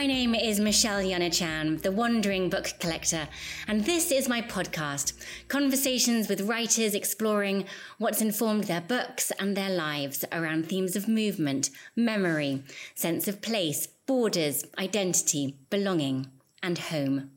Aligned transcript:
My 0.00 0.06
name 0.06 0.34
is 0.34 0.58
Michelle 0.58 1.06
Jana 1.06 1.28
Chan, 1.28 1.80
the 1.82 1.92
Wandering 1.92 2.48
Book 2.48 2.72
Collector, 2.80 3.28
and 3.68 3.84
this 3.84 4.10
is 4.10 4.30
my 4.30 4.40
podcast 4.40 5.12
conversations 5.48 6.26
with 6.26 6.48
writers 6.48 6.94
exploring 6.94 7.66
what's 7.98 8.22
informed 8.22 8.64
their 8.64 8.80
books 8.80 9.30
and 9.38 9.54
their 9.54 9.68
lives 9.68 10.24
around 10.32 10.66
themes 10.66 10.96
of 10.96 11.06
movement, 11.06 11.68
memory, 11.94 12.62
sense 12.94 13.28
of 13.28 13.42
place, 13.42 13.88
borders, 14.06 14.64
identity, 14.78 15.58
belonging, 15.68 16.28
and 16.62 16.78
home. 16.78 17.32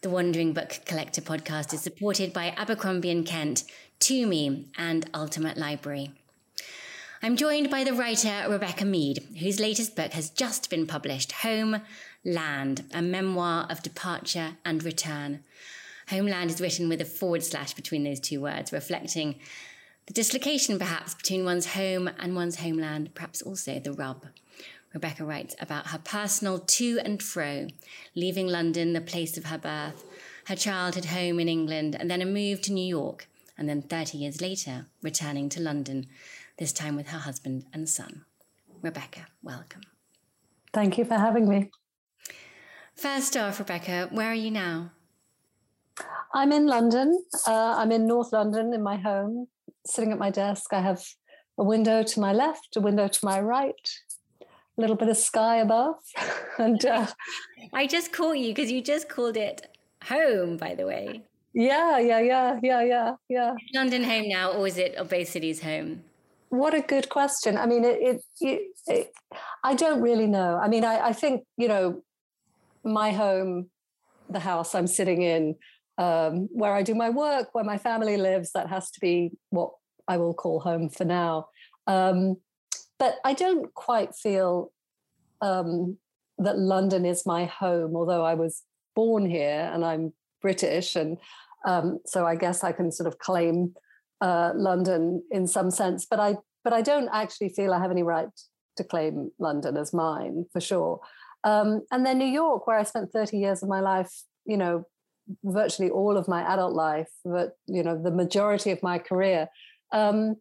The 0.00 0.08
Wandering 0.08 0.54
Book 0.54 0.80
Collector 0.86 1.20
podcast 1.20 1.74
is 1.74 1.82
supported 1.82 2.32
by 2.32 2.54
Abercrombie 2.56 3.10
and 3.10 3.26
Kent, 3.26 3.64
TUMI, 4.00 4.68
and 4.78 5.10
Ultimate 5.12 5.58
Library. 5.58 6.12
I'm 7.20 7.34
joined 7.34 7.68
by 7.68 7.82
the 7.82 7.94
writer 7.94 8.44
Rebecca 8.48 8.84
Mead, 8.84 9.26
whose 9.40 9.58
latest 9.58 9.96
book 9.96 10.12
has 10.12 10.30
just 10.30 10.70
been 10.70 10.86
published 10.86 11.32
Home, 11.32 11.80
Land, 12.24 12.84
a 12.92 13.02
memoir 13.02 13.66
of 13.70 13.82
departure 13.82 14.56
and 14.64 14.82
return. 14.82 15.44
Homeland 16.08 16.50
is 16.50 16.60
written 16.60 16.88
with 16.88 17.00
a 17.00 17.04
forward 17.04 17.42
slash 17.42 17.74
between 17.74 18.04
those 18.04 18.20
two 18.20 18.40
words, 18.40 18.72
reflecting 18.72 19.36
the 20.06 20.14
dislocation 20.14 20.78
perhaps 20.78 21.14
between 21.14 21.44
one's 21.44 21.74
home 21.74 22.10
and 22.18 22.34
one's 22.34 22.56
homeland, 22.56 23.14
perhaps 23.14 23.42
also 23.42 23.78
the 23.78 23.92
rub. 23.92 24.24
Rebecca 24.94 25.24
writes 25.24 25.54
about 25.60 25.88
her 25.88 25.98
personal 25.98 26.58
to 26.58 26.98
and 27.04 27.22
fro, 27.22 27.68
leaving 28.14 28.46
London, 28.46 28.94
the 28.94 29.02
place 29.02 29.36
of 29.36 29.44
her 29.44 29.58
birth, 29.58 30.04
her 30.46 30.56
childhood 30.56 31.04
home 31.06 31.38
in 31.38 31.48
England, 31.48 31.94
and 31.94 32.10
then 32.10 32.22
a 32.22 32.26
move 32.26 32.62
to 32.62 32.72
New 32.72 32.86
York, 32.86 33.28
and 33.58 33.68
then 33.68 33.82
30 33.82 34.16
years 34.16 34.40
later, 34.40 34.86
returning 35.02 35.50
to 35.50 35.60
London 35.60 36.06
this 36.56 36.72
time 36.72 36.96
with 36.96 37.08
her 37.08 37.18
husband 37.18 37.66
and 37.72 37.86
son. 37.86 38.24
Rebecca, 38.80 39.26
welcome. 39.42 39.82
Thank 40.72 40.96
you 40.96 41.04
for 41.04 41.16
having 41.16 41.48
me. 41.48 41.70
First 42.98 43.36
off, 43.36 43.60
Rebecca, 43.60 44.08
where 44.10 44.26
are 44.26 44.34
you 44.34 44.50
now? 44.50 44.90
I'm 46.34 46.50
in 46.50 46.66
London. 46.66 47.22
Uh, 47.46 47.76
I'm 47.78 47.92
in 47.92 48.08
North 48.08 48.32
London 48.32 48.74
in 48.74 48.82
my 48.82 48.96
home, 48.96 49.46
sitting 49.86 50.10
at 50.10 50.18
my 50.18 50.30
desk. 50.30 50.72
I 50.72 50.80
have 50.80 51.04
a 51.56 51.62
window 51.62 52.02
to 52.02 52.20
my 52.20 52.32
left, 52.32 52.76
a 52.76 52.80
window 52.80 53.06
to 53.06 53.24
my 53.24 53.40
right, 53.40 53.88
a 54.42 54.80
little 54.80 54.96
bit 54.96 55.08
of 55.08 55.16
sky 55.16 55.58
above. 55.58 55.94
and 56.58 56.84
uh, 56.84 57.06
I 57.72 57.86
just 57.86 58.12
caught 58.12 58.38
you 58.38 58.48
because 58.48 58.68
you 58.68 58.82
just 58.82 59.08
called 59.08 59.36
it 59.36 59.68
home, 60.02 60.56
by 60.56 60.74
the 60.74 60.84
way. 60.84 61.22
Yeah, 61.52 61.98
yeah, 61.98 62.18
yeah, 62.18 62.58
yeah, 62.64 62.82
yeah, 62.82 63.14
yeah. 63.28 63.54
London 63.74 64.02
home 64.02 64.28
now, 64.28 64.50
or 64.50 64.66
is 64.66 64.76
it 64.76 65.08
Bay 65.08 65.24
City's 65.24 65.62
home? 65.62 66.02
what 66.50 66.74
a 66.74 66.80
good 66.80 67.08
question. 67.08 67.56
I 67.56 67.66
mean, 67.66 67.84
it, 67.84 67.98
it, 68.00 68.22
it, 68.40 68.62
it 68.86 69.12
I 69.62 69.74
don't 69.74 70.00
really 70.00 70.26
know. 70.26 70.56
I 70.56 70.68
mean, 70.68 70.84
I, 70.84 71.08
I, 71.08 71.12
think, 71.12 71.44
you 71.56 71.68
know, 71.68 72.02
my 72.84 73.10
home, 73.12 73.70
the 74.28 74.40
house 74.40 74.74
I'm 74.74 74.86
sitting 74.86 75.22
in, 75.22 75.56
um, 75.98 76.48
where 76.52 76.74
I 76.74 76.82
do 76.82 76.94
my 76.94 77.10
work, 77.10 77.48
where 77.52 77.64
my 77.64 77.78
family 77.78 78.16
lives, 78.16 78.52
that 78.52 78.68
has 78.68 78.90
to 78.92 79.00
be 79.00 79.32
what 79.50 79.72
I 80.06 80.16
will 80.16 80.34
call 80.34 80.60
home 80.60 80.88
for 80.88 81.04
now. 81.04 81.48
Um, 81.86 82.36
but 82.98 83.16
I 83.24 83.34
don't 83.34 83.72
quite 83.74 84.14
feel 84.14 84.72
um, 85.40 85.98
that 86.38 86.58
London 86.58 87.04
is 87.04 87.26
my 87.26 87.44
home, 87.46 87.96
although 87.96 88.24
I 88.24 88.34
was 88.34 88.62
born 88.94 89.28
here 89.28 89.70
and 89.72 89.84
I'm 89.84 90.12
British. 90.40 90.96
And 90.96 91.18
um, 91.66 91.98
so 92.06 92.26
I 92.26 92.36
guess 92.36 92.64
I 92.64 92.72
can 92.72 92.90
sort 92.92 93.06
of 93.06 93.18
claim 93.18 93.74
uh, 94.20 94.52
London 94.54 95.22
in 95.30 95.46
some 95.46 95.70
sense, 95.70 96.06
but 96.08 96.20
I 96.20 96.36
but 96.64 96.72
I 96.72 96.82
don't 96.82 97.08
actually 97.12 97.50
feel 97.50 97.72
I 97.72 97.80
have 97.80 97.90
any 97.90 98.02
right 98.02 98.28
to 98.76 98.84
claim 98.84 99.30
London 99.38 99.76
as 99.76 99.94
mine 99.94 100.44
for 100.52 100.60
sure. 100.60 101.00
Um, 101.48 101.82
and 101.90 102.04
then 102.04 102.18
New 102.18 102.26
York, 102.26 102.66
where 102.66 102.78
I 102.78 102.82
spent 102.82 103.10
30 103.10 103.38
years 103.38 103.62
of 103.62 103.70
my 103.70 103.80
life, 103.80 104.12
you 104.44 104.58
know, 104.58 104.84
virtually 105.44 105.88
all 105.88 106.18
of 106.18 106.28
my 106.28 106.42
adult 106.42 106.74
life, 106.74 107.08
but 107.24 107.56
you 107.66 107.82
know, 107.82 108.00
the 108.00 108.10
majority 108.10 108.70
of 108.70 108.82
my 108.82 108.98
career, 108.98 109.48
um, 109.92 110.36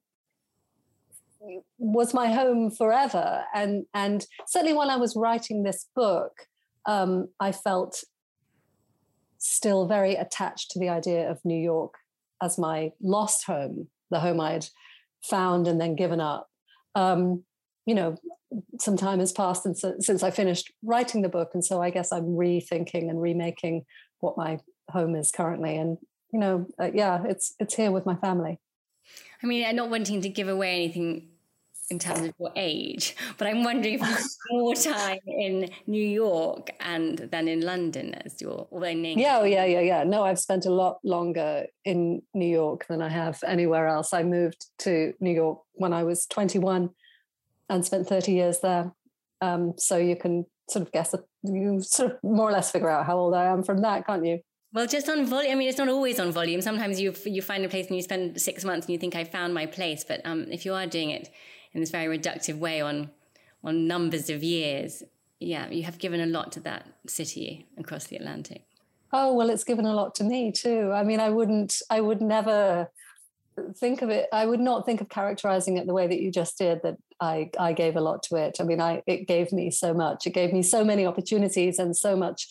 was 1.78 2.14
my 2.14 2.28
home 2.28 2.72
forever. 2.72 3.46
And 3.54 3.86
and 3.94 4.26
certainly 4.48 4.74
while 4.74 4.90
I 4.90 4.98
was 4.98 5.16
writing 5.16 5.64
this 5.64 5.88
book, 5.96 6.34
um, 6.86 7.30
I 7.40 7.54
felt 7.54 8.04
still 9.38 9.88
very 9.88 10.16
attached 10.16 10.72
to 10.72 10.80
the 10.80 10.90
idea 10.90 11.30
of 11.32 11.40
New 11.46 11.62
York 11.74 11.94
as 12.44 12.58
my 12.58 12.92
lost 13.02 13.46
home, 13.46 13.88
the 14.12 14.20
home 14.20 14.42
I'd 14.42 14.66
found 15.24 15.68
and 15.68 15.80
then 15.80 15.96
given 15.96 16.20
up. 16.20 16.50
Um, 16.96 17.44
you 17.86 17.96
know, 17.96 18.18
some 18.80 18.98
time 18.98 19.20
has 19.20 19.32
passed 19.32 19.64
since, 19.64 19.84
since 20.00 20.24
I 20.24 20.32
finished 20.32 20.72
writing 20.84 21.22
the 21.22 21.30
book, 21.30 21.52
and 21.54 21.64
so 21.64 21.82
I 21.82 21.90
guess 21.90 22.12
I'm 22.12 22.26
rethinking 22.26 23.10
and 23.10 23.22
remaking 23.22 23.86
what 24.20 24.38
my 24.38 24.60
home 24.90 25.16
is 25.16 25.32
currently. 25.32 25.78
And 25.78 25.98
you 26.32 26.40
know, 26.40 26.68
uh, 26.82 26.92
yeah, 26.94 27.24
it's 27.26 27.56
it's 27.60 27.76
here 27.76 27.92
with 27.92 28.06
my 28.06 28.16
family. 28.16 28.60
I 29.42 29.48
mean, 29.48 29.66
I'm 29.66 29.76
not 29.76 29.90
wanting 29.90 30.22
to 30.22 30.30
give 30.30 30.48
away 30.48 30.76
anything 30.76 31.30
in 31.90 32.00
terms 32.00 32.20
of 32.20 32.34
your 32.38 32.52
age, 32.56 33.16
but 33.38 33.48
I'm 33.48 33.64
wondering 33.64 33.96
if 33.96 34.02
you 34.02 34.18
more 34.58 34.76
time 34.76 35.20
in 35.26 35.70
New 35.86 36.06
York 36.06 36.72
and 36.82 37.18
than 37.18 37.48
in 37.48 37.62
London 37.62 38.14
as 38.14 38.42
your 38.42 38.68
in 38.72 39.06
England. 39.06 39.20
Yeah, 39.22 39.40
oh, 39.40 39.46
yeah, 39.46 39.64
yeah, 39.64 39.80
yeah. 39.80 40.04
No, 40.04 40.24
I've 40.24 40.40
spent 40.40 40.66
a 40.66 40.72
lot 40.72 40.98
longer 41.04 41.66
in 41.86 42.22
New 42.34 42.48
York 42.48 42.86
than 42.88 43.02
I 43.02 43.10
have 43.10 43.42
anywhere 43.46 43.88
else. 43.88 44.12
I 44.12 44.24
moved 44.24 44.66
to 44.80 45.14
New 45.22 45.32
York 45.32 45.60
when 45.76 45.94
I 45.94 46.04
was 46.04 46.26
21 46.26 46.90
and 47.70 47.86
spent 47.86 48.08
30 48.08 48.32
years 48.32 48.60
there. 48.60 48.92
Um, 49.42 49.74
so 49.78 49.98
you 49.98 50.16
can 50.16 50.46
sort 50.70 50.84
of 50.86 50.92
guess, 50.92 51.14
you 51.44 51.82
sort 51.82 52.12
of 52.12 52.18
more 52.24 52.50
or 52.50 52.52
less 52.52 52.72
figure 52.72 52.90
out 52.90 53.06
how 53.06 53.18
old 53.18 53.36
I 53.36 53.46
am 53.46 53.64
from 53.64 53.82
that, 53.82 54.06
can't 54.08 54.26
you? 54.26 54.40
Well, 54.74 54.86
just 54.86 55.10
on 55.10 55.26
volume. 55.26 55.52
I 55.52 55.56
mean, 55.56 55.70
it's 55.70 55.78
not 55.78 55.90
always 55.90 56.20
on 56.20 56.32
volume. 56.32 56.62
Sometimes 56.62 57.00
you 57.00 57.14
you 57.26 57.42
find 57.42 57.64
a 57.64 57.70
place 57.70 57.88
and 57.88 57.96
you 57.96 58.02
spend 58.02 58.40
six 58.40 58.66
months 58.66 58.86
and 58.86 58.94
you 58.94 59.00
think 59.00 59.16
I 59.16 59.24
found 59.24 59.54
my 59.54 59.66
place. 59.66 60.04
But 60.04 60.22
um, 60.26 60.48
if 60.52 60.66
you 60.66 60.74
are 60.74 60.86
doing 60.86 61.10
it 61.10 61.30
in 61.74 61.80
this 61.80 61.90
very 61.90 62.18
reductive 62.18 62.60
way 62.60 62.82
on 62.82 63.10
on 63.64 63.88
numbers 63.88 64.30
of 64.30 64.44
years, 64.44 65.04
yeah, 65.40 65.70
you 65.70 65.84
have 65.84 65.98
given 66.00 66.20
a 66.20 66.26
lot 66.26 66.52
to 66.54 66.60
that 66.62 66.86
city 67.08 67.66
across 67.78 68.06
the 68.06 68.18
Atlantic. 68.18 68.66
Oh 69.14 69.34
well, 69.34 69.50
it's 69.50 69.64
given 69.64 69.86
a 69.86 69.94
lot 69.94 70.16
to 70.16 70.24
me 70.24 70.52
too. 70.52 70.92
I 70.94 71.04
mean, 71.04 71.20
I 71.20 71.30
wouldn't, 71.30 71.82
I 71.90 72.02
would 72.02 72.22
never 72.22 72.90
think 73.78 74.02
of 74.02 74.10
it. 74.10 74.28
I 74.32 74.46
would 74.46 74.60
not 74.60 74.86
think 74.86 75.02
of 75.02 75.10
characterizing 75.10 75.78
it 75.78 75.88
the 75.88 75.94
way 75.94 76.08
that 76.08 76.22
you 76.22 76.32
just 76.32 76.58
did. 76.58 76.82
That 76.84 76.98
I, 77.20 77.50
I 77.60 77.74
gave 77.74 77.96
a 77.96 78.02
lot 78.02 78.24
to 78.24 78.36
it. 78.36 78.58
I 78.60 78.64
mean, 78.64 78.82
I 78.82 79.02
it 79.08 79.28
gave 79.28 79.52
me 79.52 79.72
so 79.72 79.94
much. 79.94 80.28
It 80.28 80.34
gave 80.34 80.54
me 80.54 80.62
so 80.62 80.84
many 80.84 81.06
opportunities 81.06 81.80
and 81.80 81.96
so 81.96 82.16
much 82.16 82.48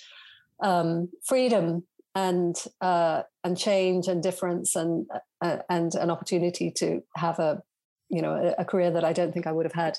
um, 0.62 1.08
freedom 1.24 1.84
and 2.14 2.56
uh, 2.80 3.22
and 3.44 3.58
change 3.58 4.08
and 4.08 4.22
difference 4.22 4.74
and 4.74 5.06
uh, 5.40 5.58
and 5.68 5.94
an 5.94 6.10
opportunity 6.10 6.70
to 6.72 7.02
have 7.14 7.38
a 7.38 7.62
you 8.08 8.22
know 8.22 8.34
a, 8.34 8.62
a, 8.62 8.64
career 8.64 8.90
that 8.90 9.04
I 9.04 9.12
don't 9.12 9.32
think 9.32 9.46
I 9.46 9.52
would 9.52 9.66
have 9.66 9.74
had 9.74 9.98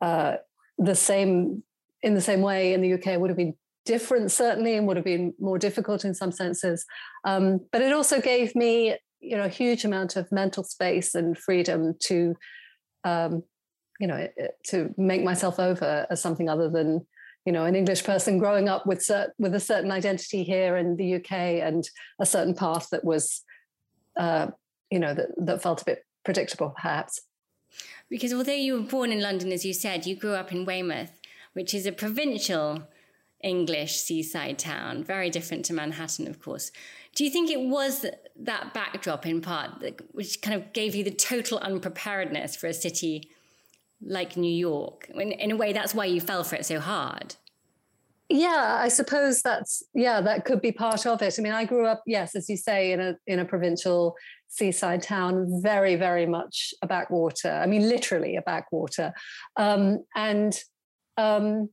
uh, 0.00 0.36
the 0.78 0.94
same 0.94 1.62
in 2.02 2.14
the 2.14 2.20
same 2.20 2.40
way 2.40 2.72
in 2.72 2.80
the 2.80 2.94
UK 2.94 3.20
would 3.20 3.30
have 3.30 3.36
been 3.36 3.54
different 3.84 4.30
certainly 4.30 4.76
and 4.76 4.86
would 4.86 4.96
have 4.96 5.04
been 5.04 5.34
more 5.40 5.58
difficult 5.58 6.04
in 6.04 6.14
some 6.14 6.30
senses 6.30 6.86
um, 7.24 7.60
but 7.72 7.82
it 7.82 7.92
also 7.92 8.20
gave 8.20 8.54
me 8.54 8.96
you 9.22 9.36
know 9.36 9.44
a 9.44 9.48
huge 9.48 9.84
amount 9.84 10.16
of 10.16 10.30
mental 10.32 10.64
space 10.64 11.14
and 11.14 11.38
freedom 11.38 11.94
to 12.00 12.34
um, 13.04 13.42
you 14.00 14.06
know 14.06 14.28
to 14.68 14.94
make 14.96 15.22
myself 15.22 15.58
over 15.58 16.06
as 16.10 16.20
something 16.20 16.48
other 16.48 16.68
than 16.68 17.06
you 17.44 17.52
know 17.52 17.64
an 17.64 17.74
english 17.74 18.04
person 18.04 18.38
growing 18.38 18.68
up 18.68 18.86
with 18.86 19.00
cert- 19.00 19.32
with 19.38 19.54
a 19.54 19.60
certain 19.60 19.90
identity 19.90 20.42
here 20.44 20.76
in 20.76 20.96
the 20.96 21.16
uk 21.16 21.32
and 21.32 21.88
a 22.20 22.26
certain 22.26 22.54
path 22.54 22.88
that 22.90 23.04
was 23.04 23.42
uh, 24.16 24.48
you 24.90 24.98
know 24.98 25.14
that, 25.14 25.28
that 25.38 25.62
felt 25.62 25.82
a 25.82 25.84
bit 25.84 26.04
predictable 26.24 26.70
perhaps 26.70 27.20
because 28.08 28.32
although 28.32 28.52
you 28.52 28.74
were 28.74 28.80
born 28.80 29.10
in 29.10 29.22
London, 29.22 29.52
as 29.52 29.64
you 29.64 29.72
said, 29.72 30.06
you 30.06 30.14
grew 30.14 30.34
up 30.34 30.52
in 30.52 30.66
Weymouth, 30.66 31.18
which 31.54 31.72
is 31.72 31.86
a 31.86 31.92
provincial 31.92 32.82
English 33.42 33.96
seaside 33.96 34.58
town, 34.58 35.02
very 35.02 35.30
different 35.30 35.64
to 35.66 35.72
Manhattan, 35.72 36.28
of 36.28 36.40
course. 36.40 36.70
Do 37.14 37.24
you 37.24 37.30
think 37.30 37.50
it 37.50 37.60
was 37.60 38.06
that 38.36 38.74
backdrop 38.74 39.26
in 39.26 39.40
part 39.40 39.80
that, 39.80 40.00
which 40.12 40.40
kind 40.40 40.60
of 40.60 40.72
gave 40.72 40.94
you 40.94 41.04
the 41.04 41.10
total 41.10 41.58
unpreparedness 41.58 42.56
for 42.56 42.66
a 42.66 42.74
city 42.74 43.30
like 44.00 44.36
New 44.36 44.52
York? 44.52 45.10
In, 45.14 45.32
in 45.32 45.50
a 45.50 45.56
way, 45.56 45.72
that's 45.72 45.94
why 45.94 46.06
you 46.06 46.20
fell 46.20 46.44
for 46.44 46.56
it 46.56 46.66
so 46.66 46.80
hard. 46.80 47.36
Yeah, 48.28 48.78
I 48.80 48.88
suppose 48.88 49.42
that's 49.42 49.82
yeah, 49.92 50.22
that 50.22 50.46
could 50.46 50.62
be 50.62 50.72
part 50.72 51.06
of 51.06 51.20
it. 51.20 51.34
I 51.38 51.42
mean, 51.42 51.52
I 51.52 51.66
grew 51.66 51.86
up, 51.86 52.02
yes, 52.06 52.34
as 52.34 52.48
you 52.48 52.56
say, 52.56 52.92
in 52.92 53.00
a 53.00 53.16
in 53.26 53.40
a 53.40 53.44
provincial 53.44 54.16
seaside 54.48 55.02
town, 55.02 55.60
very, 55.62 55.96
very 55.96 56.26
much 56.26 56.72
a 56.82 56.86
backwater. 56.86 57.50
I 57.50 57.66
mean, 57.66 57.88
literally 57.88 58.36
a 58.36 58.42
backwater. 58.42 59.12
Um, 59.56 60.04
and 60.14 60.58
um, 61.16 61.68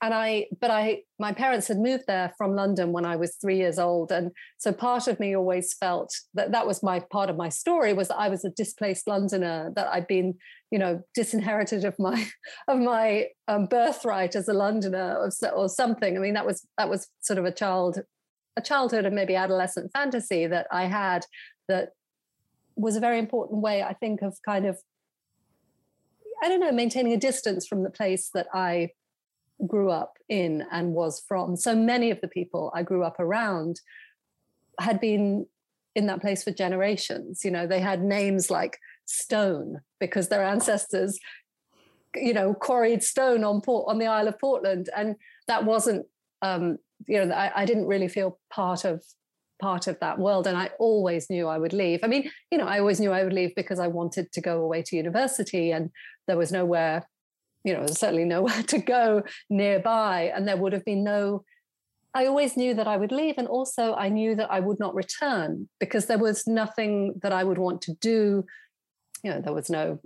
and 0.00 0.14
I, 0.14 0.46
but 0.60 0.70
I, 0.70 1.02
my 1.18 1.32
parents 1.32 1.66
had 1.68 1.78
moved 1.78 2.04
there 2.06 2.32
from 2.38 2.54
London 2.54 2.92
when 2.92 3.04
I 3.04 3.16
was 3.16 3.36
three 3.36 3.56
years 3.56 3.78
old, 3.78 4.12
and 4.12 4.30
so 4.58 4.72
part 4.72 5.08
of 5.08 5.18
me 5.18 5.36
always 5.36 5.74
felt 5.74 6.14
that 6.34 6.52
that 6.52 6.66
was 6.66 6.82
my 6.82 7.00
part 7.00 7.30
of 7.30 7.36
my 7.36 7.48
story 7.48 7.92
was 7.92 8.08
that 8.08 8.18
I 8.18 8.28
was 8.28 8.44
a 8.44 8.50
displaced 8.50 9.08
Londoner, 9.08 9.72
that 9.74 9.88
I'd 9.88 10.06
been 10.06 10.34
you 10.70 10.78
know 10.78 11.02
disinherited 11.14 11.84
of 11.84 11.98
my 11.98 12.26
of 12.68 12.78
my 12.78 13.26
um, 13.48 13.66
birthright 13.66 14.36
as 14.36 14.48
a 14.48 14.52
londoner 14.52 15.16
or, 15.16 15.30
or 15.52 15.68
something. 15.68 16.16
I 16.16 16.20
mean 16.20 16.34
that 16.34 16.46
was 16.46 16.66
that 16.76 16.88
was 16.88 17.08
sort 17.20 17.38
of 17.38 17.44
a 17.44 17.52
child 17.52 18.00
a 18.58 18.60
childhood 18.60 19.06
and 19.06 19.14
maybe 19.14 19.36
adolescent 19.36 19.90
fantasy 19.92 20.46
that 20.46 20.66
i 20.72 20.84
had 20.84 21.24
that 21.68 21.90
was 22.76 22.96
a 22.96 23.00
very 23.00 23.18
important 23.18 23.62
way 23.62 23.82
i 23.82 23.94
think 23.94 24.20
of 24.20 24.36
kind 24.44 24.66
of 24.66 24.76
i 26.42 26.48
don't 26.48 26.60
know 26.60 26.72
maintaining 26.72 27.12
a 27.12 27.16
distance 27.16 27.66
from 27.66 27.84
the 27.84 27.90
place 27.90 28.30
that 28.34 28.48
i 28.52 28.90
grew 29.66 29.90
up 29.90 30.14
in 30.28 30.64
and 30.70 30.92
was 30.92 31.22
from. 31.26 31.56
So 31.56 31.74
many 31.74 32.10
of 32.10 32.20
the 32.20 32.28
people 32.28 32.72
i 32.74 32.82
grew 32.82 33.02
up 33.02 33.18
around 33.18 33.80
had 34.80 35.00
been 35.00 35.46
in 35.94 36.06
that 36.06 36.20
place 36.20 36.44
for 36.44 36.52
generations. 36.52 37.44
You 37.44 37.50
know 37.50 37.66
they 37.66 37.80
had 37.80 38.02
names 38.02 38.50
like 38.50 38.78
stone 39.06 39.80
because 40.00 40.28
their 40.28 40.44
ancestors 40.44 41.18
you 42.14 42.32
know 42.32 42.54
quarried 42.54 43.02
stone 43.02 43.44
on 43.44 43.60
port 43.60 43.86
on 43.88 43.98
the 43.98 44.06
isle 44.06 44.28
of 44.28 44.38
portland. 44.38 44.88
And 44.96 45.16
that 45.46 45.64
wasn't 45.64 46.06
um 46.42 46.78
you 47.06 47.24
know 47.24 47.34
I, 47.34 47.62
I 47.62 47.64
didn't 47.64 47.86
really 47.86 48.08
feel 48.08 48.38
part 48.50 48.84
of 48.84 49.02
part 49.60 49.88
of 49.88 49.98
that 49.98 50.20
world. 50.20 50.46
And 50.46 50.56
i 50.56 50.70
always 50.78 51.28
knew 51.28 51.48
i 51.48 51.58
would 51.58 51.72
leave. 51.72 52.00
I 52.04 52.06
mean 52.06 52.30
you 52.50 52.58
know 52.58 52.66
i 52.66 52.78
always 52.78 53.00
knew 53.00 53.12
i 53.12 53.24
would 53.24 53.32
leave 53.32 53.54
because 53.56 53.80
i 53.80 53.88
wanted 53.88 54.30
to 54.32 54.40
go 54.40 54.62
away 54.62 54.82
to 54.82 54.96
university 54.96 55.72
and 55.72 55.90
there 56.28 56.36
was 56.38 56.52
nowhere 56.52 57.08
you 57.64 57.72
know 57.72 57.86
certainly 57.86 58.24
nowhere 58.24 58.62
to 58.66 58.78
go 58.78 59.22
nearby 59.50 60.32
and 60.34 60.46
there 60.46 60.56
would 60.56 60.72
have 60.72 60.84
been 60.84 61.04
no 61.04 61.44
I 62.14 62.24
always 62.24 62.56
knew 62.56 62.72
that 62.74 62.88
I 62.88 62.96
would 62.96 63.12
leave. 63.12 63.34
And 63.36 63.46
also, 63.46 63.94
I 63.94 64.08
knew 64.08 64.34
that 64.34 64.50
I 64.50 64.60
would 64.60 64.80
not 64.80 64.94
return 64.94 65.68
because 65.78 66.06
there 66.06 66.18
was 66.18 66.46
nothing 66.46 67.20
that 67.22 67.32
I 67.32 67.44
would 67.44 67.58
want 67.58 67.82
to 67.82 67.92
do 68.00 68.46
you 69.22 69.30
know 69.30 69.40
there 69.40 69.52
was 69.52 69.70
no 69.70 69.98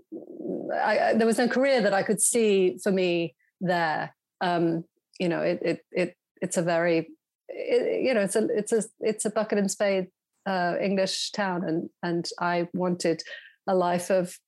I, 0.74 1.14
there 1.14 1.26
was 1.26 1.38
no 1.38 1.48
career 1.48 1.82
that 1.82 1.92
I 1.92 2.02
could 2.02 2.20
see 2.20 2.78
for 2.82 2.90
me 2.90 3.34
there. 3.60 4.14
Um, 4.40 4.84
you 5.18 5.28
know, 5.28 5.40
it 5.42 5.58
it 5.62 5.84
it 5.92 6.16
it's 6.40 6.56
a 6.56 6.62
very 6.62 7.10
it, 7.48 8.04
you 8.04 8.14
know 8.14 8.22
it's 8.22 8.36
a 8.36 8.48
it's 8.48 8.72
a 8.72 8.82
it's 9.00 9.24
a 9.24 9.30
bucket 9.30 9.58
and 9.58 9.70
spade 9.70 10.06
uh, 10.46 10.76
English 10.80 11.32
town, 11.32 11.64
and 11.64 11.90
and 12.02 12.26
I 12.40 12.68
wanted 12.72 13.22
a 13.66 13.74
life 13.74 14.10
of 14.10 14.38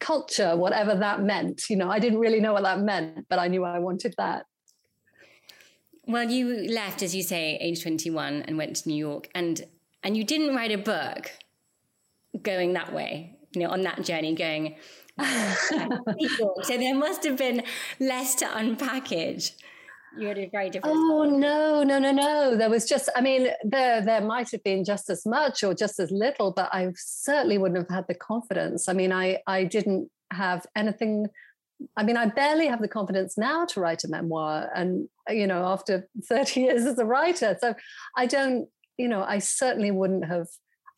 culture, 0.00 0.56
whatever 0.56 0.94
that 0.94 1.22
meant. 1.22 1.62
You 1.68 1.76
know, 1.76 1.90
I 1.90 1.98
didn't 1.98 2.18
really 2.18 2.40
know 2.40 2.52
what 2.52 2.62
that 2.62 2.80
meant, 2.80 3.26
but 3.28 3.38
I 3.38 3.48
knew 3.48 3.64
I 3.64 3.78
wanted 3.78 4.14
that. 4.18 4.46
Well, 6.06 6.30
you 6.30 6.68
left, 6.70 7.02
as 7.02 7.14
you 7.14 7.22
say, 7.22 7.58
age 7.60 7.82
21 7.82 8.42
and 8.42 8.56
went 8.56 8.76
to 8.76 8.88
New 8.88 8.96
York 8.96 9.28
and 9.34 9.64
and 10.02 10.16
you 10.16 10.24
didn't 10.24 10.54
write 10.54 10.70
a 10.70 10.78
book 10.78 11.32
going 12.42 12.72
that 12.74 12.94
way 12.94 13.38
you 13.54 13.62
know, 13.62 13.70
on 13.70 13.82
that 13.82 14.04
journey 14.04 14.34
going, 14.34 14.76
so 15.18 16.76
there 16.76 16.94
must 16.94 17.24
have 17.24 17.36
been 17.36 17.62
less 17.98 18.34
to 18.36 18.44
unpackage. 18.46 19.52
You 20.18 20.28
had 20.28 20.38
a 20.38 20.46
very 20.46 20.70
different. 20.70 20.96
Oh 20.96 21.24
no, 21.24 21.82
no, 21.82 21.98
no, 21.98 22.12
no! 22.12 22.56
There 22.56 22.70
was 22.70 22.86
just, 22.86 23.08
I 23.14 23.20
mean, 23.20 23.48
there 23.64 24.00
there 24.00 24.20
might 24.20 24.50
have 24.50 24.62
been 24.64 24.84
just 24.84 25.10
as 25.10 25.24
much 25.24 25.62
or 25.62 25.74
just 25.74 26.00
as 26.00 26.10
little, 26.10 26.52
but 26.52 26.68
I 26.72 26.92
certainly 26.96 27.58
wouldn't 27.58 27.78
have 27.78 27.94
had 27.94 28.06
the 28.08 28.14
confidence. 28.14 28.88
I 28.88 28.92
mean, 28.92 29.12
I 29.12 29.38
I 29.46 29.64
didn't 29.64 30.10
have 30.32 30.66
anything. 30.76 31.28
I 31.96 32.02
mean, 32.02 32.16
I 32.16 32.26
barely 32.26 32.66
have 32.66 32.80
the 32.80 32.88
confidence 32.88 33.38
now 33.38 33.64
to 33.66 33.80
write 33.80 34.04
a 34.04 34.08
memoir, 34.08 34.68
and 34.74 35.08
you 35.28 35.46
know, 35.46 35.64
after 35.64 36.08
thirty 36.28 36.62
years 36.62 36.84
as 36.84 36.98
a 36.98 37.04
writer, 37.04 37.56
so 37.60 37.74
I 38.16 38.26
don't. 38.26 38.68
You 38.96 39.08
know, 39.08 39.22
I 39.22 39.38
certainly 39.38 39.92
wouldn't 39.92 40.24
have. 40.26 40.48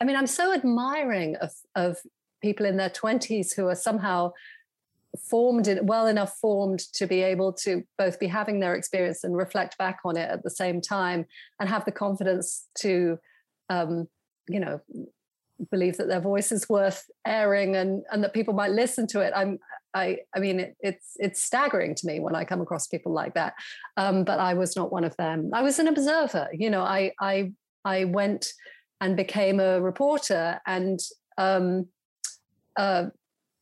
I 0.01 0.05
mean, 0.05 0.17
I'm 0.17 0.27
so 0.27 0.55
admiring 0.55 1.37
of 1.37 1.53
of 1.75 1.99
people 2.41 2.67
in 2.67 2.77
their 2.77 2.91
20s 2.91 3.55
who 3.55 3.69
are 3.69 3.75
somehow 3.75 4.33
formed 5.19 5.67
in, 5.67 5.87
well 5.87 6.07
enough 6.07 6.37
formed 6.41 6.79
to 6.95 7.07
be 7.07 7.23
able 7.23 7.53
to 7.53 7.83
both 7.99 8.19
be 8.21 8.27
having 8.27 8.61
their 8.61 8.75
experience 8.75 9.25
and 9.25 9.37
reflect 9.37 9.77
back 9.79 9.99
on 10.05 10.17
it 10.17 10.31
at 10.31 10.43
the 10.43 10.51
same 10.51 10.81
time 10.81 11.27
and 11.59 11.69
have 11.69 11.85
the 11.85 11.93
confidence 11.93 12.67
to 12.79 13.19
um, 13.69 14.09
you 14.49 14.61
know 14.61 14.81
believe 15.71 15.97
that 15.99 16.09
their 16.09 16.21
voice 16.21 16.53
is 16.53 16.69
worth 16.69 17.11
airing 17.27 17.77
and 17.77 18.03
and 18.11 18.25
that 18.25 18.33
people 18.33 18.55
might 18.55 18.71
listen 18.71 19.07
to 19.09 19.21
it. 19.21 19.33
I'm 19.35 19.59
i 19.93 20.19
i 20.35 20.39
mean 20.39 20.61
it, 20.61 20.77
it's 20.81 21.17
it's 21.17 21.43
staggering 21.43 21.97
to 21.97 22.07
me 22.07 22.21
when 22.21 22.37
i 22.37 22.45
come 22.45 22.61
across 22.61 22.87
people 22.87 23.13
like 23.13 23.35
that. 23.35 23.55
Um, 23.97 24.25
but 24.25 24.39
i 24.39 24.55
was 24.55 24.77
not 24.77 24.93
one 24.93 25.05
of 25.05 25.17
them. 25.17 25.51
I 25.53 25.63
was 25.63 25.79
an 25.79 25.89
observer. 25.89 26.49
You 26.53 26.71
know 26.71 26.83
i 26.83 27.13
i 27.21 27.53
i 27.85 28.05
went 28.05 28.47
and 29.01 29.17
became 29.17 29.61
a 29.61 29.81
reporter 29.81 30.61
and 30.67 31.01
um, 31.39 31.87
uh, 32.77 33.07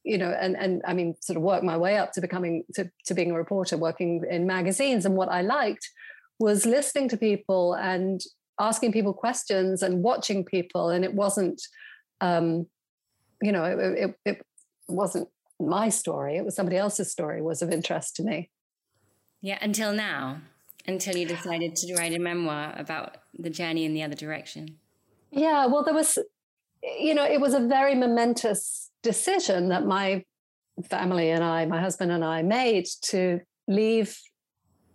you 0.05 0.19
know, 0.19 0.31
and 0.31 0.57
and 0.57 0.83
I 0.87 0.95
mean, 0.95 1.15
sort 1.21 1.37
of 1.37 1.43
work 1.43 1.63
my 1.63 1.77
way 1.77 1.97
up 1.97 2.13
to 2.13 2.21
becoming 2.21 2.65
to 2.75 2.91
to 3.07 3.15
being 3.15 3.31
a 3.31 3.35
reporter, 3.35 3.77
working 3.77 4.25
in 4.31 4.47
magazines. 4.47 5.05
And 5.05 5.17
what 5.17 5.29
I 5.29 5.43
liked 5.43 5.91
was 6.39 6.65
listening 6.65 7.09
to 7.09 7.17
people 7.17 7.75
and 7.75 8.21
asking 8.61 8.93
people 8.93 9.13
questions 9.13 9.83
and 9.83 10.03
watching 10.03 10.45
people. 10.45 10.91
And 10.91 11.05
it 11.05 11.15
wasn't, 11.15 11.61
um, 12.21 12.67
you 13.41 13.53
know, 13.53 13.65
it, 13.65 13.79
it, 13.99 14.15
it 14.25 14.47
wasn't 14.89 15.29
my 15.61 15.89
story. 15.89 16.37
It 16.37 16.45
was 16.45 16.55
somebody 16.55 16.77
else's 16.77 17.11
story 17.11 17.43
was 17.43 17.63
of 17.63 17.71
interest 17.71 18.17
to 18.17 18.23
me. 18.23 18.51
Yeah, 19.41 19.59
until 19.61 19.93
now, 19.93 20.41
until 20.87 21.17
you 21.17 21.27
decided 21.27 21.77
to 21.77 21.95
write 21.95 22.15
a 22.15 22.19
memoir 22.19 22.75
about 22.77 23.19
the 23.39 23.51
journey 23.51 23.85
in 23.85 23.95
the 23.95 24.03
other 24.03 24.17
direction. 24.17 24.79
Yeah, 25.31 25.67
well, 25.67 25.85
there 25.85 25.95
was, 25.95 26.19
you 26.83 27.15
know, 27.15 27.25
it 27.25 27.41
was 27.41 27.55
a 27.55 27.61
very 27.61 27.95
momentous 27.95 28.88
decision 29.03 29.69
that 29.69 29.87
my 29.87 30.25
family 30.89 31.31
and 31.31 31.43
I, 31.43 31.67
my 31.67 31.81
husband 31.81 32.13
and 32.13 32.25
I, 32.25 32.43
made 32.43 32.87
to 33.03 33.41
leave 33.67 34.17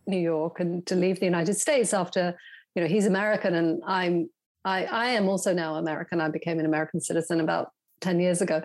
New 0.08 0.20
York 0.20 0.60
and 0.60 0.86
to 0.88 0.96
leave 0.96 1.20
the 1.20 1.26
United 1.26 1.56
States 1.56 1.94
after, 1.94 2.36
you 2.76 2.82
know, 2.82 2.88
he's 2.88 3.06
American 3.06 3.56
and 3.56 3.82
I'm 3.86 4.30
I, 4.66 4.86
I 4.86 5.08
am 5.08 5.28
also 5.28 5.54
now 5.54 5.76
American. 5.76 6.22
I 6.22 6.30
became 6.30 6.60
an 6.60 6.66
American 6.66 7.02
citizen 7.02 7.42
about 7.42 7.72
10 8.00 8.20
years 8.20 8.42
ago. 8.42 8.62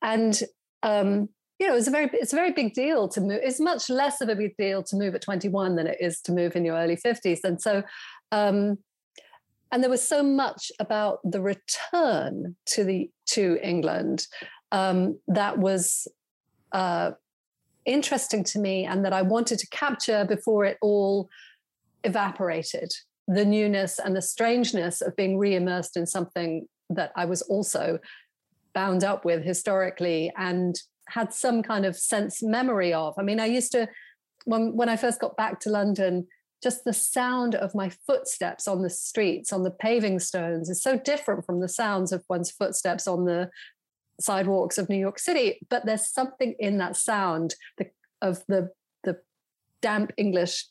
And 0.00 0.40
um, 0.82 1.28
you 1.58 1.68
know, 1.68 1.76
it's 1.76 1.86
a 1.86 1.92
very 1.92 2.10
it's 2.12 2.32
a 2.32 2.36
very 2.36 2.50
big 2.50 2.74
deal 2.74 3.08
to 3.08 3.20
move. 3.20 3.40
It's 3.42 3.60
much 3.60 3.88
less 3.88 4.20
of 4.20 4.28
a 4.28 4.34
big 4.34 4.56
deal 4.56 4.82
to 4.82 4.96
move 4.96 5.14
at 5.14 5.22
21 5.22 5.76
than 5.76 5.86
it 5.86 5.98
is 6.00 6.20
to 6.22 6.32
move 6.32 6.56
in 6.56 6.64
your 6.64 6.76
early 6.76 6.96
50s. 6.96 7.40
And 7.44 7.60
so 7.60 7.84
um, 8.32 8.78
and 9.70 9.82
there 9.82 9.90
was 9.90 10.06
so 10.06 10.22
much 10.22 10.72
about 10.80 11.20
the 11.24 11.40
return 11.40 12.56
to 12.66 12.84
the 12.84 13.10
to 13.30 13.58
England 13.62 14.26
um, 14.72 15.18
that 15.28 15.58
was 15.58 16.08
uh, 16.72 17.12
interesting 17.84 18.42
to 18.44 18.58
me 18.58 18.84
and 18.84 19.04
that 19.04 19.12
I 19.12 19.22
wanted 19.22 19.58
to 19.60 19.68
capture 19.68 20.24
before 20.24 20.64
it 20.64 20.78
all 20.82 21.28
evaporated 22.04 22.92
the 23.28 23.44
newness 23.44 24.00
and 24.00 24.16
the 24.16 24.22
strangeness 24.22 25.00
of 25.00 25.14
being 25.14 25.38
re-immersed 25.38 25.96
in 25.96 26.06
something 26.06 26.66
that 26.90 27.12
I 27.14 27.24
was 27.26 27.42
also 27.42 28.00
bound 28.74 29.04
up 29.04 29.24
with 29.24 29.44
historically 29.44 30.32
and 30.36 30.74
had 31.08 31.32
some 31.32 31.62
kind 31.62 31.84
of 31.84 31.96
sense 31.96 32.42
memory 32.42 32.92
of. 32.92 33.14
I 33.18 33.22
mean, 33.22 33.38
I 33.38 33.46
used 33.46 33.72
to 33.72 33.88
when 34.44 34.76
when 34.76 34.88
I 34.88 34.96
first 34.96 35.20
got 35.20 35.36
back 35.36 35.60
to 35.60 35.70
London, 35.70 36.26
just 36.62 36.84
the 36.84 36.92
sound 36.92 37.54
of 37.54 37.74
my 37.74 37.90
footsteps 38.06 38.66
on 38.66 38.82
the 38.82 38.90
streets, 38.90 39.52
on 39.52 39.62
the 39.62 39.70
paving 39.70 40.18
stones, 40.18 40.68
is 40.68 40.82
so 40.82 40.96
different 40.96 41.44
from 41.44 41.60
the 41.60 41.68
sounds 41.68 42.12
of 42.12 42.24
one's 42.28 42.50
footsteps 42.50 43.06
on 43.06 43.24
the 43.24 43.50
sidewalks 44.20 44.78
of 44.78 44.88
New 44.88 44.98
York 44.98 45.18
City, 45.18 45.60
but 45.68 45.86
there's 45.86 46.06
something 46.06 46.54
in 46.58 46.78
that 46.78 46.96
sound 46.96 47.54
of 48.20 48.42
the 48.48 48.70
the 49.04 49.18
damp 49.80 50.12
English 50.16 50.66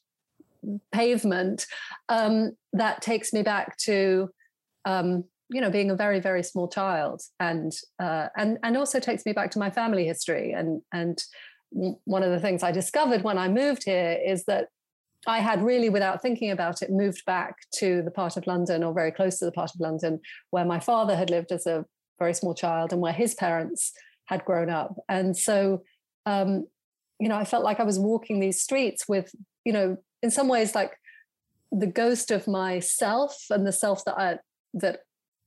pavement 0.92 1.66
um, 2.10 2.52
that 2.74 3.02
takes 3.02 3.34
me 3.34 3.42
back 3.42 3.78
to 3.78 4.30
um, 4.86 5.24
you 5.50 5.62
know 5.62 5.70
being 5.70 5.92
a 5.92 5.96
very 5.96 6.20
very 6.20 6.44
small 6.44 6.68
child 6.68 7.22
and 7.40 7.74
uh, 8.00 8.28
and 8.38 8.58
and 8.64 8.78
also 8.78 9.00
takes 9.00 9.26
me 9.26 9.34
back 9.34 9.52
to 9.52 9.60
my 9.60 9.70
family 9.70 10.06
history. 10.06 10.54
And 10.54 10.82
and 10.92 11.22
one 11.72 12.24
of 12.24 12.32
the 12.32 12.40
things 12.40 12.64
I 12.64 12.72
discovered 12.72 13.24
when 13.24 13.38
I 13.38 13.48
moved 13.48 13.84
here 13.86 14.20
is 14.26 14.44
that 14.46 14.68
I 15.28 15.40
had 15.40 15.64
really, 15.64 15.90
without 15.90 16.22
thinking 16.22 16.52
about 16.52 16.82
it, 16.82 16.90
moved 16.90 17.24
back 17.26 17.56
to 17.76 18.02
the 18.02 18.12
part 18.12 18.38
of 18.38 18.48
London 18.48 18.84
or 18.84 18.94
very 18.94 19.12
close 19.12 19.38
to 19.40 19.46
the 19.46 19.52
part 19.52 19.72
of 19.74 19.80
London 19.80 20.20
where 20.50 20.66
my 20.66 20.80
father 20.80 21.16
had 21.16 21.30
lived 21.30 21.52
as 21.52 21.68
a 21.68 21.86
very 22.22 22.34
small 22.34 22.54
child 22.54 22.94
and 22.94 23.02
where 23.02 23.14
his 23.24 23.34
parents 23.34 23.94
had 24.26 24.46
grown 24.46 24.70
up. 24.70 24.96
And 25.10 25.36
so, 25.36 25.84
um, 26.26 26.68
you 27.20 27.28
know, 27.30 27.36
I 27.36 27.46
felt 27.46 27.64
like 27.64 27.80
I 27.80 27.84
was 27.92 28.00
walking 28.00 28.40
these 28.40 28.62
streets 28.62 29.08
with, 29.08 29.34
you 29.66 29.74
know, 29.74 29.98
in 30.22 30.30
some 30.30 30.48
ways 30.48 30.76
like 30.76 30.94
the 31.72 31.88
ghost 31.88 32.32
of 32.32 32.48
myself 32.48 33.46
and 33.50 33.66
the 33.66 33.72
self 33.72 34.06
that 34.06 34.18
I 34.18 34.40
that 34.74 35.00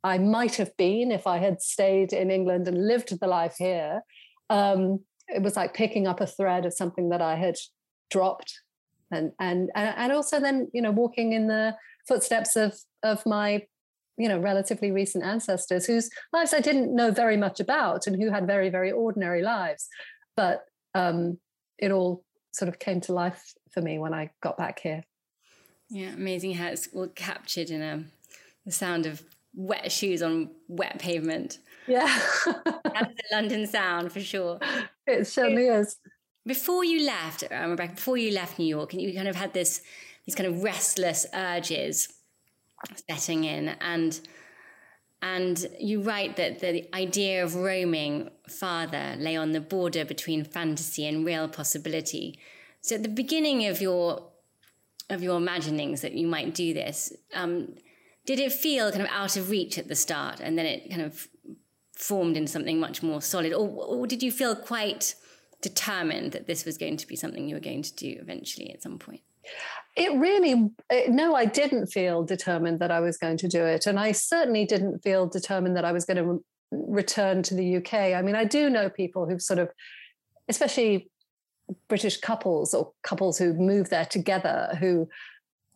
I 0.03 0.19
might 0.19 0.57
have 0.57 0.77
been 0.77 1.11
if 1.11 1.27
I 1.27 1.39
had 1.39 1.63
stayed 1.63 2.13
in 2.13 2.31
England 2.31 2.69
and 2.69 2.89
lived 2.89 3.19
the 3.19 3.27
life 3.27 3.57
here. 3.59 4.03
Um, 4.51 5.01
it 5.29 5.43
was 5.43 5.57
like 5.57 5.73
picking 5.73 6.07
up 6.07 6.21
a 6.21 6.27
thread 6.27 6.67
of 6.67 6.75
something 6.75 7.09
that 7.11 7.23
I 7.23 7.37
had 7.37 7.57
dropped, 8.11 8.61
and 9.11 9.33
and 9.41 9.71
and 9.75 10.13
also 10.13 10.41
then 10.41 10.69
you 10.75 10.83
know 10.83 10.91
walking 10.91 11.33
in 11.33 11.47
the 11.47 11.77
footsteps 12.07 12.57
of 12.57 12.71
of 13.03 13.25
my 13.25 13.63
you 14.17 14.29
know 14.29 14.39
relatively 14.39 14.91
recent 14.91 15.25
ancestors 15.25 15.87
whose 15.87 16.09
lives 16.33 16.55
I 16.55 16.61
didn't 16.61 16.95
know 16.95 17.11
very 17.11 17.37
much 17.37 17.61
about 17.61 18.07
and 18.07 18.21
who 18.21 18.31
had 18.31 18.47
very 18.47 18.71
very 18.71 18.93
ordinary 18.93 19.43
lives 19.43 19.89
but 20.37 20.65
um, 20.95 21.39
it 21.79 21.91
all 21.91 22.25
sort 22.53 22.69
of 22.69 22.79
came 22.79 23.01
to 23.03 23.13
life 23.13 23.55
for 23.71 23.81
me 23.81 23.99
when 23.99 24.15
I 24.15 24.31
got 24.41 24.57
back 24.57 24.79
here. 24.79 25.05
Yeah, 25.91 26.11
amazing 26.11 26.55
how 26.55 26.69
it's 26.69 26.89
all 26.95 27.09
captured 27.09 27.71
in 27.71 27.83
a, 27.83 27.95
um, 27.95 28.07
the 28.65 28.73
sound 28.73 29.07
of 29.07 29.23
wet 29.55 29.93
shoes 29.93 30.23
on 30.23 30.51
wet 30.69 30.99
pavement. 30.99 31.59
Yeah. 31.87 32.07
That's 32.47 33.15
the 33.15 33.25
London 33.33 33.67
sound 33.67 34.13
for 34.13 34.21
sure. 34.21 34.59
It 35.07 35.27
certainly 35.27 35.67
is. 35.67 35.97
Before 36.47 36.85
you 36.85 37.05
left, 37.07 37.45
uh, 37.45 37.69
Rebecca, 37.69 37.95
before 37.95 38.17
you 38.17 38.33
left 38.33 38.59
New 38.59 38.67
York, 38.67 38.93
and 38.93 39.03
you 39.03 39.15
kind 39.15 39.29
of 39.29 39.37
had 39.37 39.53
this 39.53 39.83
these 40.27 40.35
kind 40.35 40.49
of 40.49 40.63
restless 40.63 41.27
urges 41.35 42.09
setting 43.09 43.45
in 43.45 43.69
and 43.81 44.21
and 45.25 45.67
you 45.81 46.03
write 46.03 46.37
that 46.37 46.61
the 46.61 46.87
idea 46.95 47.43
of 47.43 47.55
roaming 47.55 48.31
farther 48.47 49.15
lay 49.19 49.37
on 49.37 49.53
the 49.53 49.61
border 49.61 50.05
between 50.05 50.45
fantasy 50.45 51.07
and 51.07 51.25
real 51.25 51.49
possibility. 51.49 52.39
So 52.83 52.97
at 52.97 53.03
the 53.03 53.09
beginning 53.09 53.67
of 53.67 53.81
your 53.81 54.31
of 55.09 55.23
your 55.23 55.39
imaginings 55.39 56.03
that 56.03 56.13
you 56.13 56.27
might 56.27 56.55
do 56.55 56.75
this, 56.75 57.13
um, 57.35 57.75
did 58.27 58.39
it 58.39 58.53
feel 58.53 58.91
kind 58.91 59.03
of 59.03 59.09
out 59.11 59.37
of 59.37 59.49
reach 59.49 59.79
at 59.79 59.89
the 59.89 59.95
start, 59.95 60.41
and 60.41 60.59
then 60.59 60.67
it 60.67 60.91
kind 60.91 61.03
of 61.03 61.29
formed 61.95 62.37
into 62.37 62.53
something 62.53 62.79
much 62.79 63.03
more 63.03 63.23
solid, 63.23 63.53
or, 63.55 63.69
or 63.69 64.07
did 64.07 64.23
you 64.23 64.31
feel 64.31 64.55
quite 64.55 65.15
determined 65.63 66.33
that 66.33 66.47
this 66.47 66.67
was 66.67 66.77
going 66.77 66.99
to 66.99 67.07
be 67.07 67.17
something 67.17 67.49
you 67.49 67.55
were 67.55 67.61
going 67.61 67.83
to 67.83 67.95
do 67.95 68.17
eventually 68.21 68.71
at 68.71 68.83
some 68.83 68.99
point? 68.99 69.23
It 69.97 70.13
really, 70.19 70.71
it, 70.91 71.11
no, 71.11 71.35
I 71.35 71.45
didn't 71.45 71.87
feel 71.87 72.25
determined 72.25 72.81
that 72.81 72.91
I 72.91 73.01
was 73.01 73.17
going 73.17 73.37
to 73.39 73.49
do 73.49 73.65
it. 73.65 73.87
And 73.87 73.99
I 73.99 74.13
certainly 74.13 74.65
didn't 74.65 75.01
feel 75.01 75.27
determined 75.27 75.77
that 75.77 75.85
I 75.85 75.93
was 75.93 76.05
going 76.05 76.17
to 76.17 76.25
re- 76.25 76.39
return 76.73 77.43
to 77.45 77.55
the 77.55 77.77
UK. 77.77 77.95
I 77.95 78.23
mean, 78.23 78.35
I 78.35 78.45
do 78.45 78.69
know 78.69 78.91
people 78.91 79.29
who've 79.29 79.43
sort 79.43 79.61
of, 79.61 79.71
especially 80.49 81.11
British 81.89 82.19
couples 82.19 82.75
or 82.75 82.93
couples 83.03 83.39
who 83.39 83.55
move 83.55 83.89
there 83.91 84.05
together 84.05 84.77
who, 84.81 85.09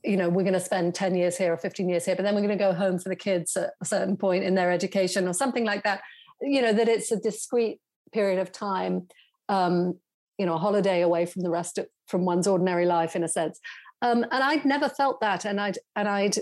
you 0.04 0.16
know, 0.16 0.28
we're 0.28 0.42
going 0.42 0.52
to 0.52 0.60
spend 0.60 0.94
10 0.94 1.14
years 1.14 1.37
here 1.37 1.52
or 1.52 1.56
15 1.56 1.88
years 1.88 2.04
here, 2.04 2.16
but 2.16 2.22
then 2.22 2.34
we're 2.34 2.42
going 2.42 2.56
to 2.58 2.64
go 2.64 2.72
home 2.72 2.98
for 2.98 3.08
the 3.08 3.16
kids 3.16 3.56
at 3.56 3.70
a 3.80 3.84
certain 3.84 4.16
point 4.16 4.44
in 4.44 4.54
their 4.54 4.70
education 4.70 5.26
or 5.26 5.32
something 5.32 5.64
like 5.64 5.84
that. 5.84 6.02
You 6.40 6.62
know, 6.62 6.72
that 6.72 6.88
it's 6.88 7.10
a 7.10 7.18
discrete 7.18 7.80
period 8.12 8.38
of 8.38 8.52
time, 8.52 9.08
um, 9.48 9.98
you 10.38 10.47
know, 10.47 10.54
a 10.54 10.59
holiday 10.59 11.02
away 11.02 11.26
from 11.26 11.42
the 11.42 11.50
rest 11.50 11.78
of 11.78 11.87
from 12.07 12.25
one's 12.25 12.47
ordinary 12.47 12.87
life 12.87 13.14
in 13.14 13.25
a 13.25 13.28
sense. 13.28 13.61
Um, 14.00 14.25
and 14.30 14.45
I'd 14.45 14.64
never 14.64 14.88
felt 14.88 15.21
that. 15.21 15.45
And 15.45 15.61
I'd 15.61 15.78
and 15.97 16.09
I'd 16.09 16.37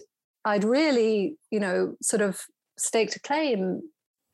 I'd 0.45 0.65
really, 0.65 1.37
you 1.50 1.59
know, 1.59 1.97
sort 2.03 2.23
of 2.23 2.43
staked 2.79 3.17
a 3.17 3.21
claim 3.21 3.81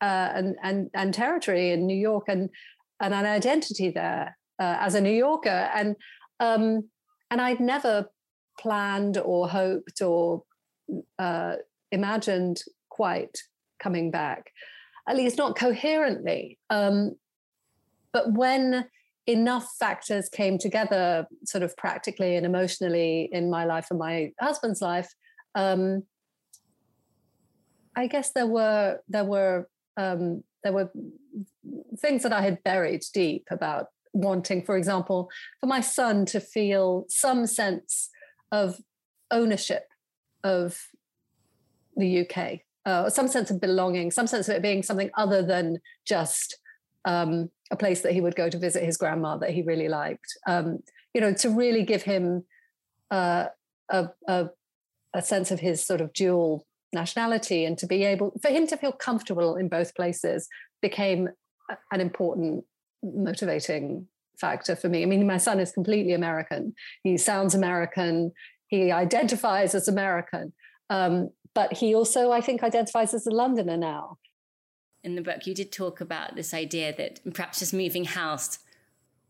uh, 0.01 0.31
and 0.35 0.57
and 0.63 0.91
and 0.95 1.15
territory 1.15 1.71
in 1.71 1.87
New 1.87 1.97
York 1.97 2.25
and 2.29 2.51
and 3.01 3.15
an 3.15 3.27
identity 3.27 3.91
there 3.91 4.37
uh, 4.61 4.77
as 4.81 4.95
a 4.95 5.01
New 5.01 5.13
Yorker, 5.13 5.71
and 5.75 5.97
um, 6.41 6.89
and 7.31 7.41
I'd 7.41 7.61
never 7.61 8.07
planned 8.59 9.17
or 9.19 9.49
hoped 9.49 10.03
or 10.03 10.43
uh, 11.19 11.55
imagined 11.91 12.63
quite 12.91 13.39
coming 13.81 14.11
back, 14.11 14.51
at 15.09 15.17
least 15.17 15.39
not 15.39 15.57
coherently. 15.57 16.59
Um, 16.69 17.17
but 18.13 18.33
when 18.33 18.87
enough 19.27 19.69
factors 19.79 20.29
came 20.29 20.59
together, 20.59 21.27
sort 21.45 21.63
of 21.63 21.77
practically 21.77 22.37
and 22.37 22.45
emotionally, 22.45 23.29
in 23.33 23.51
my 23.51 23.65
life 23.65 23.87
and 23.91 23.99
my 23.99 24.33
husband's 24.41 24.81
life, 24.81 25.13
um, 25.55 26.05
I 27.95 28.07
guess 28.07 28.33
there 28.33 28.47
were 28.47 29.01
there 29.09 29.25
were 29.25 29.69
um, 29.97 30.43
there 30.65 30.73
were 30.73 30.91
things 31.99 32.23
that 32.23 32.33
I 32.33 32.41
had 32.41 32.63
buried 32.63 33.03
deep 33.13 33.47
about 33.51 33.87
wanting, 34.13 34.63
for 34.63 34.77
example, 34.77 35.31
for 35.61 35.67
my 35.67 35.81
son 35.81 36.27
to 36.27 36.41
feel 36.41 37.05
some 37.09 37.47
sense 37.47 38.11
of 38.51 38.77
ownership 39.31 39.85
of 40.45 40.79
the 41.97 42.21
UK, 42.27 42.61
uh, 42.87 43.11
some 43.11 43.29
sense 43.29 43.51
of 43.51 43.61
belonging, 43.61 44.11
some 44.11 44.27
sense 44.27 44.49
of 44.49 44.57
it 44.57 44.63
being 44.63 44.83
something 44.83 45.11
other 45.17 45.43
than 45.43 45.79
just 46.07 46.59
um, 47.05 47.51
a 47.73 47.77
place 47.77 48.03
that 48.03 48.13
he 48.13 48.21
would 48.21 48.37
go 48.37 48.49
to 48.49 48.59
visit 48.59 48.85
his 48.85 48.97
grandma 48.97 49.37
that 49.39 49.51
he 49.51 49.63
really 49.63 49.89
liked. 49.89 50.37
Um, 50.47 50.79
you 51.15 51.21
know, 51.21 51.33
to 51.33 51.51
really 51.51 51.83
give 51.83 52.03
him 52.03 52.45
uh, 53.11 53.47
a, 53.91 54.09
a, 54.29 54.51
a 55.15 55.23
sense 55.23 55.51
of 55.51 55.59
his 55.61 55.85
sort 55.85 56.01
of 56.01 56.13
dual 56.13 56.67
nationality 56.93 57.65
and 57.65 57.77
to 57.79 57.87
be 57.87 58.05
able 58.05 58.33
for 58.41 58.49
him 58.49 58.67
to 58.67 58.77
feel 58.77 58.93
comfortable 58.93 59.57
in 59.57 59.69
both 59.69 59.95
places 59.95 60.49
became 60.83 61.29
an 61.91 62.01
important 62.01 62.65
motivating 63.03 64.07
factor 64.39 64.77
for 64.77 64.89
me. 64.89 65.03
I 65.03 65.07
mean, 65.07 65.27
my 65.27 65.39
son 65.39 65.61
is 65.61 65.73
completely 65.73 66.13
American. 66.13 66.75
He 67.03 67.17
sounds 67.17 67.55
American. 67.55 68.33
He 68.69 68.91
identifies 68.93 69.75
as 69.75 69.89
American. 69.89 70.53
Um, 70.91 71.31
but 71.55 71.73
he 71.73 71.95
also, 71.95 72.33
I 72.33 72.41
think, 72.41 72.63
identifies 72.63 73.15
as 73.15 73.27
a 73.27 73.31
Londoner 73.31 73.77
now. 73.77 74.19
In 75.05 75.17
the 75.17 75.23
book, 75.23 75.47
you 75.47 75.55
did 75.55 75.73
talk 75.73 76.01
about 76.01 76.37
this 76.37 76.55
idea 76.55 76.95
that 76.97 77.21
perhaps 77.35 77.59
just 77.59 77.75
moving 77.75 78.05
house 78.05 78.59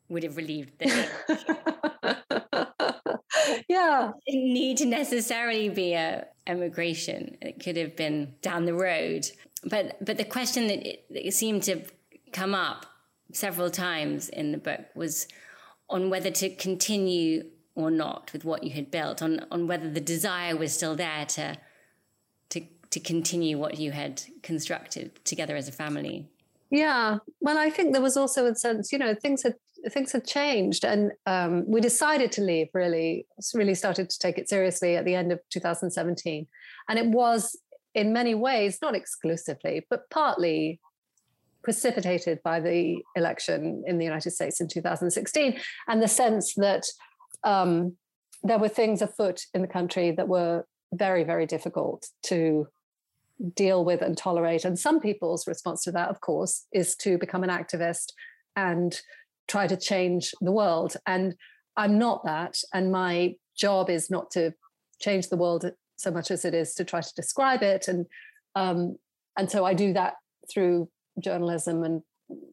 would 0.09 0.23
have 0.23 0.37
relieved 0.37 0.79
the 0.79 0.87
yeah. 3.69 4.11
It 4.27 4.33
didn't 4.33 4.53
need 4.53 4.77
to 4.79 4.87
necessarily 4.87 5.69
be 5.71 5.95
a 5.95 6.27
emigration. 6.47 7.39
It 7.41 7.63
could 7.63 7.77
have 7.77 7.97
been 7.97 8.35
down 8.43 8.67
the 8.67 8.75
road. 8.75 9.31
But 9.65 10.05
but 10.05 10.19
the 10.19 10.25
question 10.25 10.67
that, 10.67 10.87
it, 10.87 11.05
that 11.11 11.33
seemed 11.33 11.63
to 11.65 11.83
come 12.33 12.55
up 12.55 12.87
several 13.33 13.71
times 13.71 14.29
in 14.29 14.53
the 14.53 14.59
book 14.59 14.81
was 14.95 15.27
on 15.89 16.11
whether 16.11 16.31
to 16.31 16.51
continue 16.51 17.45
or 17.75 17.91
not 17.91 18.33
with 18.33 18.45
what 18.45 18.65
you 18.65 18.71
had 18.71 18.91
built, 18.91 19.23
on 19.23 19.47
on 19.51 19.67
whether 19.67 19.91
the 19.91 20.01
desire 20.01 20.57
was 20.57 20.75
still 20.75 20.97
there 20.97 21.25
to 21.27 21.57
to 22.93 23.01
continue 23.01 23.59
what 23.59 23.79
you 23.79 23.91
had 23.91 24.23
constructed 24.43 25.13
together 25.25 25.57
as 25.57 25.67
a 25.67 25.73
family. 25.73 26.29
Yeah, 26.71 27.19
well, 27.41 27.59
I 27.59 27.69
think 27.69 27.93
there 27.93 28.01
was 28.01 28.17
also 28.17 28.47
a 28.47 28.55
sense, 28.55 28.93
you 28.93 28.99
know, 28.99 29.15
things 29.15 29.43
had 29.43 29.57
things 29.91 30.13
had 30.13 30.25
changed, 30.25 30.85
and 30.85 31.13
um, 31.27 31.65
we 31.67 31.81
decided 31.81 32.31
to 32.33 32.41
leave. 32.41 32.69
Really, 32.73 33.27
really 33.53 33.75
started 33.75 34.09
to 34.09 34.19
take 34.19 34.39
it 34.39 34.49
seriously 34.49 34.97
at 34.97 35.05
the 35.05 35.15
end 35.15 35.33
of 35.33 35.41
2017, 35.51 36.47
and 36.89 36.99
it 36.99 37.07
was 37.07 37.59
in 37.95 38.13
many 38.13 38.35
ways, 38.35 38.79
not 38.81 38.95
exclusively, 38.95 39.85
but 39.91 40.09
partly 40.09 40.81
precipitated 41.63 42.43
by 42.43 42.59
the 42.59 43.03
election 43.17 43.85
in 43.87 43.99
the 43.99 44.05
United 44.05 44.31
States 44.31 44.61
in 44.61 44.69
2016, 44.69 45.61
and 45.89 46.03
the 46.03 46.09
sense 46.09 46.55
that 46.55 46.85
um, 47.45 47.97
there 48.43 48.59
were 48.59 48.69
things 48.69 49.03
afoot 49.03 49.43
in 49.53 49.63
the 49.63 49.69
country 49.69 50.11
that 50.11 50.29
were 50.29 50.65
very, 50.93 51.25
very 51.25 51.47
difficult 51.47 52.09
to 52.25 52.67
deal 53.55 53.85
with 53.85 54.03
and 54.03 54.17
tolerate. 54.17 54.65
And 54.65 54.79
some 54.79 55.01
people's 55.01 55.47
response 55.47 55.83
to 55.85 55.93
that, 55.93 56.09
of 56.09 56.21
course, 56.21 56.67
is 56.73 56.95
to 56.97 57.19
become 57.19 57.43
an 57.43 57.51
activist 57.51 58.13
and 58.57 59.01
try 59.49 59.67
to 59.67 59.77
change 59.77 60.33
the 60.41 60.53
world. 60.53 60.97
And 61.07 61.35
I'm 61.77 61.99
not 61.99 62.25
that. 62.25 62.59
And 62.73 62.93
my 62.93 63.37
job 63.57 63.91
is 63.91 64.11
not 64.11 64.31
to 64.33 64.55
change 65.01 65.29
the 65.29 65.37
world 65.37 65.71
so 65.97 66.11
much 66.11 66.31
as 66.31 66.45
it 66.45 66.55
is 66.55 66.75
to 66.75 66.85
try 66.85 67.01
to 67.01 67.15
describe 67.15 67.63
it. 67.63 67.89
And 67.89 68.07
um, 68.55 68.97
and 69.37 69.51
so 69.51 69.65
I 69.65 69.75
do 69.75 69.93
that 69.95 70.15
through 70.53 70.89
journalism 71.19 71.83
and 71.83 72.03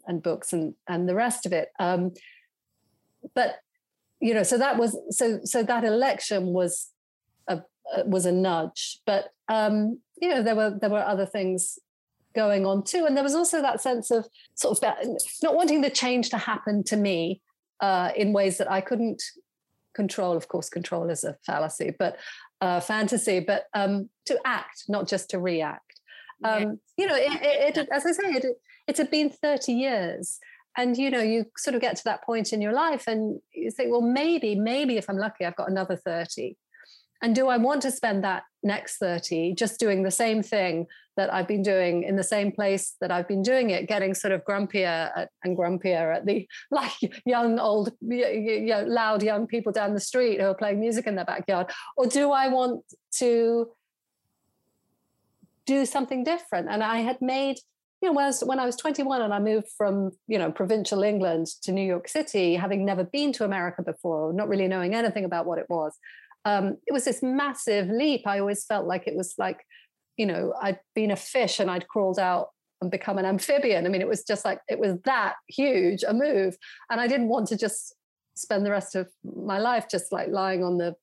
and 0.07 0.21
books 0.23 0.53
and 0.53 0.73
and 0.87 1.07
the 1.07 1.15
rest 1.15 1.45
of 1.45 1.53
it. 1.53 1.69
Um, 1.79 2.13
but 3.35 3.55
you 4.19 4.33
know, 4.33 4.43
so 4.43 4.57
that 4.57 4.77
was 4.77 4.97
so 5.09 5.39
so 5.43 5.63
that 5.63 5.83
election 5.83 6.47
was 6.47 6.89
a 7.47 7.61
was 8.05 8.25
a 8.25 8.31
nudge. 8.31 9.01
But 9.05 9.29
um, 9.47 9.99
you 10.21 10.29
know, 10.29 10.43
there 10.43 10.55
were 10.55 10.77
there 10.79 10.89
were 10.89 11.03
other 11.03 11.25
things 11.25 11.79
going 12.35 12.65
on 12.65 12.83
too, 12.83 13.05
and 13.05 13.15
there 13.15 13.23
was 13.23 13.35
also 13.35 13.61
that 13.61 13.81
sense 13.81 14.11
of 14.11 14.27
sort 14.55 14.77
of 14.77 14.93
not 15.41 15.55
wanting 15.55 15.81
the 15.81 15.89
change 15.89 16.29
to 16.29 16.37
happen 16.37 16.83
to 16.85 16.97
me 16.97 17.41
uh, 17.79 18.11
in 18.15 18.33
ways 18.33 18.57
that 18.57 18.71
I 18.71 18.81
couldn't 18.81 19.21
control. 19.95 20.35
Of 20.35 20.47
course, 20.47 20.69
control 20.69 21.09
is 21.09 21.23
a 21.23 21.35
fallacy, 21.45 21.93
but 21.97 22.17
uh, 22.61 22.79
fantasy. 22.79 23.39
But 23.39 23.65
um, 23.73 24.09
to 24.25 24.39
act, 24.45 24.83
not 24.87 25.07
just 25.07 25.29
to 25.31 25.39
react. 25.39 25.83
Um, 26.43 26.79
you 26.97 27.05
know, 27.05 27.15
it, 27.15 27.31
it, 27.41 27.77
it, 27.77 27.89
as 27.91 28.05
I 28.05 28.11
say, 28.11 28.31
it, 28.31 28.45
it 28.87 28.97
had 28.97 29.11
been 29.11 29.29
30 29.29 29.73
years. 29.73 30.39
And, 30.77 30.97
you 30.97 31.09
know, 31.09 31.21
you 31.21 31.45
sort 31.57 31.75
of 31.75 31.81
get 31.81 31.97
to 31.97 32.03
that 32.05 32.23
point 32.23 32.53
in 32.53 32.61
your 32.61 32.73
life 32.73 33.07
and 33.07 33.41
you 33.53 33.71
think, 33.71 33.91
well, 33.91 34.01
maybe, 34.01 34.55
maybe 34.55 34.97
if 34.97 35.09
I'm 35.09 35.17
lucky, 35.17 35.45
I've 35.45 35.55
got 35.55 35.69
another 35.69 35.97
30. 35.97 36.55
And 37.21 37.35
do 37.35 37.47
I 37.47 37.57
want 37.57 37.81
to 37.81 37.91
spend 37.91 38.23
that 38.23 38.43
next 38.63 38.97
30 38.97 39.55
just 39.55 39.79
doing 39.79 40.03
the 40.03 40.11
same 40.11 40.41
thing 40.41 40.87
that 41.17 41.33
I've 41.33 41.47
been 41.47 41.63
doing 41.63 42.03
in 42.03 42.15
the 42.15 42.23
same 42.23 42.51
place 42.51 42.95
that 43.01 43.11
I've 43.11 43.27
been 43.27 43.41
doing 43.41 43.71
it, 43.71 43.87
getting 43.87 44.13
sort 44.13 44.31
of 44.31 44.45
grumpier 44.45 45.11
at, 45.15 45.29
and 45.43 45.57
grumpier 45.57 46.15
at 46.15 46.25
the 46.25 46.47
like 46.71 46.93
young, 47.25 47.59
old, 47.59 47.91
you 48.01 48.65
know, 48.67 48.83
loud 48.83 49.21
young 49.21 49.47
people 49.47 49.71
down 49.71 49.93
the 49.93 49.99
street 49.99 50.39
who 50.39 50.47
are 50.47 50.55
playing 50.55 50.79
music 50.79 51.07
in 51.07 51.15
their 51.15 51.25
backyard? 51.25 51.71
Or 51.97 52.05
do 52.05 52.31
I 52.31 52.47
want 52.47 52.83
to 53.15 53.69
do 55.69 55.85
something 55.85 56.23
different. 56.23 56.67
And 56.67 56.83
I 56.83 56.97
had 56.97 57.21
made 57.21 57.57
you 58.01 58.09
know, 58.09 58.13
when 58.13 58.23
I, 58.23 58.27
was, 58.27 58.41
when 58.41 58.59
I 58.59 58.65
was 58.65 58.77
21 58.77 59.21
and 59.21 59.33
I 59.33 59.39
moved 59.39 59.67
from, 59.77 60.11
you 60.25 60.39
know, 60.39 60.51
provincial 60.51 61.03
England 61.03 61.47
to 61.63 61.71
New 61.71 61.85
York 61.85 62.07
City, 62.07 62.55
having 62.55 62.85
never 62.85 63.03
been 63.03 63.33
to 63.33 63.43
America 63.43 63.83
before, 63.83 64.33
not 64.33 64.47
really 64.47 64.67
knowing 64.67 64.95
anything 64.95 65.25
about 65.25 65.45
what 65.45 65.59
it 65.59 65.65
was, 65.69 65.93
um, 66.45 66.77
it 66.87 66.93
was 66.93 67.05
this 67.05 67.21
massive 67.21 67.89
leap. 67.89 68.25
I 68.25 68.39
always 68.39 68.65
felt 68.65 68.87
like 68.87 69.07
it 69.07 69.15
was 69.15 69.35
like, 69.37 69.65
you 70.17 70.25
know, 70.25 70.53
I'd 70.61 70.79
been 70.95 71.11
a 71.11 71.15
fish 71.15 71.59
and 71.59 71.69
I'd 71.69 71.87
crawled 71.87 72.19
out 72.19 72.49
and 72.81 72.89
become 72.89 73.17
an 73.17 73.25
amphibian. 73.25 73.85
I 73.85 73.89
mean, 73.89 74.01
it 74.01 74.07
was 74.07 74.23
just 74.23 74.45
like, 74.45 74.59
it 74.69 74.79
was 74.79 74.95
that 75.05 75.35
huge 75.47 76.03
a 76.03 76.13
move. 76.13 76.55
And 76.89 77.01
I 77.01 77.07
didn't 77.07 77.27
want 77.27 77.47
to 77.49 77.57
just 77.57 77.95
spend 78.35 78.65
the 78.65 78.71
rest 78.71 78.95
of 78.95 79.09
my 79.23 79.59
life 79.59 79.87
just 79.89 80.11
like 80.11 80.29
lying 80.29 80.63
on 80.63 80.77
the 80.77 80.95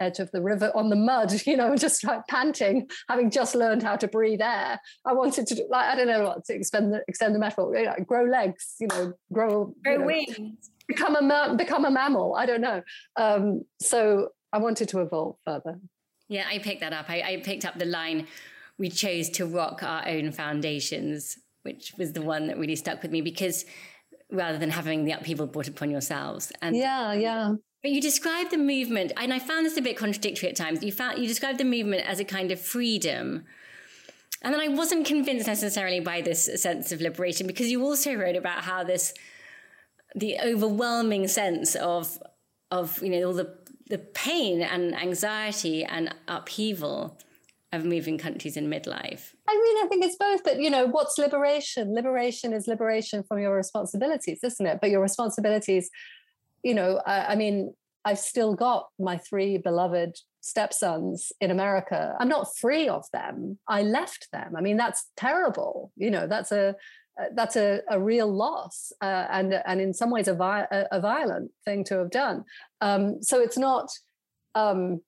edge 0.00 0.20
of 0.20 0.30
the 0.30 0.40
river 0.40 0.70
on 0.74 0.90
the 0.90 0.96
mud, 0.96 1.32
you 1.46 1.56
know, 1.56 1.76
just 1.76 2.04
like 2.04 2.26
panting, 2.28 2.88
having 3.08 3.30
just 3.30 3.54
learned 3.54 3.82
how 3.82 3.96
to 3.96 4.06
breathe 4.06 4.40
air. 4.40 4.80
I 5.04 5.12
wanted 5.12 5.46
to, 5.48 5.64
like, 5.68 5.86
I 5.86 5.96
don't 5.96 6.06
know 6.06 6.24
what 6.24 6.44
to 6.46 6.54
extend 6.54 6.92
the, 6.92 7.02
extend 7.08 7.34
the 7.34 7.40
metaphor, 7.40 7.76
you 7.76 7.86
know, 7.86 7.94
grow 8.06 8.24
legs, 8.24 8.76
you 8.80 8.86
know, 8.88 9.12
grow, 9.32 9.74
grow 9.82 9.92
you 9.92 9.98
know, 9.98 10.06
wings, 10.06 10.70
become 10.86 11.16
a 11.16 11.54
become 11.56 11.84
a 11.84 11.90
mammal. 11.90 12.34
I 12.36 12.46
don't 12.46 12.60
know. 12.60 12.82
Um, 13.16 13.62
so 13.80 14.28
I 14.52 14.58
wanted 14.58 14.88
to 14.90 15.00
evolve 15.00 15.36
further. 15.44 15.78
Yeah, 16.28 16.46
I 16.48 16.58
picked 16.58 16.80
that 16.80 16.92
up. 16.92 17.06
I, 17.08 17.22
I 17.22 17.42
picked 17.44 17.64
up 17.64 17.78
the 17.78 17.86
line, 17.86 18.26
"We 18.78 18.90
chose 18.90 19.30
to 19.30 19.46
rock 19.46 19.82
our 19.82 20.06
own 20.06 20.32
foundations," 20.32 21.38
which 21.62 21.94
was 21.98 22.12
the 22.12 22.22
one 22.22 22.46
that 22.46 22.58
really 22.58 22.76
stuck 22.76 23.02
with 23.02 23.10
me 23.10 23.20
because 23.20 23.64
rather 24.30 24.58
than 24.58 24.70
having 24.70 25.04
the 25.04 25.12
upheaval 25.12 25.46
brought 25.46 25.68
upon 25.68 25.90
yourselves. 25.90 26.52
And 26.60 26.76
yeah, 26.76 27.12
yeah. 27.12 27.54
But 27.82 27.92
you 27.92 28.00
described 28.00 28.50
the 28.50 28.58
movement, 28.58 29.12
and 29.16 29.32
I 29.32 29.38
found 29.38 29.64
this 29.64 29.76
a 29.76 29.82
bit 29.82 29.96
contradictory 29.96 30.48
at 30.48 30.56
times. 30.56 30.82
You 30.82 30.92
found 30.92 31.18
you 31.18 31.28
described 31.28 31.58
the 31.58 31.64
movement 31.64 32.08
as 32.08 32.20
a 32.20 32.24
kind 32.24 32.50
of 32.50 32.60
freedom. 32.60 33.44
And 34.42 34.54
then 34.54 34.60
I 34.60 34.68
wasn't 34.68 35.04
convinced 35.04 35.48
necessarily 35.48 35.98
by 35.98 36.20
this 36.20 36.62
sense 36.62 36.92
of 36.92 37.00
liberation 37.00 37.46
because 37.46 37.70
you 37.70 37.82
also 37.82 38.14
wrote 38.14 38.36
about 38.36 38.62
how 38.62 38.84
this 38.84 39.12
the 40.14 40.38
overwhelming 40.40 41.26
sense 41.28 41.74
of 41.74 42.18
of 42.70 43.02
you 43.02 43.10
know 43.10 43.26
all 43.26 43.32
the 43.32 43.56
the 43.88 43.98
pain 43.98 44.62
and 44.62 44.94
anxiety 44.94 45.84
and 45.84 46.14
upheaval 46.26 47.18
of 47.72 47.84
moving 47.84 48.16
countries 48.16 48.56
in 48.56 48.68
midlife. 48.70 49.34
I 49.46 49.54
mean, 49.54 49.84
I 49.84 49.86
think 49.88 50.04
it's 50.04 50.16
both, 50.16 50.42
but 50.42 50.58
you 50.58 50.70
know, 50.70 50.86
what's 50.86 51.18
liberation? 51.18 51.94
Liberation 51.94 52.54
is 52.54 52.66
liberation 52.66 53.22
from 53.22 53.40
your 53.40 53.54
responsibilities, 53.54 54.40
isn't 54.42 54.66
it? 54.66 54.78
But 54.80 54.90
your 54.90 55.02
responsibilities 55.02 55.90
you 56.62 56.74
know, 56.74 57.00
I, 57.06 57.32
I 57.32 57.34
mean, 57.36 57.74
I've 58.04 58.18
still 58.18 58.54
got 58.54 58.88
my 58.98 59.18
three 59.18 59.58
beloved 59.58 60.16
stepsons 60.40 61.32
in 61.40 61.50
America. 61.50 62.16
I'm 62.18 62.28
not 62.28 62.56
free 62.56 62.88
of 62.88 63.04
them. 63.12 63.58
I 63.68 63.82
left 63.82 64.28
them. 64.32 64.54
I 64.56 64.60
mean, 64.60 64.76
that's 64.76 65.10
terrible. 65.16 65.92
You 65.96 66.10
know, 66.10 66.26
that's 66.26 66.52
a 66.52 66.74
that's 67.34 67.56
a, 67.56 67.80
a 67.90 68.00
real 68.00 68.32
loss 68.32 68.92
uh, 69.02 69.26
and 69.30 69.54
and 69.66 69.80
in 69.80 69.92
some 69.92 70.10
ways 70.10 70.28
a, 70.28 70.34
vi- 70.34 70.66
a, 70.70 71.00
violent 71.00 71.50
thing 71.64 71.84
to 71.84 71.98
have 71.98 72.10
done. 72.10 72.44
Um, 72.80 73.22
so 73.22 73.40
it's 73.40 73.58
not, 73.58 73.90
um, 74.54 75.00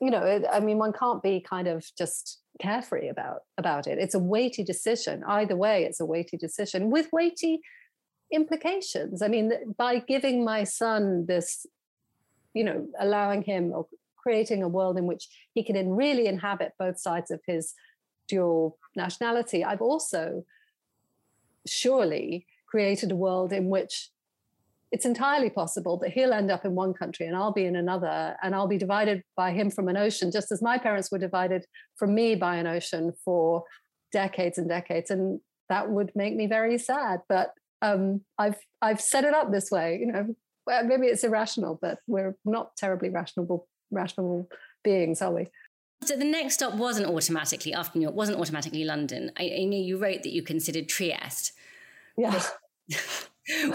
you 0.00 0.10
know, 0.10 0.22
it, 0.24 0.44
I 0.50 0.60
mean, 0.60 0.78
one 0.78 0.92
can't 0.92 1.22
be 1.22 1.40
kind 1.40 1.68
of 1.68 1.84
just 1.96 2.40
carefree 2.60 3.08
about 3.08 3.40
about 3.56 3.86
it. 3.86 3.98
It's 3.98 4.14
a 4.14 4.18
weighty 4.18 4.62
decision. 4.62 5.22
Either 5.26 5.56
way, 5.56 5.84
it's 5.84 6.00
a 6.00 6.06
weighty 6.06 6.36
decision 6.36 6.90
with 6.90 7.08
weighty 7.12 7.60
implications. 8.32 9.22
I 9.22 9.28
mean, 9.28 9.52
by 9.76 10.00
giving 10.00 10.44
my 10.44 10.64
son 10.64 11.24
this, 11.26 11.64
you 12.52 12.64
know, 12.64 12.86
allowing 13.00 13.42
him 13.42 13.72
or 13.72 13.86
creating 14.16 14.62
a 14.62 14.68
world 14.68 14.98
in 14.98 15.06
which 15.06 15.28
he 15.54 15.62
can 15.64 15.90
really 15.90 16.26
inhabit 16.26 16.72
both 16.78 16.98
sides 16.98 17.30
of 17.30 17.40
his 17.46 17.72
dual 18.28 18.76
nationality, 18.94 19.64
I've 19.64 19.80
also 19.80 20.44
surely 21.70 22.46
created 22.66 23.10
a 23.10 23.16
world 23.16 23.52
in 23.52 23.68
which 23.68 24.10
it's 24.90 25.04
entirely 25.04 25.50
possible 25.50 25.98
that 25.98 26.10
he'll 26.10 26.32
end 26.32 26.50
up 26.50 26.64
in 26.64 26.74
one 26.74 26.94
country 26.94 27.26
and 27.26 27.36
I'll 27.36 27.52
be 27.52 27.66
in 27.66 27.76
another, 27.76 28.36
and 28.42 28.54
I'll 28.54 28.68
be 28.68 28.78
divided 28.78 29.22
by 29.36 29.52
him 29.52 29.70
from 29.70 29.88
an 29.88 29.96
ocean, 29.96 30.30
just 30.30 30.50
as 30.50 30.62
my 30.62 30.78
parents 30.78 31.10
were 31.10 31.18
divided 31.18 31.66
from 31.96 32.14
me 32.14 32.34
by 32.34 32.56
an 32.56 32.66
ocean 32.66 33.12
for 33.24 33.64
decades 34.12 34.56
and 34.56 34.68
decades. 34.68 35.10
And 35.10 35.40
that 35.68 35.90
would 35.90 36.12
make 36.14 36.34
me 36.34 36.46
very 36.46 36.78
sad. 36.78 37.20
But 37.28 37.52
um, 37.82 38.22
I've 38.38 38.56
I've 38.80 39.00
set 39.00 39.24
it 39.24 39.34
up 39.34 39.52
this 39.52 39.70
way. 39.70 39.98
You 40.00 40.12
know, 40.12 40.34
well, 40.66 40.84
maybe 40.84 41.06
it's 41.06 41.24
irrational, 41.24 41.78
but 41.80 41.98
we're 42.06 42.36
not 42.44 42.76
terribly 42.76 43.10
rational 43.10 43.68
rational 43.90 44.48
beings, 44.82 45.20
are 45.20 45.32
we? 45.32 45.48
So 46.04 46.16
the 46.16 46.24
next 46.24 46.54
stop 46.54 46.74
wasn't 46.74 47.08
automatically 47.08 47.74
after 47.74 47.98
New 47.98 48.04
York, 48.04 48.14
wasn't 48.14 48.38
automatically 48.38 48.84
London. 48.84 49.32
I, 49.38 49.58
I 49.60 49.64
know 49.64 49.76
you 49.76 49.98
wrote 49.98 50.22
that 50.22 50.32
you 50.32 50.42
considered 50.42 50.88
Trieste. 50.88 51.52
Yeah. 52.16 52.40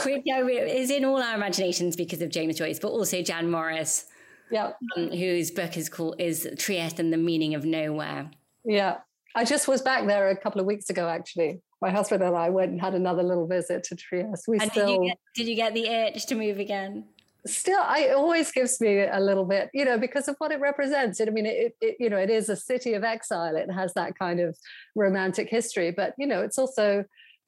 Which 0.03 0.23
is 0.25 0.91
in 0.91 1.05
all 1.05 1.21
our 1.21 1.35
imaginations 1.35 1.95
because 1.95 2.21
of 2.21 2.29
James 2.29 2.57
Joyce, 2.57 2.79
but 2.79 2.89
also 2.89 3.21
Jan 3.21 3.51
Morris, 3.51 4.05
yeah, 4.51 4.71
um, 4.95 5.09
whose 5.09 5.51
book 5.51 5.77
is 5.77 5.89
called 5.89 6.15
is 6.19 6.47
Trieste 6.57 6.99
and 6.99 7.11
the 7.11 7.17
Meaning 7.17 7.55
of 7.55 7.65
Nowhere. 7.65 8.31
Yeah, 8.63 8.97
I 9.35 9.45
just 9.45 9.67
was 9.67 9.81
back 9.81 10.07
there 10.07 10.29
a 10.29 10.37
couple 10.37 10.61
of 10.61 10.67
weeks 10.67 10.89
ago, 10.89 11.07
actually 11.07 11.61
my 11.83 11.91
husband 11.91 12.23
and 12.23 12.33
I 12.33 12.49
went 12.49 12.71
and 12.71 12.79
had 12.79 12.95
another 12.95 13.23
little 13.23 13.45
visit 13.45 13.83
to 13.83 13.95
Trieste. 13.95 14.45
We 14.47 14.57
and 14.57 14.71
still 14.71 14.87
did 14.87 14.93
you, 14.93 15.07
get, 15.09 15.17
did 15.35 15.47
you 15.49 15.55
get 15.55 15.73
the 15.73 15.85
itch 15.85 16.25
to 16.27 16.35
move 16.35 16.57
again? 16.57 17.03
Still, 17.45 17.81
I, 17.81 17.99
it 18.09 18.15
always 18.15 18.51
gives 18.53 18.79
me 18.79 19.01
a 19.01 19.19
little 19.19 19.43
bit, 19.43 19.69
you 19.73 19.83
know, 19.83 19.97
because 19.97 20.29
of 20.29 20.35
what 20.37 20.53
it 20.53 20.61
represents. 20.61 21.19
I 21.19 21.25
mean, 21.25 21.45
it, 21.45 21.75
it, 21.81 21.97
you 21.99 22.09
know, 22.09 22.17
it 22.17 22.29
is 22.29 22.47
a 22.47 22.55
city 22.55 22.93
of 22.93 23.03
exile. 23.03 23.57
It 23.57 23.69
has 23.69 23.93
that 23.95 24.17
kind 24.17 24.39
of 24.39 24.57
romantic 24.95 25.49
history, 25.49 25.91
but 25.91 26.13
you 26.17 26.25
know, 26.25 26.41
it's 26.41 26.57
also, 26.57 27.03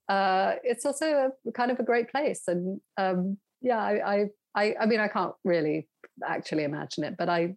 uh, 0.10 0.56
it's 0.64 0.86
also 0.86 1.32
a 1.48 1.52
kind 1.54 1.72
of 1.72 1.80
a 1.80 1.84
great 1.84 2.12
place. 2.12 2.42
And 2.48 2.82
um, 2.98 3.38
yeah, 3.62 3.80
I, 3.80 4.26
I, 4.54 4.76
I 4.82 4.86
mean, 4.86 5.00
I 5.00 5.08
can't 5.08 5.34
really 5.46 5.88
actually 6.28 6.66
imagine 6.66 7.06
it, 7.06 7.16
but 7.18 7.30
I, 7.30 7.56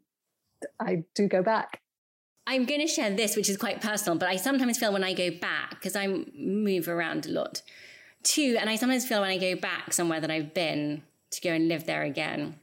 I 0.81 1.03
do 1.17 1.27
go 1.27 1.43
back. 1.43 1.81
I'm 2.47 2.67
going 2.67 2.81
to 2.81 2.87
share 2.87 3.11
this, 3.11 3.35
which 3.35 3.49
is 3.49 3.57
quite 3.57 3.81
personal, 3.81 4.17
but 4.17 4.29
I 4.29 4.37
sometimes 4.37 4.79
feel 4.79 4.93
when 4.93 5.05
I 5.05 5.13
go 5.13 5.31
back, 5.31 5.71
because 5.71 5.97
I 5.97 6.25
move 6.35 6.89
around 6.89 7.27
a 7.27 7.31
lot 7.31 7.63
too, 8.23 8.57
and 8.61 8.71
I 8.71 8.77
sometimes 8.77 9.07
feel 9.07 9.21
when 9.21 9.31
I 9.31 9.39
go 9.39 9.55
back 9.57 9.93
somewhere 9.93 10.21
that 10.21 10.31
I've 10.31 10.55
been 10.55 11.03
to 11.31 11.41
go 11.41 11.51
and 11.51 11.69
live 11.69 11.87
there 11.87 12.03
again. 12.03 12.59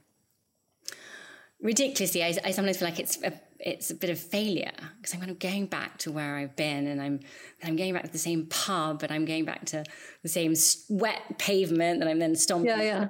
Ridiculously, 1.60 2.22
I, 2.22 2.36
I 2.44 2.50
sometimes 2.50 2.78
feel 2.78 2.88
like 2.88 2.98
it's 2.98 3.22
a, 3.22 3.32
it's 3.58 3.90
a 3.90 3.94
bit 3.94 4.10
of 4.10 4.18
failure 4.18 4.72
because 4.96 5.14
I'm 5.14 5.20
kind 5.20 5.30
of 5.30 5.38
going 5.38 5.66
back 5.66 5.98
to 5.98 6.12
where 6.12 6.36
I've 6.36 6.54
been, 6.54 6.86
and 6.86 7.00
I'm 7.00 7.20
I'm 7.64 7.76
going 7.76 7.94
back 7.94 8.04
to 8.04 8.12
the 8.12 8.18
same 8.18 8.46
pub, 8.46 9.02
and 9.02 9.10
I'm 9.10 9.24
going 9.24 9.44
back 9.44 9.64
to 9.66 9.84
the 10.22 10.28
same 10.28 10.54
wet 10.90 11.38
pavement 11.38 12.00
that 12.00 12.08
I'm 12.08 12.18
then 12.18 12.36
stomping. 12.36 12.68
Yeah, 12.68 12.82
yeah. 12.82 13.08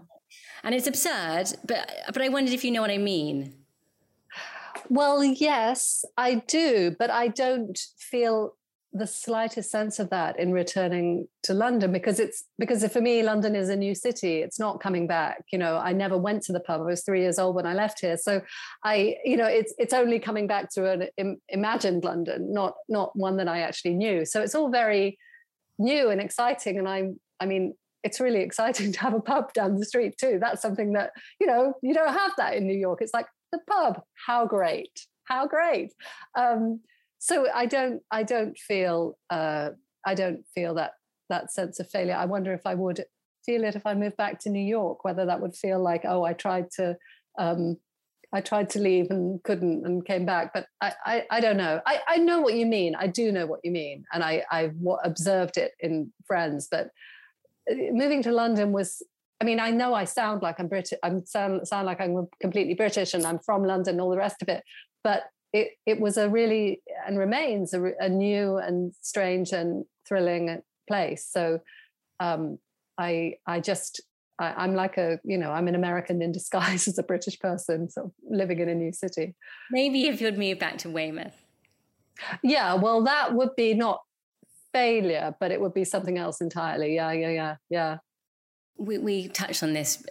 And 0.62 0.75
it's 0.75 0.87
absurd, 0.87 1.47
but 1.66 1.90
but 2.12 2.23
I 2.23 2.29
wondered 2.29 2.55
if 2.55 2.64
you 2.64 2.71
know 2.71 2.81
what 2.81 2.90
I 2.90 2.99
mean. 2.99 3.55
Well, 4.88 5.25
yes, 5.25 6.05
I 6.16 6.37
do, 6.47 6.95
but 6.97 7.11
I 7.11 7.29
don't 7.29 7.79
feel 7.99 8.55
the 8.99 9.07
slightest 9.07 9.71
sense 9.71 9.99
of 9.99 10.11
that 10.11 10.39
in 10.39 10.53
returning 10.53 11.29
to 11.43 11.55
London 11.55 11.93
because 11.93 12.19
it's 12.19 12.45
because 12.59 12.87
for 12.89 13.01
me 13.01 13.23
London 13.23 13.55
is 13.55 13.69
a 13.69 13.77
new 13.77 13.95
city. 13.95 14.41
It's 14.41 14.59
not 14.59 14.81
coming 14.81 15.07
back. 15.07 15.45
You 15.53 15.59
know 15.59 15.77
I 15.77 15.93
never 15.93 16.17
went 16.17 16.43
to 16.45 16.53
the 16.53 16.61
pub. 16.61 16.81
I 16.81 16.85
was 16.85 17.03
3 17.05 17.21
years 17.21 17.39
old 17.39 17.57
when 17.57 17.67
I 17.67 17.75
left 17.75 18.01
here. 18.01 18.17
So 18.17 18.41
I 18.85 19.17
you 19.25 19.37
know 19.37 19.47
it's 19.47 19.75
it's 19.79 19.95
only 19.95 20.19
coming 20.19 20.47
back 20.47 20.71
to 20.75 20.91
an 20.91 21.09
Im- 21.17 21.41
imagined 21.49 22.05
London 22.05 22.53
not 22.53 22.75
not 22.89 23.15
one 23.15 23.37
that 23.39 23.49
I 23.49 23.61
actually 23.61 23.95
knew. 23.95 24.25
So 24.25 24.43
it's 24.43 24.55
all 24.55 24.71
very 24.71 25.19
new 25.79 26.11
and 26.11 26.21
exciting. 26.21 26.79
And 26.79 26.89
I 26.89 27.11
I 27.41 27.47
mean 27.47 27.75
it's 28.03 28.21
really 28.21 28.41
exciting 28.41 28.93
to 28.95 29.01
have 29.01 29.15
a 29.15 29.21
pub 29.21 29.53
down 29.53 29.77
the 29.77 29.87
street 29.87 30.17
too. 30.19 30.39
That's 30.41 30.63
something 30.63 30.93
that 30.93 31.11
you 31.41 31.47
know 31.47 31.75
you 31.83 31.95
don't 31.95 32.13
have 32.13 32.33
that 32.37 32.55
in 32.55 32.67
New 32.67 32.79
York. 32.79 33.01
It's 33.03 33.15
like 33.15 33.27
the 33.53 33.61
pub. 33.69 34.03
How 34.27 34.47
great! 34.47 35.07
How 35.25 35.47
great! 35.47 35.93
Um, 36.37 36.81
so 37.19 37.47
I 37.53 37.67
don't, 37.67 38.03
I 38.11 38.23
don't 38.23 38.59
feel, 38.59 39.19
uh, 39.31 39.71
I 40.07 40.15
don't 40.15 40.45
feel 40.55 40.75
that 40.75 40.93
that 41.29 41.53
sense 41.53 41.81
of 41.81 41.91
failure. 41.91 42.15
I 42.15 42.27
wonder 42.27 42.53
if 42.53 42.63
I 42.65 42.75
would 42.75 43.05
feel 43.45 43.65
it 43.65 43.75
if 43.75 43.87
I 43.87 43.95
moved 43.95 44.17
back 44.17 44.39
to 44.41 44.51
New 44.51 44.65
York. 44.65 45.05
Whether 45.05 45.27
that 45.27 45.41
would 45.41 45.55
feel 45.55 45.83
like, 45.83 46.05
oh, 46.05 46.25
I 46.25 46.33
tried 46.33 46.71
to, 46.77 46.97
um, 47.39 47.77
I 48.33 48.41
tried 48.41 48.71
to 48.71 48.81
leave 48.81 49.11
and 49.11 49.43
couldn't 49.43 49.87
and 49.87 50.05
came 50.05 50.27
back. 50.27 50.53
But 50.55 50.67
I, 50.81 50.93
I, 51.05 51.25
I 51.31 51.41
don't 51.41 51.57
know. 51.57 51.81
I, 51.87 52.01
I 52.09 52.17
know 52.19 52.41
what 52.41 52.55
you 52.55 52.67
mean. 52.67 52.95
I 52.95 53.07
do 53.07 53.33
know 53.33 53.47
what 53.47 53.61
you 53.65 53.71
mean, 53.71 54.05
and 54.13 54.23
I, 54.23 54.45
I've 54.51 54.77
observed 55.05 55.57
it 55.57 55.73
in 55.81 56.13
friends. 56.27 56.69
But 56.71 56.91
uh, 57.71 57.75
moving 57.93 58.23
to 58.23 58.33
London 58.33 58.73
was 58.73 59.03
I 59.41 59.45
mean, 59.45 59.61
I 59.61 59.71
know 59.71 59.93
I 59.93 60.05
sound 60.05 60.43
like 60.43 60.59
I'm 60.59 60.69
British. 60.69 60.99
I 61.03 61.13
sound 61.27 61.69
sound 61.69 61.87
like 61.87 62.01
I'm 62.01 62.27
completely 62.41 62.75
British, 62.75 63.15
and 63.15 63.25
I'm 63.25 63.39
from 63.39 63.65
London, 63.65 64.01
all 64.01 64.11
the 64.11 64.17
rest 64.17 64.43
of 64.43 64.49
it. 64.49 64.63
But 65.05 65.25
it 65.57 65.69
it 65.87 66.01
was 66.01 66.16
a 66.16 66.29
really 66.29 66.83
and 67.07 67.19
remains 67.19 67.73
a, 67.73 67.92
a 67.99 68.09
new 68.09 68.59
and 68.59 68.92
strange 69.01 69.53
and 69.53 69.85
thrilling 70.07 70.61
place. 70.87 71.27
So 71.31 71.61
um, 72.21 72.59
I 72.99 73.35
I 73.47 73.61
just 73.61 74.03
I, 74.38 74.64
am 74.64 74.75
like 74.75 74.99
a 74.99 75.19
you 75.25 75.38
know 75.38 75.51
I'm 75.51 75.69
an 75.69 75.75
American 75.75 76.21
in 76.21 76.33
disguise 76.33 76.87
as 76.90 76.99
a 76.99 77.03
British 77.03 77.38
person, 77.38 77.88
so 77.88 78.12
living 78.29 78.59
in 78.59 78.69
a 78.69 78.75
new 78.75 78.92
city. 78.92 79.35
Maybe 79.71 80.07
if 80.07 80.21
you'd 80.21 80.38
move 80.38 80.59
back 80.59 80.79
to 80.79 80.90
Weymouth. 80.90 81.42
Yeah, 82.42 82.75
well, 82.75 83.05
that 83.05 83.35
would 83.35 83.55
be 83.57 83.75
not 83.75 84.01
failure, 84.73 85.35
but 85.38 85.51
it 85.51 85.61
would 85.61 85.75
be 85.75 85.85
something 85.85 86.16
else 86.16 86.40
entirely. 86.40 86.95
Yeah, 86.95 87.12
yeah, 87.12 87.31
yeah, 87.31 87.57
yeah. 87.69 87.99
We, 88.79 88.97
we 88.99 89.29
touched 89.29 89.62
on 89.62 89.75
this 89.75 90.03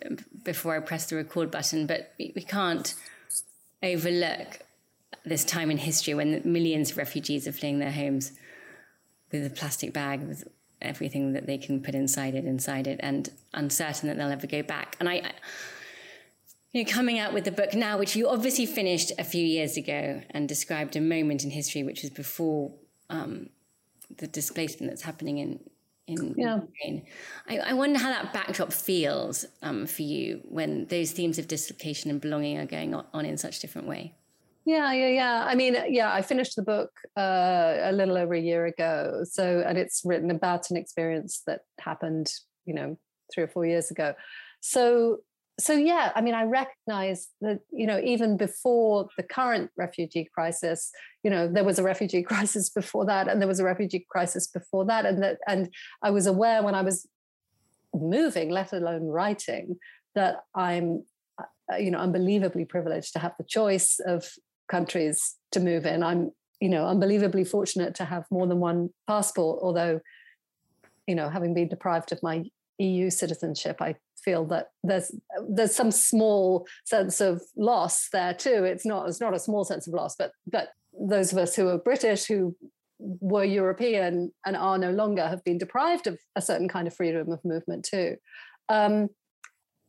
before 0.44 0.76
I 0.76 0.80
pressed 0.80 1.10
the 1.10 1.16
record 1.16 1.50
button, 1.50 1.88
but 1.88 2.14
we, 2.20 2.32
we 2.36 2.44
can't 2.44 2.94
overlook 3.82 4.65
this 5.24 5.44
time 5.44 5.72
in 5.72 5.78
history 5.78 6.14
when 6.14 6.42
millions 6.44 6.92
of 6.92 6.98
refugees 6.98 7.48
are 7.48 7.52
fleeing 7.52 7.80
their 7.80 7.92
homes 7.92 8.32
with 9.32 9.46
a 9.46 9.50
plastic 9.50 9.94
bag 9.94 10.22
with 10.28 10.48
everything 10.82 11.34
that 11.34 11.46
they 11.46 11.58
can 11.58 11.82
put 11.82 11.96
inside 11.96 12.36
it, 12.36 12.46
inside 12.46 12.88
it, 12.88 13.00
and 13.02 13.30
uncertain 13.54 14.08
that 14.08 14.18
they'll 14.18 14.32
ever 14.32 14.48
go 14.48 14.62
back. 14.62 14.96
And 15.00 15.10
I, 15.10 15.14
I 15.14 15.32
you 16.72 16.84
know, 16.84 16.92
coming 16.92 17.20
out 17.20 17.34
with 17.34 17.46
the 17.46 17.52
book 17.52 17.74
now, 17.74 17.98
which 17.98 18.16
you 18.16 18.28
obviously 18.28 18.66
finished 18.66 19.12
a 19.18 19.24
few 19.24 19.44
years 19.44 19.78
ago 19.78 20.22
and 20.32 20.48
described 20.48 20.96
a 20.96 21.02
moment 21.02 21.44
in 21.44 21.52
history 21.52 21.84
which 21.84 22.02
was 22.02 22.12
before 22.12 22.74
um, 23.10 23.50
the 24.18 24.28
displacement 24.28 24.92
that's 24.92 25.04
happening 25.04 25.38
in 25.38 25.60
in 26.08 26.36
yeah. 26.38 26.60
Ukraine. 26.62 27.08
I, 27.50 27.58
I, 27.58 27.74
wonder 27.74 27.98
how 27.98 28.10
that 28.10 28.32
backdrop 28.32 28.72
feels 28.72 29.44
um, 29.64 29.88
for 29.88 30.04
you 30.04 30.42
when 30.48 30.86
those 30.86 31.12
themes 31.12 31.40
of 31.40 31.48
dislocation 31.48 32.12
and 32.12 32.22
belonging 32.22 32.60
are 32.60 32.68
going 32.68 32.94
on, 32.94 33.06
on 33.12 33.26
in 33.26 33.38
such 33.38 33.58
a 33.58 33.62
different 33.62 33.88
way. 33.88 34.14
Yeah, 34.66 34.92
yeah, 34.94 35.10
yeah. 35.10 35.46
I 35.46 35.54
mean, 35.54 35.78
yeah, 35.90 36.12
I 36.12 36.24
finished 36.24 36.56
the 36.56 36.64
book 36.64 36.90
uh, 37.16 37.76
a 37.82 37.92
little 37.92 38.18
over 38.18 38.34
a 38.34 38.40
year 38.40 38.66
ago. 38.66 39.22
So, 39.24 39.64
and 39.66 39.78
it's 39.78 40.02
written 40.04 40.32
about 40.32 40.72
an 40.72 40.78
experience 40.78 41.44
that 41.46 41.62
happened, 41.80 42.32
you 42.66 42.74
know, 42.74 42.98
three 43.34 43.44
or 43.44 43.48
four 43.48 43.66
years 43.68 43.92
ago. 43.92 44.16
So, 44.62 45.20
so 45.60 45.74
yeah, 45.74 46.12
I 46.16 46.22
mean, 46.22 46.34
I 46.34 46.44
recognize 46.44 47.30
that, 47.42 47.60
you 47.72 47.86
know, 47.86 48.00
even 48.04 48.38
before 48.38 49.08
the 49.18 49.24
current 49.24 49.70
refugee 49.78 50.28
crisis, 50.34 50.92
you 51.24 51.30
know, 51.30 51.48
there 51.48 51.64
was 51.64 51.78
a 51.78 51.84
refugee 51.84 52.24
crisis 52.32 52.72
before 52.72 53.06
that, 53.06 53.28
and 53.28 53.40
there 53.40 53.48
was 53.48 53.60
a 53.60 53.64
refugee 53.64 54.06
crisis 54.10 54.48
before 54.48 54.86
that, 54.86 55.06
and 55.06 55.22
that, 55.22 55.38
and 55.48 55.70
I 56.02 56.10
was 56.10 56.26
aware 56.26 56.64
when 56.64 56.74
I 56.74 56.82
was 56.82 57.08
moving, 57.94 58.50
let 58.50 58.74
alone 58.74 59.06
writing, 59.06 59.78
that 60.16 60.38
I'm 60.56 61.04
uh, 61.72 61.78
you 61.78 61.92
know 61.92 62.00
unbelievably 62.00 62.66
privileged 62.66 63.14
to 63.14 63.20
have 63.20 63.34
the 63.38 63.46
choice 63.48 64.00
of 64.06 64.28
countries 64.68 65.36
to 65.52 65.60
move 65.60 65.86
in. 65.86 66.04
I'm, 66.04 66.32
you 66.60 66.70
know, 66.70 66.88
unbelievably 66.88 67.46
fortunate 67.46 67.96
to 67.96 68.06
have 68.06 68.26
more 68.32 68.48
than 68.48 68.60
one 68.60 68.90
passport, 69.08 69.60
although, 69.62 70.00
you 71.08 71.16
know, 71.16 71.30
having 71.30 71.54
been 71.54 71.68
deprived 71.68 72.12
of 72.12 72.24
my 72.24 72.44
EU 72.80 73.10
citizenship, 73.10 73.82
I 73.82 73.96
feel 74.24 74.46
that 74.46 74.70
there's 74.84 75.12
there's 75.48 75.76
some 75.76 75.92
small 75.92 76.68
sense 76.84 77.22
of 77.22 77.42
loss 77.56 78.10
there 78.12 78.34
too. 78.34 78.64
It's 78.64 78.86
not 78.86 79.08
it's 79.08 79.22
not 79.22 79.36
a 79.36 79.40
small 79.40 79.64
sense 79.64 79.88
of 79.88 79.94
loss, 79.94 80.16
but 80.18 80.32
but 80.52 80.70
those 81.00 81.32
of 81.32 81.38
us 81.38 81.56
who 81.56 81.68
are 81.70 81.78
British 81.78 82.26
who 82.26 82.56
were 83.00 83.44
European 83.44 84.32
and 84.46 84.58
are 84.58 84.78
no 84.78 84.92
longer 84.92 85.28
have 85.28 85.44
been 85.44 85.58
deprived 85.58 86.08
of 86.08 86.18
a 86.36 86.42
certain 86.42 86.68
kind 86.68 86.88
of 86.88 86.96
freedom 86.96 87.32
of 87.32 87.44
movement 87.44 87.86
too. 87.86 88.16
Um, 88.70 89.10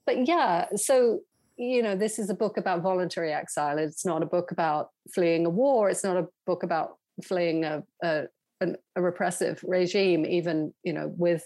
but 0.04 0.26
yeah, 0.28 0.66
so 0.76 1.20
you 1.56 1.82
know, 1.82 1.96
this 1.96 2.18
is 2.18 2.28
a 2.30 2.34
book 2.34 2.56
about 2.56 2.82
voluntary 2.82 3.32
exile. 3.32 3.78
It's 3.78 4.04
not 4.04 4.22
a 4.22 4.26
book 4.26 4.50
about 4.50 4.90
fleeing 5.14 5.46
a 5.46 5.50
war. 5.50 5.88
It's 5.88 6.04
not 6.04 6.16
a 6.16 6.26
book 6.46 6.62
about 6.62 6.96
fleeing 7.24 7.64
a, 7.64 7.82
a, 8.02 8.24
a 8.60 9.02
repressive 9.02 9.62
regime, 9.66 10.26
even, 10.26 10.74
you 10.82 10.92
know, 10.92 11.12
with 11.16 11.44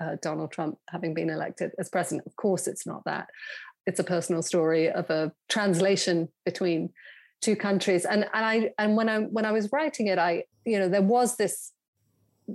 uh, 0.00 0.16
Donald 0.22 0.52
Trump 0.52 0.78
having 0.88 1.14
been 1.14 1.30
elected 1.30 1.72
as 1.78 1.88
president. 1.88 2.26
Of 2.26 2.36
course, 2.36 2.66
it's 2.66 2.86
not 2.86 3.02
that. 3.04 3.28
It's 3.86 3.98
a 3.98 4.04
personal 4.04 4.42
story 4.42 4.88
of 4.90 5.10
a 5.10 5.32
translation 5.48 6.28
between 6.44 6.90
two 7.40 7.56
countries. 7.56 8.04
And 8.04 8.26
and 8.32 8.44
I 8.44 8.70
and 8.78 8.96
when 8.96 9.08
I 9.08 9.20
when 9.20 9.44
I 9.44 9.52
was 9.52 9.70
writing 9.72 10.06
it, 10.06 10.18
I 10.18 10.44
you 10.64 10.78
know 10.78 10.88
there 10.88 11.02
was 11.02 11.36
this 11.36 11.72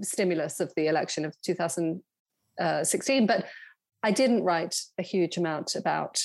stimulus 0.02 0.60
of 0.60 0.72
the 0.76 0.88
election 0.88 1.26
of 1.26 1.36
2016, 1.42 3.28
but 3.28 3.46
I 4.04 4.12
didn't 4.12 4.44
write 4.44 4.76
a 5.00 5.04
huge 5.04 5.38
amount 5.38 5.76
about 5.76 6.20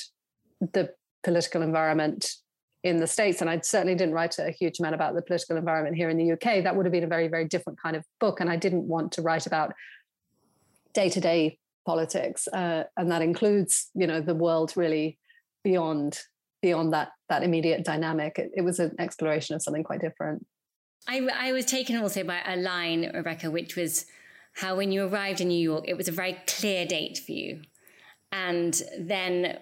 the 0.61 0.91
political 1.23 1.63
environment 1.63 2.35
in 2.83 2.99
the 2.99 3.07
States. 3.07 3.41
And 3.41 3.51
I 3.51 3.61
certainly 3.61 3.95
didn't 3.95 4.15
write 4.15 4.39
a 4.39 4.51
huge 4.51 4.79
amount 4.81 4.95
about 4.95 5.15
the 5.15 5.23
political 5.23 5.57
environment 5.57 5.97
here 5.97 6.09
in 6.09 6.17
the 6.17 6.33
UK. 6.33 6.65
That 6.65 6.77
would 6.77 6.87
have 6.87 6.93
been 6.93 7.05
a 7.05 7.09
very, 7.09 7.29
very 7.29 7.47
different 7.47 7.81
kind 7.81 7.97
of 7.97 8.05
book. 8.21 8.41
And 8.41 8.49
I 8.51 8.57
didn't 8.57 8.85
want 8.85 9.13
to 9.13 9.23
write 9.23 9.47
about 9.47 9.75
day 10.95 11.09
to 11.11 11.21
day 11.21 11.59
politics. 11.87 12.49
Uh, 12.49 12.85
and 12.97 13.11
that 13.11 13.23
includes, 13.23 13.91
you 13.95 14.07
know, 14.07 14.21
the 14.21 14.35
world 14.35 14.73
really 14.77 15.19
beyond 15.63 16.19
beyond 16.63 16.93
that 16.93 17.09
that 17.29 17.43
immediate 17.43 17.85
dynamic. 17.85 18.39
It, 18.39 18.51
it 18.55 18.63
was 18.63 18.79
an 18.79 18.95
exploration 18.99 19.57
of 19.57 19.63
something 19.63 19.85
quite 19.85 20.01
different. 20.01 20.47
I, 21.09 21.27
I 21.35 21.53
was 21.53 21.65
taken 21.65 21.97
also 21.97 22.23
by 22.25 22.41
a 22.47 22.57
line, 22.57 23.11
Rebecca, 23.15 23.51
which 23.51 23.77
was 23.77 24.05
how 24.55 24.77
when 24.77 24.93
you 24.93 25.07
arrived 25.07 25.41
in 25.41 25.49
New 25.49 25.59
York, 25.59 25.85
it 25.89 25.97
was 25.97 26.09
a 26.09 26.13
very 26.13 26.39
clear 26.47 26.85
date 26.85 27.19
for 27.25 27.33
you. 27.33 27.63
And 28.33 28.81
then 28.99 29.59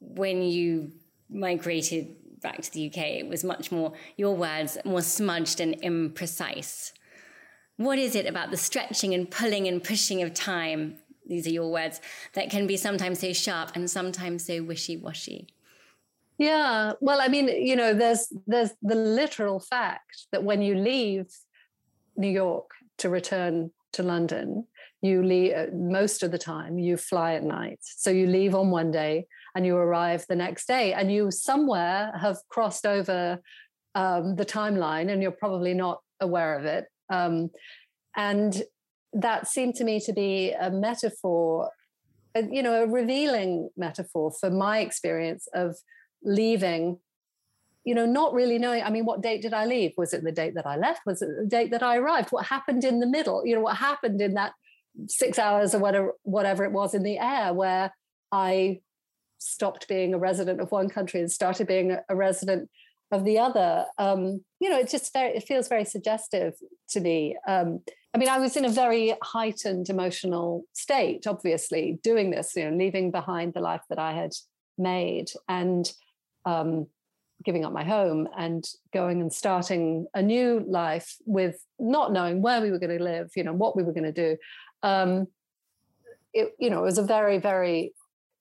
when 0.00 0.42
you 0.42 0.92
migrated 1.30 2.16
back 2.40 2.60
to 2.62 2.70
the 2.72 2.86
UK, 2.86 2.98
it 2.98 3.28
was 3.28 3.42
much 3.42 3.72
more, 3.72 3.92
your 4.16 4.36
words, 4.36 4.76
more 4.84 5.02
smudged 5.02 5.60
and 5.60 5.80
imprecise. 5.82 6.92
What 7.76 7.98
is 7.98 8.14
it 8.14 8.26
about 8.26 8.50
the 8.50 8.56
stretching 8.56 9.14
and 9.14 9.28
pulling 9.28 9.66
and 9.66 9.82
pushing 9.82 10.22
of 10.22 10.34
time, 10.34 10.98
these 11.26 11.46
are 11.46 11.50
your 11.50 11.70
words, 11.70 12.00
that 12.34 12.50
can 12.50 12.66
be 12.66 12.76
sometimes 12.76 13.20
so 13.20 13.32
sharp 13.32 13.72
and 13.74 13.90
sometimes 13.90 14.46
so 14.46 14.62
wishy 14.62 14.96
washy? 14.96 15.48
Yeah, 16.38 16.92
well, 17.00 17.20
I 17.20 17.28
mean, 17.28 17.48
you 17.48 17.76
know, 17.76 17.94
there's 17.94 18.32
there's 18.46 18.70
the 18.82 18.96
literal 18.96 19.60
fact 19.60 20.26
that 20.32 20.42
when 20.42 20.62
you 20.62 20.74
leave 20.74 21.26
New 22.16 22.28
York 22.28 22.70
to 22.98 23.08
return 23.08 23.70
to 23.92 24.02
London, 24.02 24.66
you 25.00 25.22
leave 25.22 25.54
uh, 25.54 25.66
most 25.72 26.22
of 26.22 26.32
the 26.32 26.38
time 26.38 26.78
you 26.78 26.96
fly 26.96 27.34
at 27.34 27.44
night. 27.44 27.78
So 27.82 28.10
you 28.10 28.26
leave 28.26 28.54
on 28.54 28.70
one 28.70 28.90
day 28.90 29.26
and 29.54 29.64
you 29.64 29.76
arrive 29.76 30.24
the 30.28 30.36
next 30.36 30.66
day 30.66 30.92
and 30.92 31.12
you 31.12 31.30
somewhere 31.30 32.12
have 32.20 32.38
crossed 32.48 32.86
over 32.86 33.40
um, 33.94 34.36
the 34.36 34.44
timeline 34.44 35.12
and 35.12 35.22
you're 35.22 35.30
probably 35.30 35.74
not 35.74 36.00
aware 36.20 36.58
of 36.58 36.64
it. 36.64 36.86
Um, 37.10 37.50
and 38.16 38.62
that 39.12 39.46
seemed 39.46 39.76
to 39.76 39.84
me 39.84 40.00
to 40.00 40.12
be 40.12 40.52
a 40.52 40.70
metaphor 40.70 41.70
you 42.50 42.62
know 42.62 42.82
a 42.82 42.86
revealing 42.86 43.70
metaphor 43.76 44.32
for 44.32 44.50
my 44.50 44.80
experience 44.80 45.46
of 45.54 45.76
leaving 46.22 46.98
you 47.84 47.94
know 47.94 48.06
not 48.06 48.32
really 48.32 48.58
knowing 48.58 48.82
i 48.82 48.90
mean 48.90 49.04
what 49.04 49.22
date 49.22 49.42
did 49.42 49.54
i 49.54 49.64
leave? 49.64 49.92
Was 49.96 50.12
it 50.12 50.24
the 50.24 50.32
date 50.32 50.54
that 50.54 50.66
i 50.66 50.76
left? 50.76 51.02
Was 51.06 51.22
it 51.22 51.28
the 51.40 51.46
date 51.46 51.70
that 51.70 51.82
i 51.82 51.96
arrived? 51.96 52.30
What 52.30 52.46
happened 52.46 52.84
in 52.84 53.00
the 53.00 53.06
middle? 53.06 53.46
You 53.46 53.54
know 53.54 53.60
what 53.60 53.76
happened 53.76 54.20
in 54.20 54.34
that 54.34 54.52
six 55.08 55.38
hours 55.38 55.74
or 55.74 55.78
whatever 55.78 56.12
whatever 56.22 56.64
it 56.64 56.72
was 56.72 56.94
in 56.94 57.02
the 57.02 57.18
air 57.18 57.52
where 57.52 57.92
i 58.32 58.80
stopped 59.44 59.88
being 59.88 60.14
a 60.14 60.18
resident 60.18 60.60
of 60.60 60.70
one 60.70 60.88
country 60.88 61.20
and 61.20 61.30
started 61.30 61.66
being 61.66 61.96
a, 62.08 62.16
resident 62.16 62.70
of 63.12 63.24
the 63.24 63.38
other. 63.38 63.84
Um, 63.98 64.42
you 64.60 64.70
know, 64.70 64.78
it 64.78 64.88
just 64.88 65.12
very, 65.12 65.36
it 65.36 65.44
feels 65.44 65.68
very 65.68 65.84
suggestive 65.84 66.54
to 66.90 67.00
me. 67.00 67.36
Um, 67.46 67.80
I 68.14 68.18
mean, 68.18 68.28
I 68.28 68.38
was 68.38 68.56
in 68.56 68.64
a 68.64 68.70
very 68.70 69.14
heightened 69.22 69.90
emotional 69.90 70.64
state, 70.72 71.26
obviously, 71.26 71.98
doing 72.02 72.30
this, 72.30 72.54
you 72.56 72.70
know, 72.70 72.76
leaving 72.76 73.10
behind 73.10 73.54
the 73.54 73.60
life 73.60 73.82
that 73.90 73.98
I 73.98 74.12
had 74.12 74.32
made 74.78 75.30
and 75.48 75.90
um, 76.44 76.86
giving 77.44 77.64
up 77.64 77.72
my 77.72 77.84
home 77.84 78.28
and 78.38 78.64
going 78.92 79.20
and 79.20 79.32
starting 79.32 80.06
a 80.14 80.22
new 80.22 80.64
life 80.66 81.16
with 81.26 81.62
not 81.78 82.12
knowing 82.12 82.40
where 82.40 82.60
we 82.60 82.70
were 82.70 82.78
going 82.78 82.96
to 82.96 83.04
live, 83.04 83.30
you 83.36 83.44
know, 83.44 83.52
what 83.52 83.76
we 83.76 83.82
were 83.82 83.92
going 83.92 84.04
to 84.04 84.12
do. 84.12 84.36
Um, 84.82 85.26
it, 86.32 86.54
you 86.58 86.70
know, 86.70 86.80
it 86.80 86.84
was 86.84 86.98
a 86.98 87.04
very, 87.04 87.38
very 87.38 87.92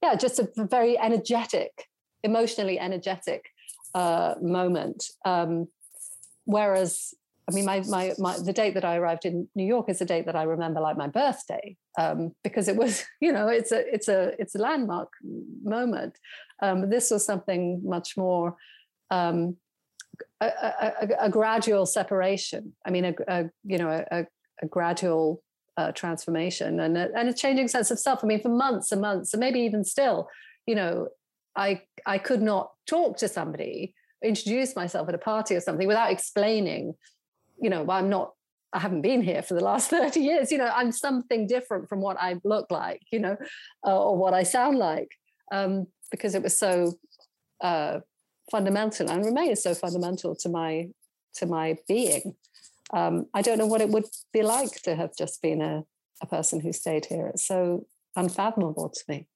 yeah, 0.03 0.15
just 0.15 0.37
a 0.37 0.49
very 0.57 0.99
energetic, 0.99 1.87
emotionally 2.23 2.77
energetic 2.77 3.45
uh, 3.95 4.35
moment. 4.41 5.05
Um, 5.23 5.69
whereas, 6.43 7.13
I 7.49 7.53
mean, 7.53 7.63
my, 7.63 7.81
my, 7.87 8.13
my, 8.17 8.37
the 8.37 8.51
date 8.51 8.73
that 8.73 8.83
I 8.83 8.97
arrived 8.97 9.23
in 9.23 9.47
New 9.55 9.65
York 9.65 9.89
is 9.89 10.01
a 10.01 10.05
date 10.05 10.25
that 10.25 10.35
I 10.35 10.43
remember 10.43 10.81
like 10.81 10.97
my 10.97 11.07
birthday 11.07 11.77
um, 11.97 12.33
because 12.43 12.67
it 12.67 12.75
was, 12.75 13.05
you 13.21 13.31
know, 13.31 13.47
it's 13.47 13.71
a, 13.71 13.93
it's 13.93 14.09
a, 14.09 14.33
it's 14.39 14.55
a 14.55 14.59
landmark 14.59 15.09
moment. 15.63 16.17
Um, 16.61 16.89
this 16.89 17.09
was 17.09 17.25
something 17.25 17.81
much 17.85 18.17
more, 18.17 18.57
um, 19.09 19.55
a, 20.41 20.47
a, 20.47 21.07
a, 21.21 21.29
gradual 21.29 21.85
separation. 21.85 22.73
I 22.85 22.91
mean, 22.91 23.05
a, 23.05 23.13
a 23.27 23.49
you 23.63 23.77
know, 23.77 24.05
a, 24.11 24.25
a 24.61 24.67
gradual 24.67 25.41
uh, 25.77 25.91
transformation 25.91 26.79
and 26.79 26.97
a, 26.97 27.09
and 27.15 27.29
a 27.29 27.33
changing 27.33 27.67
sense 27.67 27.91
of 27.91 27.99
self. 27.99 28.23
I 28.23 28.27
mean, 28.27 28.41
for 28.41 28.49
months 28.49 28.91
and 28.91 29.01
months, 29.01 29.33
and 29.33 29.39
maybe 29.39 29.62
even 29.62 29.83
still, 29.83 30.29
you 30.65 30.75
know, 30.75 31.09
I 31.55 31.81
I 32.05 32.17
could 32.17 32.41
not 32.41 32.71
talk 32.88 33.17
to 33.17 33.27
somebody, 33.27 33.93
introduce 34.23 34.75
myself 34.75 35.09
at 35.09 35.15
a 35.15 35.19
party 35.19 35.55
or 35.55 35.62
something 35.62 35.88
without 35.88 36.12
explaining, 36.12 36.95
you 37.62 37.69
know, 37.69 37.86
I'm 37.89 38.09
not. 38.09 38.33
I 38.75 38.79
haven't 38.79 39.01
been 39.03 39.21
here 39.21 39.43
for 39.43 39.53
the 39.53 39.63
last 39.63 39.89
30 39.91 40.19
years. 40.19 40.51
You 40.51 40.57
know, 40.57 40.71
I'm 40.73 40.91
something 40.91 41.45
different 41.45 41.89
from 41.89 42.01
what 42.01 42.17
I 42.19 42.39
look 42.43 42.71
like, 42.71 43.01
you 43.12 43.19
know, 43.19 43.38
uh, 43.86 44.03
or 44.03 44.17
what 44.17 44.33
I 44.33 44.41
sound 44.43 44.79
like, 44.79 45.12
um, 45.51 45.86
because 46.09 46.33
it 46.33 46.41
was 46.41 46.57
so 46.57 46.93
uh, 47.62 47.99
fundamental 48.49 49.09
and 49.12 49.23
remains 49.23 49.62
so 49.62 49.75
fundamental 49.75 50.36
to 50.38 50.49
my 50.49 50.88
to 51.36 51.45
my 51.45 51.77
being. 51.88 52.36
Um, 52.91 53.27
I 53.33 53.41
don't 53.41 53.57
know 53.57 53.65
what 53.65 53.81
it 53.81 53.89
would 53.89 54.05
be 54.31 54.43
like 54.43 54.81
to 54.83 54.95
have 54.95 55.15
just 55.15 55.41
been 55.41 55.61
a, 55.61 55.83
a 56.21 56.25
person 56.25 56.59
who 56.59 56.73
stayed 56.73 57.05
here. 57.05 57.27
It's 57.27 57.47
so 57.47 57.87
unfathomable 58.15 58.89
to 58.89 59.03
me. 59.07 59.27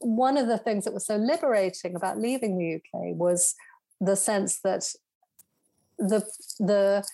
One 0.00 0.36
of 0.36 0.46
the 0.46 0.58
things 0.58 0.84
that 0.84 0.94
was 0.94 1.06
so 1.06 1.16
liberating 1.16 1.94
about 1.94 2.18
leaving 2.18 2.56
the 2.56 2.76
UK 2.76 3.16
was 3.16 3.54
the 4.00 4.16
sense 4.16 4.60
that 4.60 4.84
the 5.98 6.24
the 6.60 7.04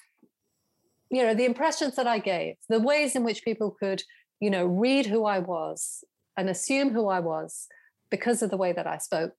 you 1.11 1.23
know 1.23 1.35
the 1.35 1.47
impressions 1.47 1.97
that 1.97 2.07
I 2.07 2.19
gave, 2.19 2.57
the 2.69 2.81
ways 2.81 3.17
in 3.17 3.25
which 3.25 3.45
people 3.45 3.71
could 3.71 4.03
you 4.41 4.51
know 4.51 4.67
read 4.67 5.07
who 5.07 5.25
I 5.25 5.39
was 5.39 6.05
and 6.37 6.51
assume 6.51 6.91
who 6.91 7.09
I 7.09 7.21
was 7.21 7.69
because 8.11 8.43
of 8.43 8.51
the 8.51 8.57
way 8.57 8.73
that 8.73 8.87
I 8.87 8.99
spoke 8.99 9.33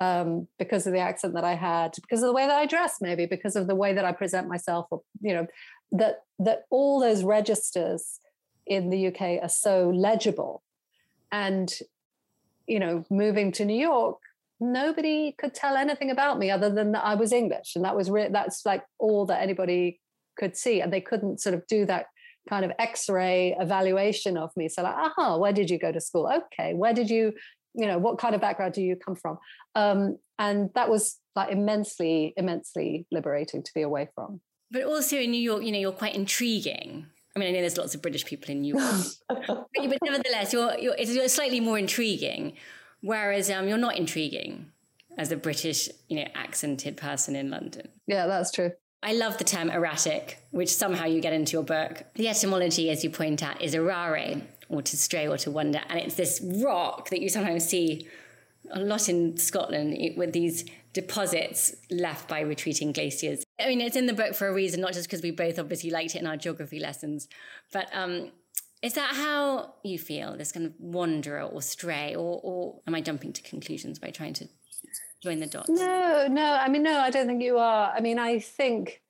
um, 0.00 0.46
because 0.58 0.86
of 0.86 0.92
the 0.92 1.00
accent 1.00 1.34
that 1.34 1.44
I 1.44 1.54
had, 1.54 1.94
because 2.00 2.22
of 2.22 2.28
the 2.28 2.32
way 2.32 2.46
that 2.46 2.56
I 2.56 2.66
dress, 2.66 2.96
maybe 3.00 3.26
because 3.26 3.56
of 3.56 3.66
the 3.66 3.74
way 3.74 3.92
that 3.92 4.04
I 4.04 4.12
present 4.12 4.48
myself, 4.48 4.86
or 4.90 5.02
you 5.20 5.34
know, 5.34 5.46
that 5.92 6.22
that 6.38 6.64
all 6.70 7.00
those 7.00 7.24
registers 7.24 8.20
in 8.66 8.90
the 8.90 9.08
UK 9.08 9.42
are 9.42 9.48
so 9.48 9.90
legible, 9.90 10.62
and 11.32 11.72
you 12.66 12.78
know, 12.78 13.04
moving 13.10 13.50
to 13.52 13.64
New 13.64 13.80
York, 13.80 14.18
nobody 14.60 15.32
could 15.38 15.54
tell 15.54 15.76
anything 15.76 16.10
about 16.10 16.38
me 16.38 16.50
other 16.50 16.70
than 16.70 16.92
that 16.92 17.04
I 17.04 17.14
was 17.14 17.32
English, 17.32 17.74
and 17.74 17.84
that 17.84 17.96
was 17.96 18.10
re- 18.10 18.30
that's 18.30 18.64
like 18.64 18.84
all 18.98 19.26
that 19.26 19.42
anybody 19.42 20.00
could 20.38 20.56
see, 20.56 20.80
and 20.80 20.92
they 20.92 21.00
couldn't 21.00 21.40
sort 21.40 21.54
of 21.54 21.66
do 21.66 21.84
that 21.86 22.06
kind 22.48 22.64
of 22.64 22.72
X-ray 22.78 23.54
evaluation 23.60 24.38
of 24.38 24.56
me. 24.56 24.68
So 24.68 24.82
like, 24.82 24.94
aha, 24.94 25.36
where 25.36 25.52
did 25.52 25.70
you 25.70 25.78
go 25.78 25.92
to 25.92 26.00
school? 26.00 26.30
Okay, 26.32 26.72
where 26.72 26.94
did 26.94 27.10
you 27.10 27.32
you 27.78 27.86
know 27.86 27.98
what 27.98 28.18
kind 28.18 28.34
of 28.34 28.40
background 28.40 28.74
do 28.74 28.82
you 28.82 28.96
come 28.96 29.14
from 29.14 29.38
um, 29.74 30.18
and 30.38 30.70
that 30.74 30.90
was 30.90 31.18
like 31.34 31.50
immensely 31.50 32.34
immensely 32.36 33.06
liberating 33.10 33.62
to 33.62 33.70
be 33.74 33.82
away 33.82 34.08
from 34.14 34.40
but 34.70 34.82
also 34.82 35.16
in 35.16 35.30
new 35.30 35.40
york 35.40 35.62
you 35.62 35.72
know 35.72 35.78
you're 35.78 35.92
quite 35.92 36.14
intriguing 36.14 37.06
I 37.36 37.40
mean, 37.40 37.50
I 37.50 37.52
know 37.52 37.60
there's 37.60 37.76
lots 37.76 37.94
of 37.94 38.02
British 38.02 38.24
people 38.24 38.50
in 38.50 38.62
New 38.62 38.76
York, 38.76 39.06
but, 39.28 39.46
but, 39.46 39.98
nevertheless, 40.02 40.52
you're, 40.52 40.76
you're, 40.76 40.94
it's 40.98 41.34
slightly 41.34 41.60
more 41.60 41.78
intriguing. 41.78 42.54
Whereas 43.00 43.48
um, 43.48 43.68
you're 43.68 43.78
not 43.78 43.96
intriguing 43.96 44.72
as 45.16 45.30
a 45.30 45.36
British, 45.36 45.88
you 46.08 46.16
know, 46.16 46.28
accented 46.34 46.96
person 46.96 47.36
in 47.36 47.50
London. 47.50 47.88
Yeah, 48.08 48.26
that's 48.26 48.50
true. 48.50 48.72
I 49.02 49.12
love 49.12 49.38
the 49.38 49.44
term 49.44 49.70
erratic, 49.70 50.38
which 50.50 50.74
somehow 50.74 51.04
you 51.04 51.20
get 51.20 51.32
into 51.32 51.52
your 51.52 51.62
book. 51.62 52.04
The 52.14 52.28
etymology, 52.28 52.90
as 52.90 53.04
you 53.04 53.10
point 53.10 53.42
out, 53.42 53.62
is 53.62 53.74
errare, 53.74 54.42
or 54.68 54.82
to 54.82 54.96
stray 54.96 55.26
or 55.26 55.36
to 55.38 55.50
wander. 55.50 55.80
And 55.88 55.98
it's 55.98 56.14
this 56.14 56.40
rock 56.42 57.10
that 57.10 57.20
you 57.20 57.28
sometimes 57.28 57.68
see 57.68 58.06
a 58.70 58.80
lot 58.80 59.08
in 59.08 59.36
Scotland 59.36 59.96
with 60.16 60.32
these 60.32 60.64
deposits 60.92 61.74
left 61.90 62.28
by 62.28 62.40
retreating 62.40 62.92
glaciers. 62.92 63.44
I 63.60 63.68
mean, 63.68 63.80
it's 63.80 63.96
in 63.96 64.06
the 64.06 64.12
book 64.12 64.34
for 64.34 64.48
a 64.48 64.52
reason, 64.52 64.80
not 64.80 64.92
just 64.92 65.08
because 65.08 65.22
we 65.22 65.30
both 65.30 65.58
obviously 65.58 65.90
liked 65.90 66.14
it 66.14 66.18
in 66.18 66.26
our 66.26 66.36
geography 66.36 66.78
lessons, 66.78 67.28
but 67.72 67.88
um, 67.94 68.30
is 68.82 68.94
that 68.94 69.14
how 69.14 69.74
you 69.82 69.98
feel, 69.98 70.36
this 70.36 70.52
kind 70.52 70.66
of 70.66 70.72
wanderer 70.78 71.42
or 71.42 71.62
stray, 71.62 72.14
or, 72.14 72.40
or 72.42 72.80
am 72.86 72.94
I 72.94 73.00
jumping 73.00 73.32
to 73.32 73.42
conclusions 73.42 73.98
by 73.98 74.10
trying 74.10 74.34
to 74.34 74.48
join 75.22 75.40
the 75.40 75.46
dots? 75.46 75.68
No, 75.68 76.26
no. 76.28 76.52
I 76.52 76.68
mean, 76.68 76.82
no, 76.82 76.98
I 76.98 77.10
don't 77.10 77.26
think 77.26 77.42
you 77.42 77.58
are. 77.58 77.92
I 77.94 78.00
mean, 78.00 78.18
I 78.18 78.38
think. 78.38 79.02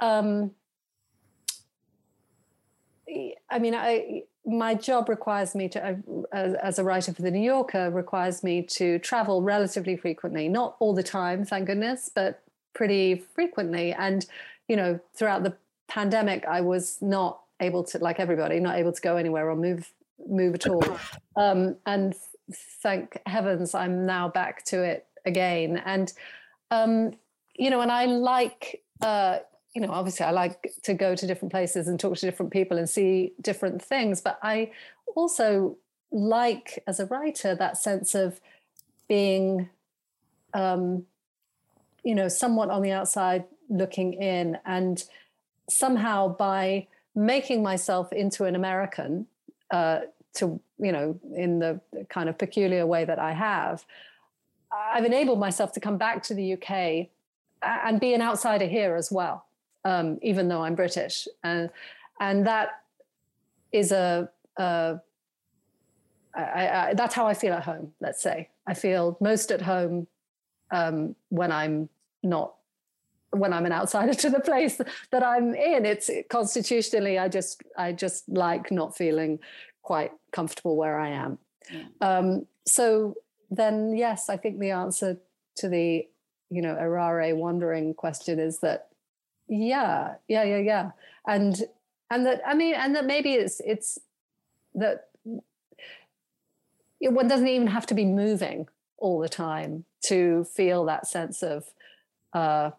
Um, 0.00 0.52
I 3.50 3.58
mean, 3.60 3.74
I 3.74 4.22
my 4.44 4.74
job 4.74 5.08
requires 5.08 5.54
me 5.54 5.68
to, 5.68 6.02
uh, 6.32 6.36
as 6.62 6.78
a 6.78 6.84
writer 6.84 7.12
for 7.12 7.22
the 7.22 7.30
New 7.30 7.42
Yorker, 7.42 7.90
requires 7.90 8.42
me 8.42 8.62
to 8.62 8.98
travel 8.98 9.42
relatively 9.42 9.96
frequently. 9.96 10.48
Not 10.48 10.76
all 10.80 10.94
the 10.94 11.02
time, 11.02 11.44
thank 11.44 11.66
goodness, 11.66 12.10
but 12.12 12.42
pretty 12.74 13.24
frequently. 13.34 13.92
And 13.92 14.26
you 14.68 14.76
know, 14.76 14.98
throughout 15.14 15.42
the 15.42 15.56
pandemic, 15.88 16.44
I 16.46 16.60
was 16.60 16.98
not 17.00 17.40
able 17.60 17.84
to, 17.84 17.98
like 17.98 18.18
everybody, 18.18 18.58
not 18.58 18.78
able 18.78 18.92
to 18.92 19.00
go 19.00 19.16
anywhere 19.16 19.48
or 19.48 19.56
move 19.56 19.92
move 20.26 20.54
at 20.54 20.66
all. 20.66 20.84
Um, 21.36 21.76
and 21.86 22.14
thank 22.82 23.18
heavens, 23.26 23.74
I'm 23.74 24.06
now 24.06 24.28
back 24.28 24.64
to 24.66 24.82
it 24.82 25.06
again. 25.24 25.82
And 25.84 26.12
um, 26.70 27.12
you 27.54 27.70
know, 27.70 27.80
and 27.80 27.92
I 27.92 28.06
like. 28.06 28.82
Uh, 29.00 29.38
you 29.74 29.80
know, 29.80 29.90
obviously 29.90 30.26
I 30.26 30.30
like 30.30 30.74
to 30.82 30.94
go 30.94 31.14
to 31.14 31.26
different 31.26 31.50
places 31.52 31.88
and 31.88 31.98
talk 31.98 32.16
to 32.16 32.26
different 32.26 32.52
people 32.52 32.76
and 32.76 32.88
see 32.88 33.32
different 33.40 33.82
things, 33.82 34.20
but 34.20 34.38
I 34.42 34.70
also 35.14 35.76
like 36.10 36.82
as 36.86 37.00
a 37.00 37.06
writer 37.06 37.54
that 37.54 37.78
sense 37.78 38.14
of 38.14 38.40
being 39.08 39.70
um, 40.54 41.06
you 42.04 42.14
know, 42.14 42.28
somewhat 42.28 42.68
on 42.70 42.82
the 42.82 42.92
outside 42.92 43.44
looking 43.68 44.14
in 44.14 44.58
and 44.66 45.04
somehow 45.68 46.28
by 46.28 46.86
making 47.14 47.62
myself 47.62 48.12
into 48.12 48.44
an 48.44 48.54
American 48.54 49.26
uh, 49.70 50.00
to, 50.34 50.60
you 50.78 50.92
know, 50.92 51.18
in 51.34 51.58
the 51.58 51.80
kind 52.08 52.28
of 52.28 52.36
peculiar 52.36 52.86
way 52.86 53.04
that 53.04 53.18
I 53.18 53.32
have, 53.32 53.84
I've 54.72 55.04
enabled 55.04 55.38
myself 55.38 55.72
to 55.72 55.80
come 55.80 55.96
back 55.96 56.22
to 56.24 56.34
the 56.34 56.54
UK 56.54 57.08
and 57.62 58.00
be 58.00 58.12
an 58.12 58.20
outsider 58.20 58.66
here 58.66 58.96
as 58.96 59.10
well 59.12 59.46
um, 59.84 60.18
even 60.22 60.48
though 60.48 60.62
I'm 60.62 60.74
British, 60.74 61.28
and 61.42 61.70
and 62.20 62.46
that 62.46 62.82
is 63.72 63.92
a, 63.92 64.28
a 64.58 65.00
I, 66.34 66.68
I, 66.68 66.94
that's 66.94 67.14
how 67.14 67.26
I 67.26 67.34
feel 67.34 67.52
at 67.52 67.64
home. 67.64 67.92
Let's 68.00 68.22
say 68.22 68.50
I 68.66 68.74
feel 68.74 69.16
most 69.20 69.50
at 69.50 69.62
home 69.62 70.06
um, 70.70 71.14
when 71.28 71.52
I'm 71.52 71.88
not 72.22 72.54
when 73.30 73.52
I'm 73.52 73.66
an 73.66 73.72
outsider 73.72 74.14
to 74.24 74.30
the 74.30 74.40
place 74.40 74.80
that 75.10 75.22
I'm 75.22 75.54
in. 75.54 75.84
It's 75.84 76.10
constitutionally, 76.30 77.18
I 77.18 77.28
just 77.28 77.62
I 77.76 77.92
just 77.92 78.28
like 78.28 78.70
not 78.70 78.96
feeling 78.96 79.38
quite 79.82 80.12
comfortable 80.32 80.76
where 80.76 80.98
I 80.98 81.10
am. 81.10 81.38
Yeah. 81.70 81.84
Um, 82.00 82.46
so 82.66 83.14
then, 83.50 83.94
yes, 83.96 84.28
I 84.28 84.36
think 84.36 84.58
the 84.58 84.70
answer 84.70 85.18
to 85.56 85.68
the 85.68 86.06
you 86.50 86.62
know 86.62 86.76
errare 86.76 87.34
wandering 87.34 87.94
question 87.94 88.38
is 88.38 88.60
that 88.60 88.88
yeah 89.52 90.14
yeah 90.28 90.42
yeah 90.44 90.58
yeah 90.58 90.90
and 91.26 91.64
and 92.10 92.24
that 92.24 92.40
i 92.46 92.54
mean 92.54 92.74
and 92.74 92.96
that 92.96 93.04
maybe 93.04 93.32
it's 93.34 93.60
it's 93.60 93.98
that 94.74 95.08
one 97.00 97.28
doesn't 97.28 97.48
even 97.48 97.66
have 97.66 97.84
to 97.86 97.94
be 97.94 98.06
moving 98.06 98.66
all 98.96 99.18
the 99.18 99.28
time 99.28 99.84
to 100.00 100.44
feel 100.44 100.86
that 100.86 101.06
sense 101.06 101.42
of 101.42 101.66
uh 102.32 102.70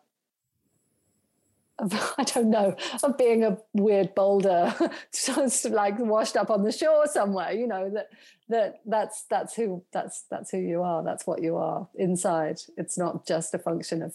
I 2.17 2.23
don't 2.23 2.51
know, 2.51 2.75
of 3.01 3.17
being 3.17 3.43
a 3.43 3.57
weird 3.73 4.13
boulder, 4.13 4.73
just 5.11 5.65
like 5.65 5.97
washed 5.97 6.37
up 6.37 6.51
on 6.51 6.63
the 6.63 6.71
shore 6.71 7.07
somewhere. 7.07 7.51
You 7.51 7.65
know 7.65 7.89
that 7.89 8.09
that 8.47 8.81
that's 8.85 9.23
that's 9.23 9.55
who 9.55 9.83
that's 9.91 10.23
that's 10.29 10.51
who 10.51 10.59
you 10.59 10.83
are. 10.83 11.03
That's 11.03 11.25
what 11.25 11.41
you 11.41 11.57
are 11.57 11.87
inside. 11.95 12.61
It's 12.77 12.95
not 12.95 13.25
just 13.25 13.55
a 13.55 13.57
function 13.57 14.03
of 14.03 14.13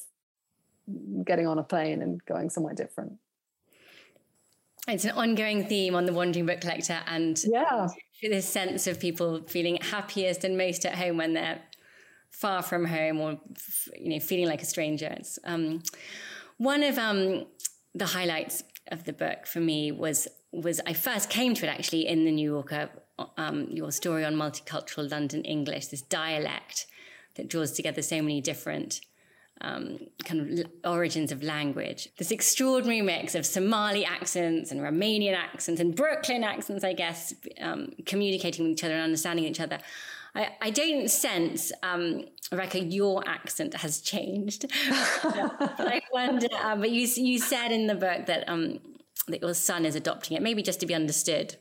getting 1.25 1.47
on 1.47 1.59
a 1.59 1.63
plane 1.63 2.03
and 2.03 2.25
going 2.25 2.51
somewhere 2.51 2.75
different. 2.75 3.15
It's 4.87 5.05
an 5.05 5.11
ongoing 5.11 5.67
theme 5.67 5.95
on 5.95 6.07
the 6.07 6.15
Wandering 6.15 6.47
Book 6.47 6.63
Collector, 6.63 7.01
and 7.07 7.39
yeah, 7.45 7.89
this 8.23 8.49
sense 8.49 8.87
of 8.87 8.99
people 8.99 9.43
feeling 9.47 9.77
happiest 9.77 10.45
and 10.45 10.57
most 10.57 10.87
at 10.87 10.95
home 10.95 11.19
when 11.19 11.35
they're 11.35 11.61
far 12.31 12.63
from 12.63 12.87
home 12.87 13.21
or 13.21 13.39
you 13.99 14.11
know 14.11 14.21
feeling 14.21 14.47
like 14.47 14.63
a 14.63 14.65
stranger. 14.65 15.15
It's 15.19 15.39
um, 15.45 15.83
one 16.57 16.83
of 16.83 16.97
um, 16.97 17.47
the 17.95 18.07
highlights 18.07 18.65
of 18.91 19.05
the 19.05 19.13
book 19.13 19.47
for 19.47 19.61
me 19.61 19.93
was 19.93 20.27
was 20.53 20.81
I 20.87 20.95
first 20.95 21.29
came 21.29 21.55
to 21.55 21.67
it 21.67 21.69
actually 21.69 22.07
in 22.07 22.25
the 22.25 22.33
New 22.33 22.51
Yorker, 22.51 22.89
um, 23.37 23.69
your 23.71 23.93
story 23.93 24.25
on 24.25 24.35
multicultural 24.35 25.11
London 25.11 25.43
English, 25.45 25.89
this 25.89 26.01
dialect 26.01 26.87
that 27.35 27.49
draws 27.49 27.73
together 27.73 28.01
so 28.01 28.23
many 28.23 28.41
different 28.41 29.03
um, 29.61 29.99
kind 30.25 30.59
of 30.59 30.67
origins 30.85 31.33
of 31.33 31.43
language. 31.43 32.09
This 32.19 32.31
extraordinary 32.31 33.03
mix 33.03 33.35
of 33.35 33.45
Somali 33.45 34.05
accents 34.05 34.71
and 34.71 34.81
Romanian 34.81 35.35
accents 35.35 35.81
and 35.81 35.95
Brooklyn 35.95 36.45
accents, 36.45 36.85
I 36.85 36.93
guess, 36.93 37.35
um, 37.61 37.93
communicating 38.07 38.65
with 38.65 38.73
each 38.73 38.85
other 38.85 38.95
and 38.95 39.03
understanding 39.03 39.45
each 39.45 39.61
other. 39.61 39.79
I, 40.35 40.51
I 40.61 40.71
don't 40.71 41.11
sense, 41.11 41.73
um, 41.83 42.25
Rebecca, 42.53 42.81
your 42.81 43.27
accent 43.27 43.75
has 43.75 44.01
changed. 44.01 44.67
I 44.91 46.01
wonder, 46.13 46.49
uh, 46.53 46.77
but 46.77 46.91
you, 46.91 47.09
you 47.17 47.39
said 47.39 47.73
in 47.73 47.87
the 47.87 47.95
book 47.95 48.27
that, 48.27 48.49
um, 48.49 48.79
that 49.27 49.43
your 49.43 49.55
son 49.55 49.85
is 49.85 49.97
adopting 49.97 50.37
it, 50.37 50.43
maybe 50.43 50.63
just 50.63 50.81
to 50.81 50.87
be 50.87 50.95
understood. 50.95 51.57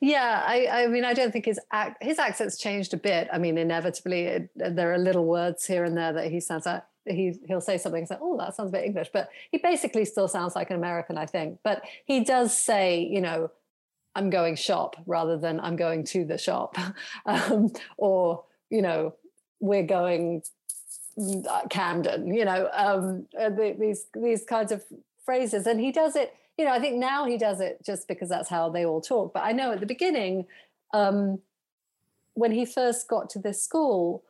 Yeah, 0.00 0.42
I, 0.46 0.84
I 0.84 0.86
mean, 0.88 1.04
I 1.04 1.14
don't 1.14 1.32
think 1.32 1.46
his 1.46 1.58
ac- 1.72 1.94
his 2.00 2.18
accent's 2.18 2.58
changed 2.58 2.92
a 2.92 2.98
bit. 2.98 3.28
I 3.32 3.38
mean, 3.38 3.56
inevitably, 3.56 4.22
it, 4.24 4.50
there 4.54 4.92
are 4.92 4.98
little 4.98 5.24
words 5.24 5.64
here 5.64 5.84
and 5.84 5.96
there 5.96 6.12
that 6.12 6.30
he 6.30 6.40
sounds 6.40 6.66
like 6.66 6.82
he 7.06 7.34
he'll 7.46 7.60
say 7.60 7.78
something 7.78 8.06
say, 8.06 8.16
"Oh, 8.20 8.36
that 8.38 8.54
sounds 8.54 8.70
a 8.70 8.72
bit 8.72 8.84
English," 8.84 9.10
but 9.12 9.30
he 9.50 9.58
basically 9.58 10.04
still 10.04 10.28
sounds 10.28 10.54
like 10.54 10.70
an 10.70 10.76
American, 10.76 11.18
I 11.18 11.26
think. 11.26 11.58
But 11.62 11.82
he 12.04 12.24
does 12.24 12.56
say, 12.56 13.00
you 13.00 13.20
know, 13.20 13.50
"I'm 14.14 14.30
going 14.30 14.56
shop" 14.56 14.96
rather 15.06 15.36
than 15.36 15.60
"I'm 15.60 15.76
going 15.76 16.04
to 16.06 16.24
the 16.24 16.38
shop," 16.38 16.76
um, 17.26 17.72
or 17.96 18.44
you 18.70 18.82
know, 18.82 19.14
"We're 19.60 19.86
going 19.86 20.42
uh, 21.18 21.62
Camden." 21.68 22.34
You 22.34 22.44
know, 22.44 22.68
um, 22.72 23.26
uh, 23.38 23.50
the, 23.50 23.76
these 23.78 24.06
these 24.14 24.44
kinds 24.44 24.72
of 24.72 24.84
phrases, 25.24 25.66
and 25.66 25.80
he 25.80 25.92
does 25.92 26.16
it. 26.16 26.34
You 26.58 26.66
know, 26.66 26.72
I 26.72 26.80
think 26.80 26.96
now 26.96 27.24
he 27.24 27.38
does 27.38 27.60
it 27.60 27.84
just 27.84 28.06
because 28.06 28.28
that's 28.28 28.48
how 28.48 28.68
they 28.68 28.84
all 28.84 29.00
talk. 29.00 29.32
But 29.32 29.42
I 29.42 29.52
know 29.52 29.72
at 29.72 29.80
the 29.80 29.86
beginning, 29.86 30.46
um, 30.92 31.40
when 32.34 32.52
he 32.52 32.64
first 32.64 33.08
got 33.08 33.30
to 33.30 33.38
this 33.38 33.62
school 33.62 34.22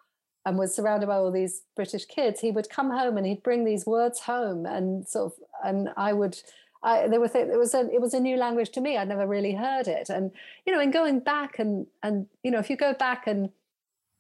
and 0.45 0.59
was 0.59 0.75
surrounded 0.75 1.07
by 1.07 1.17
all 1.17 1.31
these 1.31 1.63
British 1.77 2.05
kids, 2.07 2.41
he 2.41 2.51
would 2.51 2.69
come 2.69 2.91
home 2.91 3.17
and 3.17 3.27
he'd 3.27 3.43
bring 3.43 3.65
these 3.65 3.87
words 3.87 4.21
home, 4.21 4.67
and 4.67 5.07
sort 5.07 5.33
of, 5.33 5.39
and 5.65 5.91
I 5.97 6.13
would. 6.13 6.39
I, 6.85 7.07
there 7.07 7.21
was 7.21 7.33
it 7.37 7.59
was 7.59 7.75
a 7.75 7.89
it 7.93 8.01
was 8.01 8.13
a 8.13 8.19
new 8.19 8.37
language 8.37 8.71
to 8.71 8.81
me. 8.81 8.97
I'd 8.97 9.09
never 9.09 9.27
really 9.27 9.55
heard 9.55 9.87
it, 9.87 10.11
and 10.11 10.33
you 10.67 10.73
know, 10.73 10.81
in 10.81 10.91
going 10.91 11.21
back 11.21 11.59
and 11.59 11.87
and 12.03 12.27
you 12.43 12.51
know, 12.51 12.59
if 12.59 12.69
you 12.71 12.77
go 12.77 12.93
back 12.93 13.27
and 13.27 13.51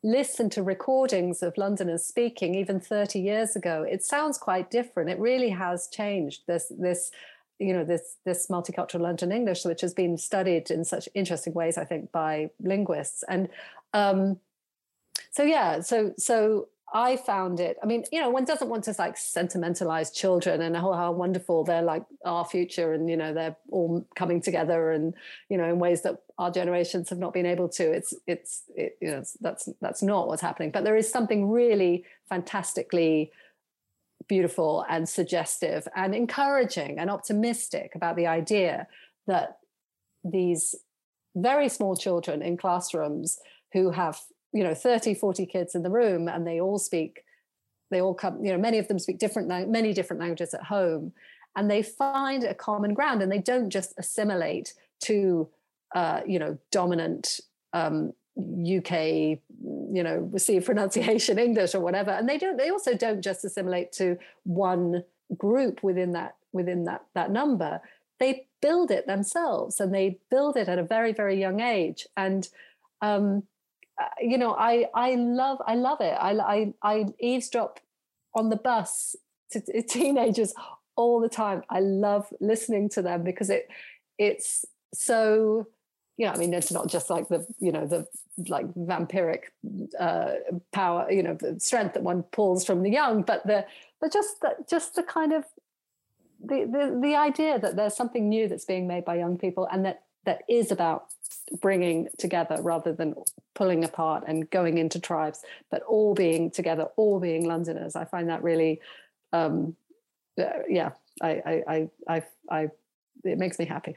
listen 0.04 0.50
to 0.50 0.62
recordings 0.62 1.42
of 1.42 1.56
Londoners 1.56 2.04
speaking 2.04 2.54
even 2.54 2.80
30 2.80 3.20
years 3.20 3.54
ago, 3.54 3.84
it 3.88 4.02
sounds 4.02 4.36
quite 4.36 4.70
different. 4.70 5.10
It 5.10 5.18
really 5.18 5.50
has 5.50 5.88
changed. 5.88 6.42
This 6.46 6.72
this 6.76 7.10
you 7.58 7.72
know 7.72 7.84
this 7.84 8.16
this 8.24 8.48
multicultural 8.48 9.00
London 9.00 9.32
English, 9.32 9.64
which 9.64 9.80
has 9.80 9.94
been 9.94 10.18
studied 10.18 10.70
in 10.70 10.84
such 10.84 11.08
interesting 11.14 11.54
ways, 11.54 11.78
I 11.78 11.84
think, 11.84 12.10
by 12.12 12.50
linguists. 12.60 13.22
And 13.28 13.48
um, 13.92 14.38
so 15.32 15.42
yeah, 15.42 15.80
so 15.80 16.12
so 16.18 16.68
I 16.94 17.16
found 17.16 17.58
it. 17.58 17.78
I 17.82 17.86
mean, 17.86 18.04
you 18.12 18.20
know, 18.20 18.28
one 18.28 18.44
doesn't 18.44 18.68
want 18.68 18.84
to 18.84 18.94
like 18.98 19.16
sentimentalize 19.16 20.10
children 20.10 20.60
and 20.60 20.76
how, 20.76 20.92
how 20.92 21.10
wonderful 21.10 21.64
they're 21.64 21.82
like 21.82 22.04
our 22.24 22.44
future, 22.44 22.92
and 22.92 23.08
you 23.08 23.16
know, 23.16 23.32
they're 23.32 23.56
all 23.70 24.06
coming 24.14 24.42
together, 24.42 24.92
and 24.92 25.14
you 25.48 25.56
know, 25.56 25.64
in 25.64 25.78
ways 25.78 26.02
that 26.02 26.18
our 26.38 26.50
generations 26.50 27.08
have 27.08 27.18
not 27.18 27.32
been 27.32 27.46
able 27.46 27.68
to. 27.70 27.90
It's 27.90 28.14
it's 28.26 28.64
it, 28.76 28.98
you 29.00 29.08
know, 29.08 29.24
that's 29.40 29.70
that's 29.80 30.02
not 30.02 30.28
what's 30.28 30.42
happening. 30.42 30.70
But 30.70 30.84
there 30.84 30.96
is 30.96 31.10
something 31.10 31.50
really 31.50 32.04
fantastically 32.28 33.32
beautiful 34.28 34.84
and 34.88 35.08
suggestive 35.08 35.88
and 35.96 36.14
encouraging 36.14 36.98
and 36.98 37.10
optimistic 37.10 37.92
about 37.94 38.16
the 38.16 38.26
idea 38.26 38.86
that 39.26 39.58
these 40.22 40.74
very 41.34 41.68
small 41.68 41.96
children 41.96 42.42
in 42.42 42.56
classrooms 42.56 43.38
who 43.72 43.90
have 43.90 44.20
you 44.52 44.62
know 44.62 44.74
30 44.74 45.14
40 45.14 45.46
kids 45.46 45.74
in 45.74 45.82
the 45.82 45.90
room 45.90 46.28
and 46.28 46.46
they 46.46 46.60
all 46.60 46.78
speak 46.78 47.24
they 47.90 48.00
all 48.00 48.14
come 48.14 48.44
you 48.44 48.52
know 48.52 48.58
many 48.58 48.78
of 48.78 48.88
them 48.88 48.98
speak 48.98 49.18
different 49.18 49.48
many 49.68 49.92
different 49.92 50.20
languages 50.20 50.54
at 50.54 50.64
home 50.64 51.12
and 51.56 51.70
they 51.70 51.82
find 51.82 52.44
a 52.44 52.54
common 52.54 52.94
ground 52.94 53.22
and 53.22 53.30
they 53.30 53.38
don't 53.38 53.70
just 53.70 53.92
assimilate 53.98 54.74
to 55.00 55.48
uh, 55.94 56.20
you 56.26 56.38
know 56.38 56.58
dominant 56.70 57.40
um, 57.72 58.12
uk 58.38 58.90
you 58.92 60.02
know 60.02 60.28
receive 60.32 60.64
pronunciation 60.70 61.38
english 61.38 61.74
or 61.74 61.80
whatever 61.80 62.10
and 62.10 62.28
they 62.28 62.38
don't 62.38 62.56
they 62.56 62.70
also 62.70 62.94
don't 62.94 63.22
just 63.22 63.44
assimilate 63.44 63.92
to 63.92 64.16
one 64.44 65.02
group 65.36 65.82
within 65.82 66.12
that 66.12 66.36
within 66.52 66.84
that 66.84 67.04
that 67.14 67.30
number. 67.30 67.80
They 68.18 68.46
build 68.60 68.90
it 68.90 69.06
themselves 69.06 69.80
and 69.80 69.92
they 69.92 70.18
build 70.30 70.56
it 70.56 70.68
at 70.68 70.78
a 70.78 70.84
very 70.84 71.12
very 71.12 71.38
young 71.38 71.60
age 71.60 72.06
and 72.16 72.48
um, 73.00 73.42
you 74.20 74.38
know, 74.38 74.54
I 74.54 74.86
I 74.94 75.14
love 75.14 75.58
I 75.66 75.74
love 75.74 76.00
it. 76.00 76.16
I 76.18 76.32
I, 76.32 76.74
I 76.82 77.06
eavesdrop 77.20 77.80
on 78.34 78.48
the 78.48 78.56
bus 78.56 79.16
to, 79.52 79.60
to 79.60 79.82
teenagers 79.88 80.54
all 80.96 81.20
the 81.20 81.28
time. 81.28 81.62
I 81.70 81.80
love 81.80 82.26
listening 82.40 82.88
to 82.90 83.02
them 83.02 83.22
because 83.24 83.50
it 83.50 83.68
it's 84.18 84.64
so 84.94 85.66
you 86.16 86.26
know, 86.26 86.32
I 86.32 86.36
mean, 86.36 86.52
it's 86.52 86.70
not 86.70 86.88
just 86.88 87.10
like 87.10 87.28
the, 87.28 87.46
you 87.58 87.72
know, 87.72 87.86
the 87.86 88.06
like 88.48 88.66
vampiric 88.74 89.44
uh, 89.98 90.34
power, 90.72 91.10
you 91.10 91.22
know, 91.22 91.34
the 91.34 91.58
strength 91.58 91.94
that 91.94 92.02
one 92.02 92.22
pulls 92.22 92.64
from 92.64 92.82
the 92.82 92.90
young, 92.90 93.22
but 93.22 93.46
the, 93.46 93.64
but 94.00 94.12
just 94.12 94.40
the, 94.40 94.54
just 94.68 94.94
the 94.94 95.02
kind 95.02 95.32
of 95.32 95.44
the, 96.44 96.64
the 96.64 97.00
the 97.00 97.14
idea 97.14 97.58
that 97.58 97.76
there's 97.76 97.96
something 97.96 98.28
new 98.28 98.48
that's 98.48 98.64
being 98.64 98.86
made 98.86 99.04
by 99.04 99.16
young 99.16 99.38
people, 99.38 99.68
and 99.70 99.84
that 99.84 100.02
that 100.24 100.42
is 100.48 100.70
about 100.70 101.06
bringing 101.60 102.08
together 102.18 102.58
rather 102.60 102.92
than 102.92 103.14
pulling 103.54 103.84
apart 103.84 104.24
and 104.26 104.48
going 104.50 104.78
into 104.78 105.00
tribes, 105.00 105.42
but 105.70 105.82
all 105.82 106.14
being 106.14 106.50
together, 106.50 106.84
all 106.96 107.20
being 107.20 107.46
Londoners. 107.46 107.96
I 107.96 108.04
find 108.04 108.28
that 108.28 108.42
really, 108.42 108.80
um, 109.32 109.76
uh, 110.38 110.44
yeah, 110.68 110.90
I, 111.20 111.30
I, 111.30 111.62
I, 111.68 111.90
I, 112.08 112.22
I, 112.50 112.68
it 113.24 113.38
makes 113.38 113.58
me 113.58 113.66
happy. 113.66 113.96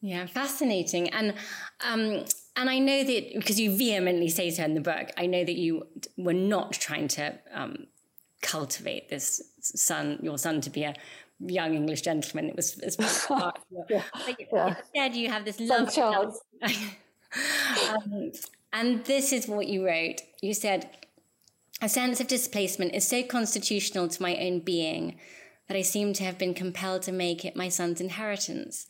Yeah, 0.00 0.26
fascinating. 0.26 1.10
And 1.10 1.34
um, 1.80 2.24
and 2.56 2.70
I 2.70 2.78
know 2.78 3.04
that 3.04 3.34
because 3.34 3.60
you 3.60 3.76
vehemently 3.76 4.28
say 4.28 4.50
so 4.50 4.64
in 4.64 4.74
the 4.74 4.80
book, 4.80 5.10
I 5.16 5.26
know 5.26 5.44
that 5.44 5.56
you 5.56 5.86
were 6.16 6.32
not 6.32 6.72
trying 6.72 7.08
to 7.08 7.38
um, 7.52 7.86
cultivate 8.40 9.10
this 9.10 9.42
son, 9.60 10.18
your 10.22 10.38
son, 10.38 10.62
to 10.62 10.70
be 10.70 10.84
a 10.84 10.94
young 11.46 11.74
English 11.74 12.02
gentleman. 12.02 12.48
It 12.48 12.56
was, 12.56 12.78
it 12.78 12.96
was 12.98 13.26
yeah. 13.88 14.02
Like, 14.26 14.48
yeah. 14.52 14.76
instead 14.78 15.14
you 15.14 15.28
have 15.28 15.44
this 15.44 15.60
love. 15.60 15.96
um, 17.88 18.32
and 18.72 19.04
this 19.04 19.32
is 19.32 19.48
what 19.48 19.66
you 19.66 19.86
wrote. 19.86 20.22
You 20.40 20.54
said, 20.54 20.90
"A 21.80 21.88
sense 21.88 22.20
of 22.20 22.26
displacement 22.28 22.94
is 22.94 23.06
so 23.06 23.22
constitutional 23.22 24.08
to 24.08 24.22
my 24.22 24.36
own 24.36 24.60
being 24.60 25.18
that 25.68 25.76
I 25.76 25.82
seem 25.82 26.12
to 26.14 26.24
have 26.24 26.38
been 26.38 26.54
compelled 26.54 27.02
to 27.02 27.12
make 27.12 27.44
it 27.44 27.56
my 27.56 27.68
son's 27.68 28.00
inheritance. 28.00 28.86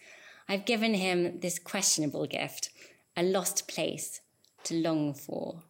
I've 0.49 0.65
given 0.65 0.95
him 0.95 1.41
this 1.41 1.59
questionable 1.59 2.27
gift, 2.27 2.71
a 3.17 3.23
lost 3.23 3.69
place 3.69 4.21
to 4.65 4.75
long 4.75 5.15
for." 5.15 5.63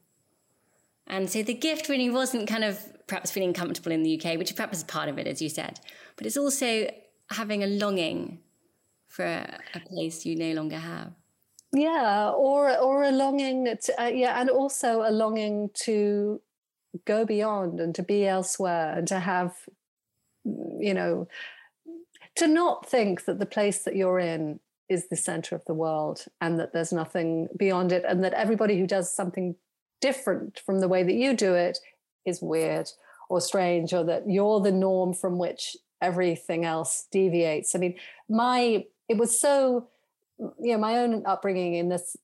And 1.06 1.28
so 1.28 1.42
the 1.42 1.54
gift 1.54 1.88
really 1.88 2.08
wasn't 2.08 2.48
kind 2.48 2.62
of 2.62 2.78
perhaps 3.08 3.32
feeling 3.32 3.52
comfortable 3.52 3.90
in 3.90 4.04
the 4.04 4.18
UK, 4.18 4.38
which 4.38 4.54
perhaps 4.54 4.78
is 4.78 4.84
part 4.84 5.08
of 5.08 5.18
it, 5.18 5.26
as 5.26 5.42
you 5.42 5.48
said, 5.48 5.80
but 6.16 6.26
it's 6.26 6.36
also 6.36 6.90
having 7.30 7.62
a 7.62 7.66
longing 7.66 8.40
for 9.08 9.24
a 9.24 9.80
place 9.88 10.24
you 10.24 10.36
no 10.36 10.52
longer 10.52 10.78
have. 10.78 11.12
Yeah, 11.72 12.30
or 12.30 12.76
or 12.78 13.04
a 13.04 13.12
longing, 13.12 13.64
to, 13.64 14.02
uh, 14.02 14.06
yeah, 14.06 14.40
and 14.40 14.50
also 14.50 15.02
a 15.02 15.10
longing 15.10 15.70
to 15.84 16.40
go 17.04 17.24
beyond 17.24 17.80
and 17.80 17.94
to 17.94 18.02
be 18.02 18.26
elsewhere 18.26 18.92
and 18.96 19.06
to 19.08 19.20
have, 19.20 19.54
you 20.44 20.94
know, 20.94 21.28
to 22.36 22.48
not 22.48 22.88
think 22.88 23.24
that 23.26 23.38
the 23.38 23.46
place 23.46 23.84
that 23.84 23.94
you're 23.94 24.18
in 24.18 24.60
is 24.88 25.08
the 25.08 25.16
center 25.16 25.54
of 25.54 25.64
the 25.66 25.74
world 25.74 26.24
and 26.40 26.58
that 26.58 26.72
there's 26.72 26.92
nothing 26.92 27.48
beyond 27.56 27.92
it 27.92 28.04
and 28.08 28.24
that 28.24 28.32
everybody 28.34 28.78
who 28.78 28.86
does 28.86 29.14
something 29.14 29.54
different 30.00 30.60
from 30.66 30.80
the 30.80 30.88
way 30.88 31.02
that 31.04 31.14
you 31.14 31.34
do 31.34 31.54
it 31.54 31.78
is 32.26 32.42
weird 32.42 32.88
or 33.28 33.40
strange 33.40 33.92
or 33.92 34.02
that 34.04 34.28
you're 34.28 34.60
the 34.60 34.72
norm 34.72 35.14
from 35.14 35.38
which 35.38 35.76
everything 36.00 36.64
else 36.64 37.06
deviates 37.10 37.74
i 37.74 37.78
mean 37.78 37.94
my 38.28 38.84
it 39.08 39.16
was 39.16 39.38
so 39.40 39.88
you 40.38 40.72
know 40.72 40.78
my 40.78 40.96
own 40.96 41.22
upbringing 41.26 41.74
in 41.74 41.88
this 41.88 42.16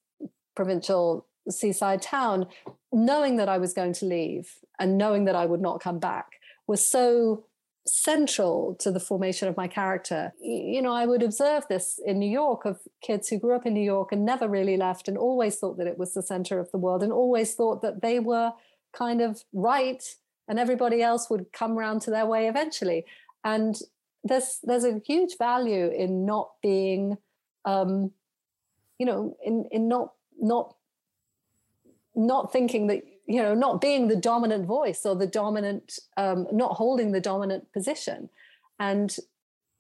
provincial 0.55 1.27
seaside 1.49 2.03
town 2.03 2.47
knowing 2.93 3.37
that 3.37 3.49
i 3.49 3.59
was 3.59 3.73
going 3.73 3.93
to 3.93 4.07
leave 4.07 4.55
and 4.79 4.99
knowing 4.99 5.25
that 5.25 5.37
i 5.37 5.47
would 5.47 5.61
not 5.61 5.81
come 5.81 5.99
back 5.99 6.33
was 6.67 6.85
so 6.85 7.45
central 7.87 8.75
to 8.81 8.91
the 8.91 9.01
formation 9.01 9.49
of 9.49 9.57
my 9.57 9.69
character. 9.69 10.33
You 10.41 10.83
know, 10.83 10.93
I 10.93 11.07
would 11.07 11.23
observe 11.23 11.65
this 11.69 12.01
in 12.05 12.19
New 12.19 12.31
York 12.31 12.65
of 12.65 12.81
kids 13.03 13.29
who 13.29 13.39
grew 13.39 13.55
up 13.55 13.67
in 13.67 13.75
New 13.75 13.85
York 13.85 14.13
and 14.13 14.25
never 14.25 14.49
really 14.49 14.77
left 14.77 15.09
and 15.09 15.17
always 15.17 15.57
thought 15.57 15.79
that 15.79 15.87
it 15.87 15.99
was 15.99 16.15
the 16.15 16.23
center 16.23 16.59
of 16.59 16.71
the 16.73 16.79
world 16.79 17.03
and 17.03 17.13
always 17.13 17.55
thought 17.55 17.83
that 17.83 18.03
they 18.03 18.19
were 18.19 18.53
kind 18.93 19.21
of 19.21 19.45
right 19.53 20.03
and 20.49 20.59
everybody 20.59 21.03
else 21.03 21.29
would 21.31 21.53
come 21.53 21.79
around 21.79 22.01
to 22.03 22.11
their 22.11 22.27
way 22.27 22.49
eventually. 22.49 23.05
And 23.47 23.79
there's 24.25 24.59
there's 24.65 24.85
a 24.85 25.01
huge 25.07 25.39
value 25.39 25.89
in 25.89 26.27
not 26.27 26.51
being 26.61 27.17
um, 27.65 28.11
you 28.99 29.07
know, 29.07 29.37
in 29.45 29.67
in 29.71 29.89
not 29.89 30.13
not 30.41 30.75
not 32.15 32.53
thinking 32.53 32.89
that 32.89 33.03
you 33.27 33.43
know 33.43 33.55
not 33.55 33.81
being 33.81 34.09
the 34.09 34.17
dominant 34.17 34.67
voice 34.67 35.07
or 35.07 35.15
the 35.15 35.27
dominant 35.27 35.99
um, 36.17 36.47
not 36.53 36.73
holding 36.73 37.13
the 37.13 37.21
dominant 37.21 37.73
position. 37.73 38.29
And 38.79 39.15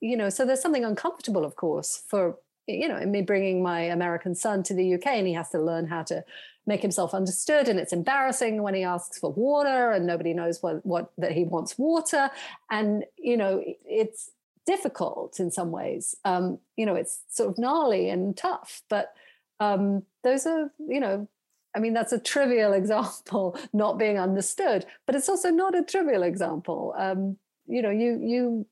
you 0.01 0.17
know 0.17 0.29
so 0.29 0.45
there's 0.45 0.61
something 0.61 0.85
uncomfortable 0.85 1.45
of 1.45 1.57
course 1.57 2.03
for 2.09 2.39
you 2.67 2.89
know 2.89 2.99
me 3.07 3.23
bringing 3.23 3.63
my 3.63 3.81
american 3.81 4.35
son 4.35 4.63
to 4.63 4.75
the 4.75 4.95
uk 4.95 5.07
and 5.07 5.27
he 5.27 5.33
has 5.33 5.51
to 5.51 5.61
learn 5.61 5.87
how 5.87 6.03
to 6.03 6.25
make 6.67 6.83
himself 6.83 7.15
understood 7.15 7.69
and 7.69 7.79
it's 7.79 7.93
embarrassing 7.93 8.63
when 8.63 8.75
he 8.75 8.83
asks 8.83 9.19
for 9.19 9.33
water 9.33 9.93
and 9.93 10.05
nobody 10.05 10.35
knows 10.35 10.63
what, 10.63 10.85
what 10.85 11.13
that 11.17 11.33
he 11.33 11.45
wants 11.45 11.79
water 11.79 12.29
and 12.71 13.05
you 13.17 13.37
know 13.37 13.63
it's 13.85 14.31
difficult 14.67 15.39
in 15.39 15.51
some 15.51 15.71
ways 15.71 16.17
um, 16.25 16.59
you 16.77 16.85
know 16.85 16.97
it's 16.97 17.21
sort 17.29 17.49
of 17.49 17.57
gnarly 17.57 18.11
and 18.11 18.37
tough 18.37 18.83
but 18.89 19.15
um, 19.61 20.03
those 20.25 20.45
are 20.45 20.71
you 20.89 21.01
know 21.01 21.29
I 21.77 21.79
mean, 21.79 21.93
that's 21.93 22.13
a 22.13 22.19
trivial 22.19 22.73
example, 22.73 23.59
not 23.73 23.99
being 23.99 24.19
understood, 24.19 24.87
but 25.05 25.15
it's 25.15 25.29
also 25.29 25.51
not 25.51 25.77
a 25.77 25.83
trivial 25.83 26.23
example. 26.23 26.95
Um, 26.97 27.37
you 27.67 27.83
know, 27.83 27.91
you 27.91 28.19
you 28.23 28.67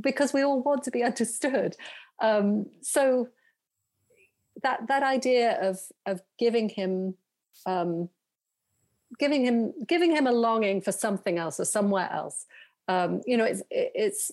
because 0.00 0.32
we 0.32 0.42
all 0.42 0.62
want 0.62 0.82
to 0.84 0.90
be 0.90 1.02
understood. 1.04 1.76
Um, 2.22 2.66
so 2.80 3.28
that 4.62 4.86
that 4.88 5.02
idea 5.02 5.58
of 5.60 5.80
of 6.06 6.22
giving 6.38 6.68
him 6.68 7.14
um, 7.66 8.08
giving 9.18 9.44
him 9.44 9.74
giving 9.86 10.12
him 10.12 10.26
a 10.26 10.32
longing 10.32 10.80
for 10.80 10.92
something 10.92 11.38
else 11.38 11.60
or 11.60 11.64
somewhere 11.64 12.10
else. 12.10 12.46
Um, 12.88 13.20
you 13.26 13.36
know, 13.36 13.44
it's 13.44 13.62
it's 13.70 14.32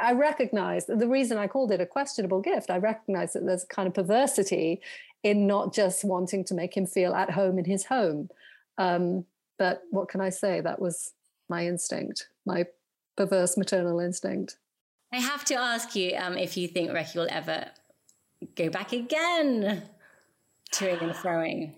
I 0.00 0.12
recognize 0.12 0.86
the 0.86 1.08
reason 1.08 1.38
I 1.38 1.48
called 1.48 1.72
it 1.72 1.80
a 1.80 1.86
questionable 1.86 2.40
gift. 2.40 2.70
I 2.70 2.78
recognize 2.78 3.32
that 3.32 3.44
there's 3.44 3.64
a 3.64 3.68
kind 3.68 3.88
of 3.88 3.94
perversity 3.94 4.80
in 5.22 5.46
not 5.46 5.74
just 5.74 6.04
wanting 6.04 6.44
to 6.44 6.54
make 6.54 6.76
him 6.76 6.86
feel 6.86 7.14
at 7.14 7.30
home 7.30 7.58
in 7.58 7.64
his 7.64 7.84
home. 7.86 8.30
Um, 8.78 9.24
but 9.58 9.82
what 9.90 10.08
can 10.08 10.20
I 10.20 10.30
say? 10.30 10.60
That 10.60 10.80
was 10.80 11.12
my 11.48 11.66
instinct, 11.66 12.28
my 12.46 12.66
perverse 13.16 13.56
maternal 13.56 13.98
instinct. 13.98 14.56
I 15.12 15.18
have 15.18 15.44
to 15.46 15.54
ask 15.54 15.96
you 15.96 16.16
um, 16.16 16.36
if 16.36 16.56
you 16.56 16.68
think 16.68 16.90
Recce 16.90 17.16
will 17.16 17.28
ever 17.30 17.66
go 18.54 18.68
back 18.68 18.92
again 18.92 19.82
toing 20.72 21.00
and 21.02 21.12
froing. 21.12 21.74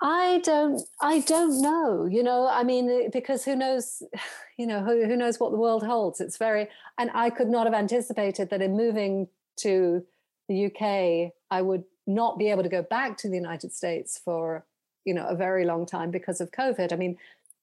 I 0.00 0.40
don't. 0.44 0.80
I 1.00 1.20
don't 1.20 1.60
know. 1.60 2.06
You 2.06 2.22
know. 2.22 2.48
I 2.48 2.62
mean, 2.62 3.10
because 3.10 3.44
who 3.44 3.56
knows? 3.56 4.02
You 4.60 4.66
know, 4.66 4.82
who, 4.82 5.06
who 5.06 5.14
knows 5.14 5.38
what 5.38 5.52
the 5.52 5.56
world 5.56 5.84
holds? 5.84 6.20
It's 6.20 6.36
very. 6.36 6.66
And 6.98 7.12
I 7.14 7.30
could 7.30 7.46
not 7.46 7.64
have 7.64 7.74
anticipated 7.74 8.50
that 8.50 8.60
in 8.60 8.76
moving 8.76 9.28
to 9.58 10.04
the 10.48 10.66
UK, 10.66 11.32
I 11.48 11.62
would 11.62 11.84
not 12.08 12.40
be 12.40 12.50
able 12.50 12.64
to 12.64 12.68
go 12.68 12.82
back 12.82 13.16
to 13.18 13.28
the 13.28 13.36
United 13.36 13.72
States 13.72 14.18
for 14.18 14.66
you 15.04 15.14
know 15.14 15.28
a 15.28 15.36
very 15.36 15.64
long 15.64 15.86
time 15.86 16.10
because 16.10 16.40
of 16.40 16.50
COVID. 16.50 16.92
I 16.92 16.96
mean, 16.96 17.16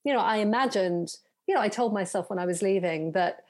you 0.05 0.13
know, 0.13 0.21
I 0.21 0.37
imagined. 0.37 1.17
You 1.47 1.55
know, 1.55 1.59
I 1.59 1.67
told 1.67 1.93
myself 1.93 2.29
when 2.29 2.39
I 2.39 2.45
was 2.45 2.61
leaving 2.61 3.11
that 3.11 3.43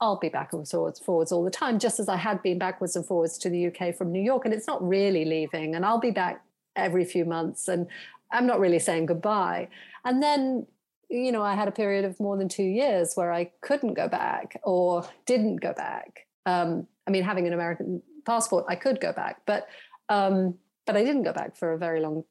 I'll 0.00 0.18
be 0.18 0.28
backwards 0.28 0.70
forwards, 0.70 1.00
forwards 1.00 1.32
all 1.32 1.42
the 1.42 1.50
time, 1.50 1.78
just 1.78 1.98
as 1.98 2.08
I 2.08 2.16
had 2.16 2.42
been 2.42 2.58
backwards 2.58 2.96
and 2.96 3.06
forwards 3.06 3.38
to 3.38 3.50
the 3.50 3.66
UK 3.66 3.94
from 3.94 4.12
New 4.12 4.20
York. 4.20 4.44
And 4.44 4.52
it's 4.52 4.66
not 4.66 4.86
really 4.86 5.24
leaving. 5.24 5.74
And 5.74 5.86
I'll 5.86 6.00
be 6.00 6.10
back 6.10 6.42
every 6.74 7.04
few 7.04 7.24
months. 7.24 7.68
And 7.68 7.86
I'm 8.30 8.46
not 8.46 8.60
really 8.60 8.78
saying 8.78 9.06
goodbye. 9.06 9.68
And 10.04 10.22
then, 10.22 10.66
you 11.08 11.32
know, 11.32 11.42
I 11.42 11.54
had 11.54 11.68
a 11.68 11.72
period 11.72 12.04
of 12.04 12.20
more 12.20 12.36
than 12.36 12.48
two 12.48 12.64
years 12.64 13.14
where 13.14 13.32
I 13.32 13.50
couldn't 13.62 13.94
go 13.94 14.08
back 14.08 14.60
or 14.64 15.08
didn't 15.24 15.56
go 15.56 15.72
back. 15.72 16.26
Um, 16.44 16.86
I 17.06 17.10
mean, 17.10 17.22
having 17.22 17.46
an 17.46 17.52
American 17.52 18.02
passport, 18.26 18.66
I 18.68 18.76
could 18.76 19.00
go 19.00 19.12
back, 19.12 19.42
but 19.46 19.68
um, 20.08 20.54
but 20.86 20.96
I 20.96 21.04
didn't 21.04 21.24
go 21.24 21.32
back 21.32 21.56
for 21.56 21.72
a 21.72 21.78
very 21.78 22.00
long 22.00 22.24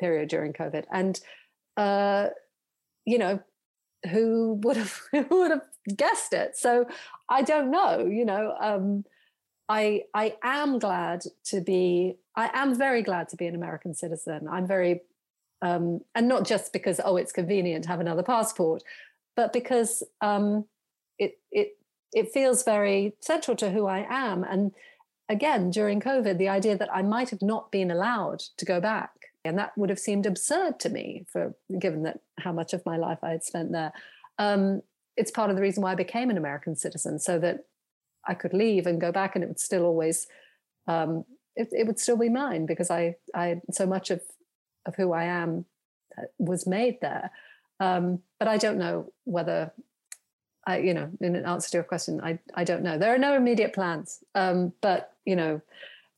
period 0.00 0.28
during 0.28 0.52
COVID. 0.52 0.84
And 0.90 1.20
uh, 1.76 2.28
you 3.04 3.18
know, 3.18 3.40
who 4.10 4.60
would 4.62 4.76
have 4.76 5.00
who 5.12 5.26
would 5.30 5.50
have 5.50 5.66
guessed 5.96 6.32
it? 6.32 6.56
So 6.56 6.86
I 7.28 7.42
don't 7.42 7.70
know. 7.70 8.06
You 8.06 8.24
know, 8.24 8.54
um, 8.60 9.04
I 9.68 10.02
I 10.14 10.36
am 10.42 10.78
glad 10.78 11.22
to 11.46 11.60
be. 11.60 12.16
I 12.36 12.50
am 12.54 12.76
very 12.76 13.02
glad 13.02 13.28
to 13.30 13.36
be 13.36 13.46
an 13.46 13.54
American 13.54 13.94
citizen. 13.94 14.48
I'm 14.50 14.66
very 14.66 15.02
um, 15.62 16.00
and 16.14 16.28
not 16.28 16.46
just 16.46 16.72
because 16.72 17.00
oh 17.02 17.16
it's 17.16 17.32
convenient 17.32 17.84
to 17.84 17.88
have 17.90 18.00
another 18.00 18.22
passport, 18.22 18.82
but 19.36 19.52
because 19.52 20.02
um, 20.20 20.66
it 21.18 21.38
it 21.50 21.78
it 22.12 22.32
feels 22.32 22.64
very 22.64 23.14
central 23.20 23.56
to 23.56 23.70
who 23.70 23.86
I 23.86 24.06
am. 24.10 24.44
And 24.44 24.72
again, 25.28 25.70
during 25.70 26.00
COVID, 26.00 26.36
the 26.36 26.48
idea 26.48 26.76
that 26.76 26.94
I 26.94 27.02
might 27.02 27.30
have 27.30 27.42
not 27.42 27.70
been 27.72 27.90
allowed 27.90 28.40
to 28.58 28.64
go 28.64 28.80
back, 28.80 29.12
and 29.44 29.58
that 29.58 29.76
would 29.78 29.88
have 29.88 30.00
seemed 30.00 30.26
absurd 30.26 30.80
to 30.80 30.90
me, 30.90 31.24
for 31.32 31.54
given 31.78 32.02
that 32.02 32.20
how 32.40 32.52
much 32.52 32.74
of 32.74 32.84
my 32.84 32.96
life 32.96 33.18
I 33.22 33.30
had 33.30 33.44
spent 33.44 33.72
there. 33.72 33.92
Um, 34.38 34.82
it's 35.16 35.30
part 35.30 35.50
of 35.50 35.56
the 35.56 35.62
reason 35.62 35.82
why 35.82 35.92
I 35.92 35.96
became 35.96 36.30
an 36.30 36.38
American 36.38 36.76
citizen, 36.76 37.18
so 37.18 37.38
that 37.38 37.64
I 38.26 38.34
could 38.34 38.54
leave 38.54 38.86
and 38.86 39.00
go 39.00 39.12
back, 39.12 39.34
and 39.34 39.44
it 39.44 39.48
would 39.48 39.60
still 39.60 39.84
always 39.84 40.26
um, 40.86 41.24
it, 41.56 41.68
it, 41.72 41.86
would 41.86 41.98
still 41.98 42.16
be 42.16 42.28
mine 42.28 42.66
because 42.66 42.90
I 42.90 43.16
I 43.34 43.60
so 43.70 43.86
much 43.86 44.10
of 44.10 44.22
of 44.86 44.96
who 44.96 45.12
I 45.12 45.24
am 45.24 45.66
was 46.38 46.66
made 46.66 47.00
there. 47.00 47.30
Um, 47.80 48.20
but 48.38 48.48
I 48.48 48.58
don't 48.58 48.78
know 48.78 49.12
whether 49.24 49.72
I, 50.66 50.78
you 50.78 50.94
know, 50.94 51.10
in 51.20 51.36
answer 51.36 51.70
to 51.70 51.76
your 51.78 51.84
question, 51.84 52.20
I, 52.22 52.38
I 52.54 52.64
don't 52.64 52.82
know. 52.82 52.98
There 52.98 53.12
are 53.12 53.18
no 53.18 53.34
immediate 53.34 53.72
plans, 53.72 54.22
um, 54.34 54.72
but 54.80 55.12
you 55.24 55.34
know, 55.34 55.60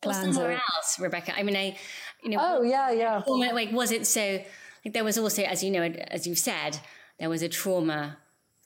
plans 0.03 0.37
somewhere 0.37 0.57
are, 0.57 0.63
else, 0.77 0.99
Rebecca. 1.01 1.37
I 1.37 1.43
mean, 1.43 1.57
I, 1.57 1.77
you 2.23 2.31
know, 2.31 2.39
oh 2.41 2.63
yeah, 2.63 2.91
yeah. 2.91 3.23
Like, 3.27 3.73
was 3.73 3.91
it 3.91 4.07
so? 4.07 4.43
Like, 4.85 4.93
there 4.93 5.05
was 5.05 5.17
also, 5.17 5.43
as 5.43 5.65
you 5.65 5.71
know, 5.71 5.83
as 5.83 6.27
you've 6.27 6.39
said, 6.39 6.79
there 7.19 7.31
was 7.31 7.43
a 7.43 7.49
trauma 7.49 8.19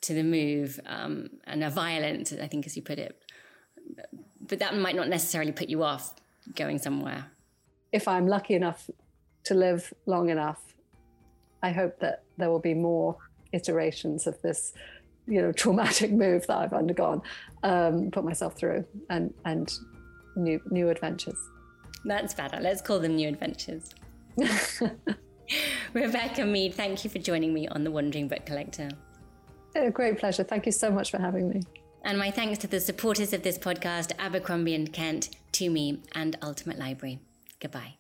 to 0.03 0.15
the 0.15 0.23
move 0.23 0.81
um, 0.87 1.31
and 1.45 1.65
a 1.65 1.71
violent, 1.71 2.33
I 2.41 2.47
think, 2.47 2.67
as 2.67 2.77
you 2.77 2.83
put 2.83 2.99
it. 2.99 3.21
But 4.41 4.59
that 4.61 4.77
might 4.77 4.97
not 4.97 5.09
necessarily 5.09 5.53
put 5.53 5.69
you 5.69 5.83
off 5.83 6.15
going 6.55 6.79
somewhere. 6.79 7.27
If 7.93 8.07
I'm 8.07 8.27
lucky 8.27 8.55
enough 8.55 8.89
to 9.45 9.55
live 9.55 9.93
long 10.07 10.31
enough, 10.31 10.61
I 11.63 11.71
hope 11.71 11.99
that 12.01 12.23
there 12.37 12.51
will 12.51 12.61
be 12.61 12.75
more 12.75 13.17
iterations 13.53 14.27
of 14.27 14.41
this, 14.43 14.73
you 15.27 15.41
know, 15.41 15.53
traumatic 15.63 16.13
move 16.13 16.47
that 16.47 16.59
I've 16.59 16.73
undergone, 16.73 17.23
um, 17.63 18.11
put 18.11 18.25
myself 18.25 18.57
through, 18.57 18.85
and 19.11 19.33
and 19.45 19.73
new 20.37 20.61
new 20.71 20.89
adventures. 20.91 21.39
That's 22.05 22.35
better. 22.35 22.59
Let's 22.61 22.81
call 22.81 23.01
them 23.01 23.17
new 23.17 23.29
adventures. 23.29 23.95
Rebecca 25.95 26.45
Mead, 26.45 26.75
thank 26.75 27.05
you 27.05 27.11
for 27.11 27.19
joining 27.19 27.55
me 27.55 27.69
on 27.69 27.85
The 27.85 27.91
Wandering 27.91 28.29
Book 28.29 28.45
Collector. 28.47 28.91
A 29.79 29.91
great 29.91 30.19
pleasure. 30.19 30.43
Thank 30.43 30.67
you 30.67 30.73
so 30.73 30.91
much 30.91 31.11
for 31.11 31.19
having 31.19 31.49
me. 31.49 31.63
And 32.03 32.19
my 32.19 32.31
thanks 32.31 32.59
to 32.59 32.67
the 32.67 32.81
supporters 32.81 33.33
of 33.33 33.43
this 33.43 33.59
podcast, 33.59 34.13
Abercrombie 34.19 34.75
and 34.75 34.93
Kent, 34.93 35.37
TUMI, 35.53 36.01
and 36.13 36.37
Ultimate 36.43 36.79
Library. 36.79 37.21
Goodbye. 37.61 37.98